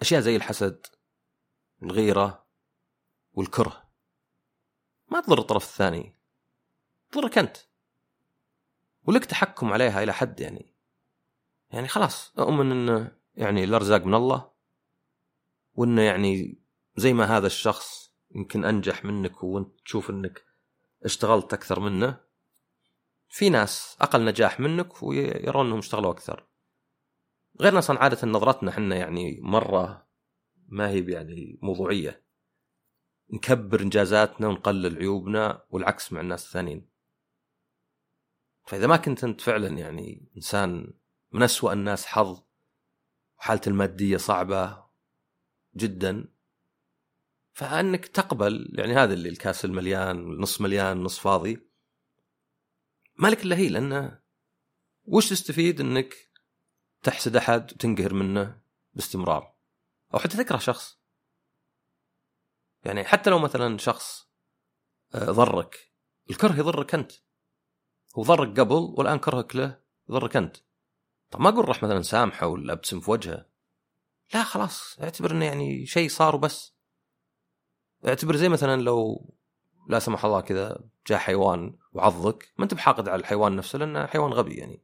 أشياء 0.01 0.21
زي 0.21 0.37
الحسد 0.37 0.87
الغيرة 1.83 2.49
والكره. 3.33 3.93
ما 5.09 5.21
تضر 5.21 5.39
الطرف 5.39 5.65
الثاني. 5.65 6.19
تضرك 7.11 7.39
أنت. 7.39 7.72
ولك 9.05 9.25
تحكم 9.25 9.73
عليها 9.73 10.03
إلى 10.03 10.13
حد 10.13 10.41
يعني. 10.41 10.75
يعني 11.71 11.89
خلاص 11.89 12.33
أؤمن 12.39 12.71
أنه 12.71 13.17
يعني 13.35 13.65
الأرزاق 13.65 14.07
من 14.07 14.15
الله 14.15 14.51
وأنه 15.75 16.03
يعني 16.03 16.59
زي 16.97 17.13
ما 17.13 17.25
هذا 17.25 17.47
الشخص 17.47 18.15
يمكن 18.35 18.65
أنجح 18.65 19.05
منك 19.05 19.45
وأنت 19.45 19.81
تشوف 19.85 20.11
أنك 20.11 20.45
اشتغلت 21.05 21.53
أكثر 21.53 21.81
منه 21.81 22.21
في 23.29 23.51
ناس 23.51 23.97
أقل 24.01 24.25
نجاح 24.25 24.61
منك 24.61 25.03
ويرون 25.03 25.67
أنهم 25.67 25.79
اشتغلوا 25.79 26.11
أكثر. 26.11 26.47
غير 27.61 27.79
أصلا 27.79 27.99
عادة 27.99 28.29
نظرتنا 28.29 28.71
إحنا 28.71 28.97
يعني 28.97 29.41
مرة 29.43 30.07
ما 30.69 30.89
هي 30.89 31.13
يعني 31.13 31.59
موضوعية. 31.63 32.23
نكبر 33.33 33.81
إنجازاتنا 33.81 34.49
ونقلل 34.49 34.99
عيوبنا 34.99 35.65
والعكس 35.71 36.13
مع 36.13 36.21
الناس 36.21 36.47
الثانيين. 36.47 36.92
فإذا 38.65 38.87
ما 38.87 38.97
كنت 38.97 39.25
أنت 39.25 39.41
فعلا 39.41 39.69
يعني 39.69 40.31
إنسان 40.37 40.95
من 41.33 41.43
أسوأ 41.43 41.73
الناس 41.73 42.07
حظ 42.07 42.43
وحالته 43.39 43.69
المادية 43.69 44.17
صعبة 44.17 44.85
جدا 45.77 46.29
فأنك 47.53 48.07
تقبل 48.07 48.69
يعني 48.79 48.95
هذا 48.95 49.15
اللي 49.15 49.29
الكاس 49.29 49.65
المليان 49.65 50.41
نص 50.41 50.61
مليان 50.61 51.03
نص 51.03 51.19
فاضي 51.19 51.69
مالك 53.19 53.45
إلا 53.45 53.57
هي 53.57 53.69
لأنه 53.69 54.23
وش 55.05 55.31
تستفيد 55.31 55.81
إنك 55.81 56.15
تحسد 57.03 57.37
أحد 57.37 57.73
وتنقهر 57.73 58.15
منه 58.15 58.63
باستمرار؟ 58.95 59.55
أو 60.15 60.19
حتى 60.19 60.37
تكره 60.37 60.59
شخص. 60.59 60.99
يعني 62.85 63.05
حتى 63.05 63.31
لو 63.31 63.39
مثلا 63.39 63.79
شخص 63.79 64.29
آه، 65.15 65.31
ضرك 65.31 65.93
الكره 66.31 66.59
يضرك 66.59 66.95
أنت. 66.95 67.13
هو 68.19 68.23
ضرك 68.23 68.61
قبل 68.61 68.95
والآن 68.99 69.19
كرهك 69.19 69.57
له 69.57 69.81
يضرك 70.09 70.37
أنت. 70.37 70.57
طب 71.31 71.41
ما 71.41 71.49
أقول 71.49 71.69
راح 71.69 71.83
مثلا 71.83 72.03
سامحه 72.03 72.47
ولا 72.47 72.73
أبتسم 72.73 73.01
في 73.01 73.11
وجهه؟ 73.11 73.47
لا 74.35 74.43
خلاص 74.43 75.01
اعتبر 75.01 75.31
إنه 75.31 75.45
يعني 75.45 75.87
شيء 75.87 76.09
صار 76.09 76.37
وبس. 76.37 76.75
اعتبر 78.07 78.37
زي 78.37 78.49
مثلا 78.49 78.83
لو 78.83 79.31
لا 79.89 79.99
سمح 79.99 80.25
الله 80.25 80.41
كذا 80.41 80.85
جاء 81.07 81.19
حيوان 81.19 81.79
وعضك 81.93 82.53
ما 82.59 82.65
أنت 82.65 82.75
بحاقد 82.75 83.09
على 83.09 83.21
الحيوان 83.21 83.57
نفسه 83.57 83.79
لأنه 83.79 84.07
حيوان 84.07 84.33
غبي 84.33 84.55
يعني. 84.55 84.83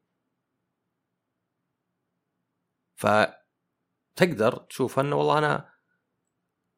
ف 2.94 3.06
تقدر 4.16 4.56
تشوف 4.56 4.98
أنه 4.98 5.16
والله 5.16 5.38
أنا 5.38 5.72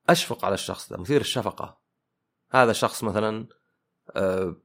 أشفق 0.08 0.44
على 0.44 0.54
الشخص 0.54 0.92
ذا 0.92 0.98
مثير 0.98 1.20
الشفقة. 1.20 1.80
هذا 2.50 2.72
شخص 2.72 3.04
مثلا 3.04 3.48
آه 4.16 4.56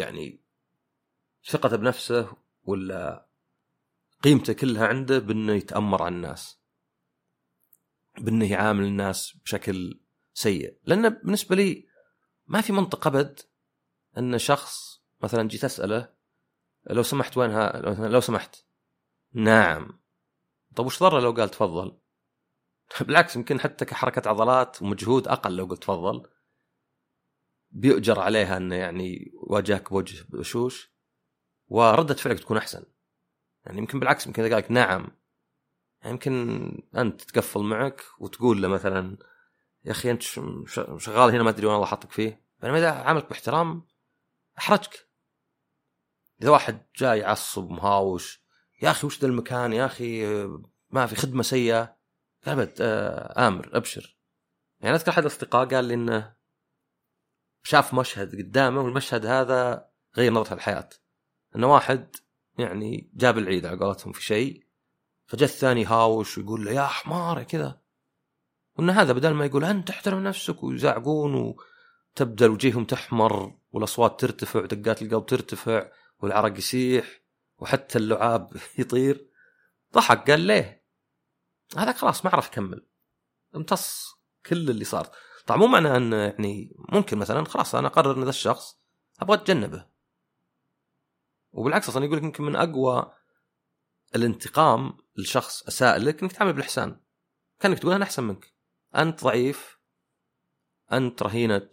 يعني 0.00 0.40
ثقته 1.44 1.76
بنفسه 1.76 2.36
ولا 2.62 3.28
قيمته 4.24 4.52
كلها 4.52 4.86
عنده 4.86 5.18
بأنه 5.18 5.52
يتأمر 5.52 6.02
على 6.02 6.14
الناس 6.14 6.58
بأنه 8.18 8.50
يعامل 8.50 8.84
الناس 8.84 9.36
بشكل 9.44 10.00
سيء. 10.32 10.78
لأن 10.84 11.08
بالنسبة 11.08 11.56
لي 11.56 11.88
ما 12.46 12.60
في 12.60 12.72
منطق 12.72 13.06
أبد 13.06 13.40
أن 14.18 14.38
شخص 14.38 15.02
مثلا 15.22 15.48
جيت 15.48 15.64
أسأله 15.64 16.14
لو 16.90 17.02
سمحت 17.02 17.36
وينها 17.36 17.72
لو 18.08 18.20
سمحت. 18.20 18.56
نعم. 19.32 20.00
طب 20.76 20.86
وش 20.86 21.00
ضره 21.00 21.20
لو 21.20 21.32
قال 21.32 21.48
تفضل؟ 21.48 21.98
بالعكس 23.00 23.36
يمكن 23.36 23.60
حتى 23.60 23.84
كحركة 23.84 24.28
عضلات 24.28 24.82
ومجهود 24.82 25.28
أقل 25.28 25.56
لو 25.56 25.64
قلت 25.64 25.82
تفضل. 25.82 26.28
بيؤجر 27.70 28.20
عليها 28.20 28.56
إنه 28.56 28.74
يعني 28.74 29.32
واجهك 29.34 29.90
بوجه 29.90 30.26
بشوش 30.28 30.92
وردة 31.66 32.14
فعلك 32.14 32.40
تكون 32.40 32.56
أحسن. 32.56 32.84
يعني 33.64 33.78
يمكن 33.78 34.00
بالعكس 34.00 34.26
يمكن 34.26 34.42
إذا 34.42 34.54
قال 34.54 34.64
لك 34.64 34.70
نعم 34.70 35.08
يعني 36.00 36.12
يمكن 36.12 36.70
أنت 36.96 37.22
تتقفل 37.22 37.60
معك 37.60 38.04
وتقول 38.18 38.62
له 38.62 38.68
مثلا 38.68 39.18
يا 39.84 39.90
أخي 39.90 40.10
أنت 40.10 40.22
شغال 40.98 41.30
هنا 41.30 41.42
ما 41.42 41.50
أدري 41.50 41.66
وين 41.66 41.74
الله 41.74 41.86
حاطك 41.86 42.10
فيه. 42.10 42.44
بينما 42.62 42.78
إذا 42.78 42.90
عاملك 42.90 43.28
باحترام 43.28 43.86
أحرجك. 44.58 45.08
إذا 46.42 46.50
واحد 46.50 46.82
جاي 46.96 47.18
يعصب 47.18 47.70
مهاوش 47.70 48.42
يا 48.82 48.90
أخي 48.90 49.06
وش 49.06 49.20
ذا 49.20 49.28
المكان؟ 49.28 49.72
يا 49.72 49.86
أخي 49.86 50.26
ما 50.90 51.06
في 51.06 51.16
خدمة 51.16 51.42
سيئة. 51.42 51.98
قال 52.46 52.74
آه 52.80 53.48
آمر 53.48 53.70
أبشر. 53.72 54.18
يعني 54.80 54.96
أذكر 54.96 55.10
أحد 55.10 55.22
الأصدقاء 55.22 55.68
قال 55.68 55.84
لي 55.84 55.94
إنه 55.94 56.37
شاف 57.62 57.94
مشهد 57.94 58.36
قدامه 58.36 58.80
والمشهد 58.80 59.26
هذا 59.26 59.88
غير 60.16 60.32
نظرته 60.32 60.54
الحياة. 60.54 60.88
إنه 61.56 61.72
واحد 61.72 62.16
يعني 62.58 63.10
جاب 63.14 63.38
العيد 63.38 63.66
على 63.66 63.78
قولتهم 63.78 64.12
في 64.12 64.22
شيء 64.22 64.66
فجاء 65.26 65.48
الثاني 65.48 65.84
هاوش 65.84 66.38
ويقول 66.38 66.64
له 66.64 66.72
يا 66.72 66.86
حمار 66.86 67.42
كذا. 67.42 67.80
وإن 68.76 68.90
هذا 68.90 69.12
بدل 69.12 69.30
ما 69.34 69.46
يقول 69.46 69.64
أنت 69.64 69.90
احترم 69.90 70.24
نفسك 70.24 70.62
ويزعقون 70.62 71.54
وتبدا 72.14 72.46
وجيههم 72.46 72.84
تحمر 72.84 73.58
والأصوات 73.70 74.20
ترتفع 74.20 74.60
ودقات 74.60 75.02
القلب 75.02 75.26
ترتفع 75.26 75.90
والعرق 76.20 76.58
يسيح 76.58 77.20
وحتى 77.58 77.98
اللعاب 77.98 78.56
يطير. 78.78 79.28
ضحك 79.94 80.30
قال 80.30 80.40
ليه؟ 80.40 80.84
هذا 81.76 81.92
خلاص 81.92 82.24
ما 82.24 82.30
عرف 82.30 82.46
يكمل. 82.46 82.86
امتص 83.56 84.14
كل 84.46 84.70
اللي 84.70 84.84
صار. 84.84 85.10
طبعا 85.48 85.58
مو 85.58 85.66
معنى 85.66 85.96
أن 85.96 86.12
يعني 86.12 86.76
ممكن 86.92 87.18
مثلا 87.18 87.44
خلاص 87.44 87.74
أنا 87.74 87.86
أقرر 87.88 88.16
أن 88.16 88.22
ذا 88.22 88.30
الشخص 88.30 88.80
أبغى 89.20 89.36
أتجنبه. 89.36 89.86
وبالعكس 91.52 91.88
أصلا 91.88 92.04
يقول 92.04 92.16
لك 92.16 92.22
يمكن 92.22 92.44
من 92.44 92.56
أقوى 92.56 93.12
الانتقام 94.16 94.96
لشخص 95.16 95.66
أساء 95.66 95.98
لك 95.98 96.22
إنك 96.22 96.32
تعامل 96.32 96.52
بالإحسان. 96.52 97.00
كأنك 97.60 97.78
تقول 97.78 97.92
أنا 97.92 98.04
أحسن 98.04 98.24
منك. 98.24 98.54
أنت 98.96 99.24
ضعيف 99.24 99.78
أنت 100.92 101.22
رهينة 101.22 101.70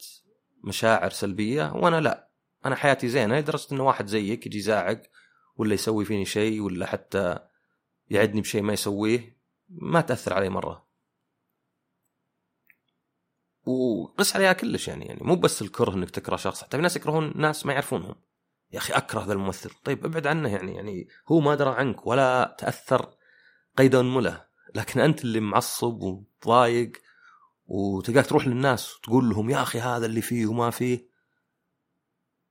مشاعر 0.63 1.09
سلبية 1.09 1.71
وأنا 1.73 2.01
لا. 2.01 2.32
أنا 2.65 2.76
حياتي 2.76 3.07
زينة 3.07 3.39
لدرجة 3.39 3.67
انه 3.71 3.84
واحد 3.84 4.07
زيك 4.07 4.45
يجي 4.45 4.57
يزعق 4.57 5.01
ولا 5.55 5.73
يسوي 5.73 6.05
فيني 6.05 6.26
شيء 6.26 6.61
ولا 6.61 6.86
حتى 6.86 7.39
يعدني 8.09 8.41
بشيء 8.41 8.61
ما 8.61 8.73
يسويه 8.73 9.38
ما 9.69 10.01
تأثر 10.01 10.34
علي 10.34 10.49
مرة. 10.49 10.88
وقس 13.66 14.36
عليها 14.36 14.53
كلش 14.53 14.88
يعني 14.88 15.05
يعني 15.05 15.20
مو 15.24 15.36
بس 15.36 15.61
الكره 15.61 15.93
إنك 15.93 16.09
تكره 16.09 16.36
شخص 16.36 16.63
حتى 16.63 16.78
في 16.78 16.84
ناس 16.84 16.95
يكرهون 16.95 17.34
ناس 17.36 17.66
ما 17.66 17.74
يعرفونهم. 17.74 18.16
يا 18.72 18.78
أخي 18.78 18.93
أكره 18.93 19.26
ذا 19.26 19.34
الممثل. 19.34 19.70
طيب 19.84 20.05
أبعد 20.05 20.28
عنه 20.28 20.49
يعني 20.49 20.76
يعني 20.76 21.07
هو 21.28 21.39
ما 21.39 21.55
درى 21.55 21.70
عنك 21.70 22.07
ولا 22.07 22.55
تأثر 22.59 23.16
قيد 23.78 23.95
انمله 23.95 24.45
لكن 24.76 24.99
أنت 24.99 25.24
اللي 25.24 25.39
معصب 25.39 26.01
وضايق 26.43 26.91
وتلقاك 27.68 28.26
تروح 28.26 28.47
للناس 28.47 28.95
وتقول 28.95 29.30
لهم 29.30 29.49
يا 29.49 29.61
أخي 29.61 29.80
هذا 29.80 30.05
اللي 30.05 30.22
فيه 30.22 30.47
وما 30.47 30.70
فيه. 30.70 31.09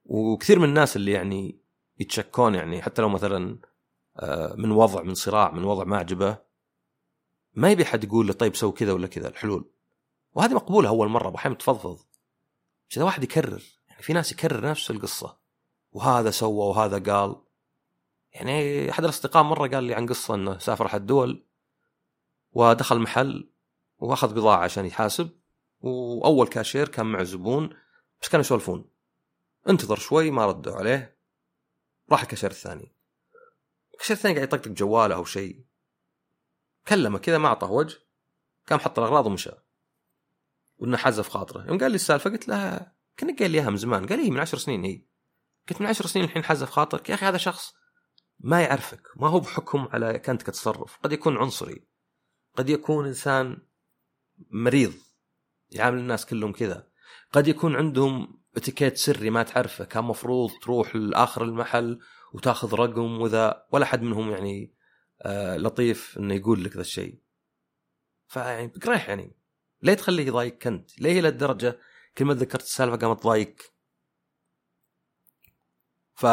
وكثير 0.05 0.59
من 0.59 0.69
الناس 0.69 0.97
اللي 0.97 1.13
يعني 1.13 1.61
يتشكون 2.01 2.55
يعني 2.55 2.83
حتى 2.83 3.03
لو 3.03 3.09
مثلا 3.09 3.59
آه، 4.17 4.55
من 4.59 4.71
وضع 4.71 5.03
من 5.03 5.15
صراع 5.15 5.51
من 5.51 5.65
وضع 5.65 5.85
ما 5.85 5.97
عجبه 5.97 6.39
ما 7.55 7.71
يبي 7.71 7.85
حد 7.85 8.05
يقول 8.05 8.27
له 8.27 8.33
طيب 8.33 8.57
سوي 8.57 8.73
كذا 8.73 8.93
ولا 8.93 9.07
كذا 9.07 9.29
الحلول. 9.29 9.71
وهذه 10.35 10.55
مقبولة 10.55 10.89
أول 10.89 11.09
مرة 11.09 11.35
أحيانا 11.37 11.57
تفضفض. 11.57 11.99
بس 12.91 12.97
اذا 12.97 13.05
واحد 13.05 13.25
يكرر 13.25 13.63
يعني 13.89 14.03
في 14.03 14.13
ناس 14.13 14.33
يكرر 14.33 14.71
نفس 14.71 14.91
القصة. 14.91 15.39
وهذا 15.93 16.31
سوى 16.31 16.69
وهذا 16.69 17.13
قال. 17.13 17.37
يعني 18.33 18.91
أحد 18.91 19.05
الأصدقاء 19.05 19.43
مرة 19.43 19.69
قال 19.69 19.85
لي 19.85 19.95
عن 19.95 20.07
قصة 20.07 20.35
إنه 20.35 20.59
سافر 20.59 20.87
أحد 20.87 21.01
الدول 21.01 21.47
ودخل 22.53 22.99
محل 22.99 23.51
وأخذ 23.99 24.35
بضاعة 24.35 24.65
عشان 24.65 24.87
يحاسب. 24.87 25.31
وأول 25.81 26.47
كاشير 26.47 26.89
كان 26.89 27.07
مع 27.07 27.23
زبون 27.23 27.77
بس 28.23 28.29
كانوا 28.29 28.45
يسولفون. 28.45 28.91
انتظر 29.69 29.97
شوي 29.97 30.31
ما 30.31 30.47
ردوا 30.47 30.73
عليه. 30.73 31.19
راح 32.11 32.23
الكاشير 32.23 32.51
الثاني. 32.51 32.93
الكاشير 33.93 34.17
الثاني 34.17 34.35
قاعد 34.35 34.49
يطقطق 34.49 34.69
جواله 34.71 35.15
أو 35.15 35.25
شيء. 35.25 35.65
كلمه 36.89 37.19
كذا 37.19 37.39
ما 37.39 37.49
أعطاه 37.49 37.71
وجه. 37.71 37.99
قام 38.69 38.79
حط 38.79 38.99
الأغراض 38.99 39.27
ومشى. 39.27 39.51
وإنه 40.85 40.97
حز 40.97 41.13
في 41.13 41.29
خاطره. 41.29 41.67
يوم 41.67 41.79
قال 41.79 41.91
لي 41.91 41.95
السالفة 41.95 42.31
قلت 42.31 42.49
له 42.49 42.87
كأنه 43.19 43.37
قايل 43.39 43.51
لي 43.51 43.59
إياها 43.59 43.71
من 43.71 43.77
زمان. 43.77 44.07
قال 44.07 44.25
لي 44.25 44.31
من 44.31 44.41
عشر 44.41 44.59
سنين. 44.59 44.85
هي. 44.85 45.03
قلت 45.69 45.81
من 45.81 45.87
عشر 45.87 46.07
سنين 46.07 46.25
الحين 46.25 46.45
حزف 46.45 46.71
خاطرك؟ 46.71 47.09
يا 47.11 47.15
أخي 47.15 47.27
هذا 47.27 47.37
شخص 47.37 47.75
ما 48.39 48.63
يعرفك 48.63 49.09
ما 49.17 49.29
هو 49.29 49.41
بحكم 49.41 49.89
على 49.93 50.19
كانت 50.19 50.43
كتصرف 50.43 50.99
قد 51.03 51.13
يكون 51.13 51.37
عنصري. 51.37 51.87
قد 52.57 52.71
يكون 52.71 53.07
إنسان 53.07 53.59
مريض 54.51 54.93
يعامل 55.71 55.99
الناس 55.99 56.27
كلهم 56.27 56.53
كذا. 56.53 56.89
قد 57.33 57.49
يكون 57.49 57.77
عندهم 57.77 58.43
اتيكيت 58.57 58.97
سري 58.97 59.31
ما 59.31 59.43
تعرفه 59.43 59.85
كان 59.85 60.05
مفروض 60.05 60.51
تروح 60.63 60.97
لآخر 60.97 61.45
المحل 61.45 62.01
وتاخذ 62.33 62.75
رقم 62.75 63.21
وذا 63.21 63.67
ولا 63.73 63.87
حد 63.87 64.03
منهم 64.03 64.31
يعني 64.31 64.75
آه 65.23 65.57
لطيف 65.57 66.19
إنه 66.19 66.35
يقول 66.35 66.65
لك 66.65 66.75
ذا 66.75 66.81
الشيء. 66.81 67.21
فيعني 68.27 68.67
بقريح 68.67 69.09
يعني. 69.09 69.44
ليه 69.85 69.95
تخليه 69.95 70.27
يضايقك 70.27 70.67
أنت؟ 70.67 71.01
ليه 71.01 71.21
إلى 71.21 71.29
الدرجه 71.29 71.81
كل 72.19 72.25
ما 72.25 72.35
ذكرت 72.35 72.63
السالفة 72.63 72.97
قامت 72.97 73.21
تضايقك؟ 73.21 73.75
ف 76.15 76.27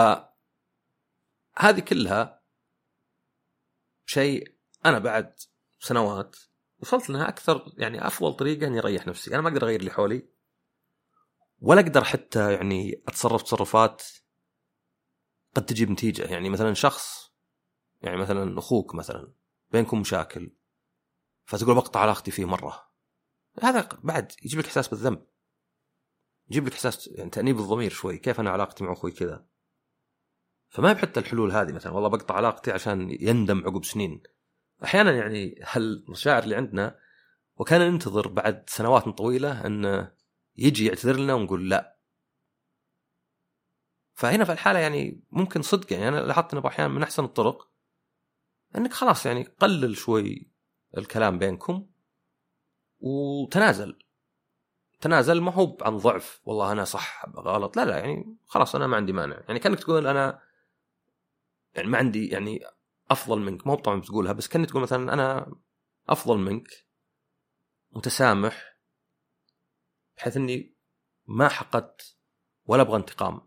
هذه 1.58 1.80
كلها 1.80 2.42
شيء 4.06 4.56
أنا 4.86 5.00
بعد 5.00 5.34
سنوات 5.80 6.36
وصلت 6.80 7.10
لها 7.10 7.30
أكثر 7.30 7.74
يعني 7.78 8.08
أفضل 8.08 8.34
طريقة 8.34 8.68
إني 8.68 8.80
أريح 8.80 9.08
نفسي، 9.08 9.34
أنا 9.34 9.42
ما 9.42 9.50
أقدر 9.50 9.64
أغير 9.64 9.80
اللي 9.80 9.92
حولي 9.92 10.28
ولا 11.60 11.82
أقدر 11.82 12.04
حتى 12.04 12.54
يعني 12.54 13.04
أتصرف 13.08 13.44
تصرفات 13.44 14.04
قد 15.56 15.66
تجيب 15.66 15.92
نتيجة، 15.92 16.24
يعني 16.24 16.50
مثلا 16.50 16.74
شخص 16.74 17.32
يعني 18.02 18.18
مثلا 18.18 18.60
أخوك 18.60 18.96
مثلا 18.96 19.34
بينكم 19.72 20.00
مشاكل 20.00 20.56
فتقول 21.46 21.76
بقطع 21.76 22.00
علاقتي 22.00 22.32
فيه 22.32 22.46
مرة 22.46 22.91
هذا 23.60 23.90
بعد 24.04 24.32
يجيب 24.44 24.60
لك 24.60 24.66
إحساس 24.66 24.88
بالذنب. 24.88 25.26
يجيب 26.50 26.68
لك 26.68 26.74
إحساس 26.74 27.08
يعني 27.08 27.30
تأنيب 27.30 27.60
الضمير 27.60 27.92
شوي. 27.92 28.18
كيف 28.18 28.40
أنا 28.40 28.50
علاقتي 28.50 28.84
مع 28.84 28.92
أخوي 28.92 29.12
كذا؟ 29.12 29.46
فما 30.70 30.94
بحتى 30.94 31.20
الحلول 31.20 31.52
هذه 31.52 31.72
مثلا. 31.72 31.94
والله 31.94 32.10
بقطع 32.10 32.36
علاقتي 32.36 32.72
عشان 32.72 33.18
يندم 33.20 33.64
عقب 33.66 33.86
سنين. 33.86 34.24
أحيانا 34.84 35.12
يعني 35.12 35.60
هالمشاعر 35.64 36.44
اللي 36.44 36.56
عندنا 36.56 37.00
وكان 37.56 37.92
ننتظر 37.92 38.28
بعد 38.28 38.64
سنوات 38.68 39.10
طويلة 39.10 39.66
انه 39.66 40.12
يجي 40.56 40.86
يعتذر 40.86 41.16
لنا 41.16 41.34
ونقول 41.34 41.70
لا. 41.70 41.98
فهنا 44.14 44.46
في 44.46 44.52
الحالة 44.52 44.80
يعني 44.80 45.24
ممكن 45.32 45.62
صدق 45.62 45.94
يعني. 45.94 46.08
أنا 46.08 46.20
لاحظت 46.20 46.54
إنه 46.54 46.68
أحيانا 46.68 46.94
من 46.94 47.04
أحسن 47.04 47.24
الطرق 47.24 47.72
إنك 48.76 48.94
خلاص 48.94 49.26
يعني 49.26 49.44
قلل 49.44 49.98
شوي 49.98 50.52
الكلام 50.98 51.40
بينكم. 51.40 51.91
وتنازل. 53.02 54.00
تنازل 55.02 55.42
ما 55.42 55.52
هو 55.52 55.78
عن 55.82 55.98
ضعف. 55.98 56.42
والله 56.46 56.72
أنا 56.72 56.84
صح 56.84 57.26
غلط. 57.36 57.78
لا 57.78 57.86
لا 57.86 57.98
يعني 57.98 58.38
خلاص 58.48 58.76
أنا 58.76 58.88
ما 58.88 58.96
عندي 58.98 59.14
مانع. 59.14 59.42
يعني 59.48 59.60
كأنك 59.60 59.80
تقول 59.80 60.08
أنا 60.08 60.42
يعني 61.76 61.88
ما 61.88 61.98
عندي 61.98 62.28
يعني 62.28 62.60
أفضل 63.12 63.40
منك. 63.40 63.68
ما 63.68 63.74
هو 63.74 63.78
طبعا 63.78 64.00
بتقولها 64.00 64.34
بس 64.34 64.48
كأنك 64.48 64.70
تقول 64.70 64.82
مثلا 64.82 65.14
أنا 65.14 65.56
أفضل 66.10 66.38
منك 66.38 66.68
متسامح 67.92 68.78
بحيث 70.18 70.38
إني 70.38 70.76
ما 71.28 71.50
حقدت 71.50 72.18
ولا 72.66 72.82
أبغى 72.82 72.96
انتقام. 72.96 73.42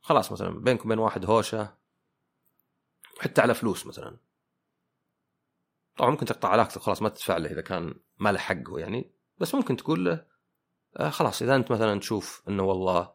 خلاص 0.00 0.32
مثلا 0.32 0.60
بينكم 0.60 0.88
وبين 0.88 0.98
واحد 0.98 1.24
هوشة 1.24 1.78
حتى 3.20 3.40
على 3.40 3.54
فلوس 3.54 3.86
مثلا. 3.86 4.16
طبعا 5.98 6.10
ممكن 6.10 6.26
تقطع 6.26 6.48
علاقتك 6.48 6.80
خلاص 6.80 7.02
ما 7.02 7.08
تدفع 7.08 7.36
له 7.36 7.50
إذا 7.50 7.60
كان 7.60 7.94
ما 8.18 8.32
له 8.32 8.38
حقه 8.38 8.78
يعني. 8.78 9.14
بس 9.38 9.54
ممكن 9.54 9.76
تقول 9.76 10.04
له 10.04 10.26
آه 10.96 11.10
خلاص 11.10 11.42
إذا 11.42 11.56
أنت 11.56 11.72
مثلا 11.72 12.00
تشوف 12.00 12.42
إنه 12.48 12.62
والله 12.62 13.14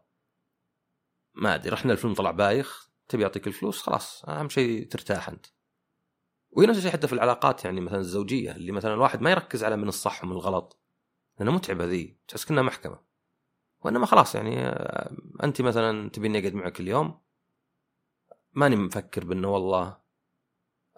ما 1.34 1.56
أدري 1.56 1.70
رحنا 1.70 1.94
الفيلم 1.94 2.14
طلع 2.14 2.32
بايخ 2.32 2.92
تبي 3.08 3.22
يعطيك 3.22 3.48
الفلوس 3.48 3.82
خلاص 3.82 4.26
أهم 4.26 4.50
شيء 4.50 4.88
ترتاح 4.88 5.30
أنت. 5.30 5.46
وهي 6.52 6.68
نفس 6.68 6.78
الشيء 6.78 6.92
حتى 6.92 7.08
في 7.08 7.14
العلاقات 7.14 7.66
يعني 7.66 7.82
مثلا 7.82 8.00
الزوجية 8.00 8.52
اللي 8.52 8.72
مثلا 8.72 8.94
الواحد 8.94 9.22
ما 9.22 9.32
يركز 9.32 9.64
على 9.64 9.78
من 9.78 9.88
الصح 9.88 10.24
ومن 10.24 10.32
الغلط 10.32 10.80
لأنه 11.40 11.52
متعبه 11.52 11.86
ذي 11.86 12.20
تحس 12.28 12.46
كأنها 12.46 12.64
محكمة. 12.64 13.00
وإنما 13.82 14.06
خلاص 14.06 14.36
يعني 14.36 14.68
آه، 14.68 15.16
أنت 15.44 15.62
مثلا 15.62 16.10
تبيني 16.10 16.40
أقعد 16.40 16.54
معك 16.54 16.80
اليوم 16.80 17.22
ماني 18.54 18.76
مفكر 18.76 19.26
بإنه 19.26 19.54
والله 19.54 19.98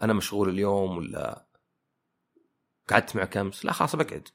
أنا 0.01 0.13
مشغول 0.13 0.49
اليوم 0.49 0.97
ولا 0.97 1.44
قعدت 2.89 3.15
معك 3.15 3.37
امس 3.37 3.65
لا 3.65 3.71
خلاص 3.71 3.95
بقعد. 3.95 4.27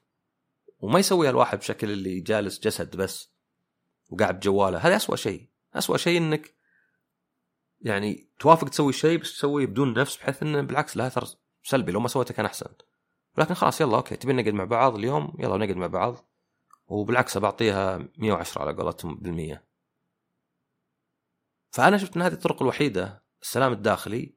وما 0.79 0.99
يسويها 0.99 1.29
الواحد 1.29 1.57
بشكل 1.57 1.91
اللي 1.91 2.19
جالس 2.19 2.59
جسد 2.59 2.95
بس 2.95 3.31
وقاعد 4.09 4.35
بجواله 4.35 4.77
هذا 4.77 4.95
أسوأ 4.95 5.15
شيء. 5.15 5.47
أسوأ 5.73 5.97
شيء 5.97 6.17
إنك 6.17 6.55
يعني 7.81 8.27
توافق 8.39 8.69
تسوي 8.69 8.93
شيء 8.93 9.19
بس 9.19 9.33
تسويه 9.33 9.65
بدون 9.65 9.93
نفس 9.93 10.17
بحيث 10.17 10.43
إنه 10.43 10.61
بالعكس 10.61 10.97
له 10.97 11.07
اثر 11.07 11.27
سلبي. 11.63 11.91
لو 11.91 11.99
ما 11.99 12.07
سويته 12.07 12.33
كان 12.33 12.45
أحسن. 12.45 12.69
لكن 13.37 13.53
خلاص 13.53 13.81
يلا 13.81 13.97
أوكي. 13.97 14.15
تبي 14.15 14.33
نقعد 14.33 14.53
مع 14.53 14.63
بعض 14.63 14.95
اليوم؟ 14.95 15.35
يلا 15.39 15.57
نقعد 15.57 15.75
مع 15.75 15.87
بعض. 15.87 16.25
وبالعكس 16.87 17.37
بعطيها 17.37 18.07
110 18.17 18.61
على 18.61 18.73
قولتهم 18.73 19.15
بالمية. 19.15 19.71
فأنا 21.71 21.97
شفت 21.97 22.15
إن 22.15 22.21
هذه 22.21 22.33
الطرق 22.33 22.61
الوحيدة 22.61 23.23
السلام 23.41 23.71
الداخلي 23.71 24.33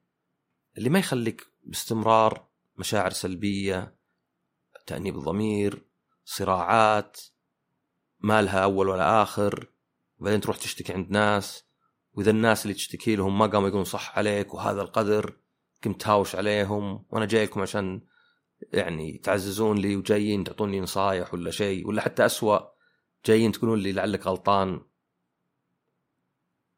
اللي 0.79 0.91
ما 0.91 0.99
يخليك 0.99 1.47
باستمرار 1.65 2.47
مشاعر 2.77 3.11
سلبية 3.11 3.95
تأنيب 4.87 5.17
الضمير 5.17 5.85
صراعات 6.25 7.21
ما 8.21 8.43
لها 8.43 8.65
أول 8.65 8.89
ولا 8.89 9.23
آخر 9.23 9.69
وبعدين 10.19 10.41
تروح 10.41 10.57
تشتكي 10.57 10.93
عند 10.93 11.11
ناس 11.11 11.65
وإذا 12.13 12.31
الناس 12.31 12.63
اللي 12.63 12.75
تشتكي 12.75 13.17
لهم 13.17 13.39
ما 13.39 13.47
قاموا 13.47 13.69
يقولون 13.69 13.85
صح 13.85 14.19
عليك 14.19 14.55
وهذا 14.55 14.83
القدر 14.83 15.37
كنت 15.85 16.01
تهاوش 16.01 16.37
عليهم 16.37 17.05
وأنا 17.11 17.27
جاي 17.27 17.45
لكم 17.45 17.61
عشان 17.61 18.01
يعني 18.73 19.19
تعززون 19.19 19.79
لي 19.79 19.97
وجايين 19.97 20.45
تعطوني 20.45 20.81
نصايح 20.81 21.35
ولا 21.35 21.51
شيء 21.51 21.89
ولا 21.89 22.03
حتى 22.03 22.27
أسوأ 22.27 22.59
جايين 23.27 23.53
تقولون 23.53 23.79
لي 23.79 23.93
لعلك 23.93 24.27
غلطان. 24.27 24.81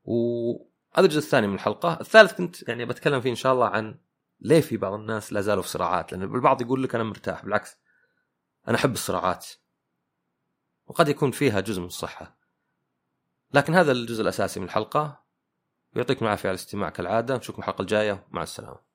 وهذا 0.05 1.07
الجزء 1.07 1.19
الثاني 1.19 1.47
من 1.47 1.55
الحلقة. 1.55 2.01
الثالث 2.01 2.33
كنت 2.33 2.69
يعني 2.69 2.85
بتكلم 2.85 3.21
فيه 3.21 3.31
إن 3.31 3.35
شاء 3.35 3.53
الله 3.53 3.67
عن 3.67 3.99
ليه 4.41 4.61
في 4.61 4.77
بعض 4.77 4.93
الناس 4.93 5.33
لا 5.33 5.41
زالوا 5.41 5.63
في 5.63 5.69
صراعات 5.69 6.13
لأن 6.13 6.23
البعض 6.23 6.63
يقول 6.63 6.83
لك 6.83 6.95
أنا 6.95 7.05
مرتاح 7.05 7.45
بالعكس. 7.45 7.77
أنا 8.69 8.77
أحب 8.77 8.93
الصراعات. 8.93 9.47
وقد 10.87 11.09
يكون 11.09 11.31
فيها 11.31 11.61
جزء 11.61 11.81
من 11.81 11.87
الصحة. 11.87 12.39
لكن 13.55 13.75
هذا 13.75 13.93
الجزء 13.93 14.23
الأساسي 14.23 14.61
من 14.61 14.67
الحلقة. 14.67 15.25
يعطيكم 15.97 16.25
العافية 16.25 16.49
على 16.49 16.55
الاستماع 16.55 16.91
كالعادة. 16.91 17.37
نشوفكم 17.37 17.63
الحلقة 17.63 17.83
الجاية. 17.83 18.27
مع 18.31 18.43
السلامة. 18.43 18.86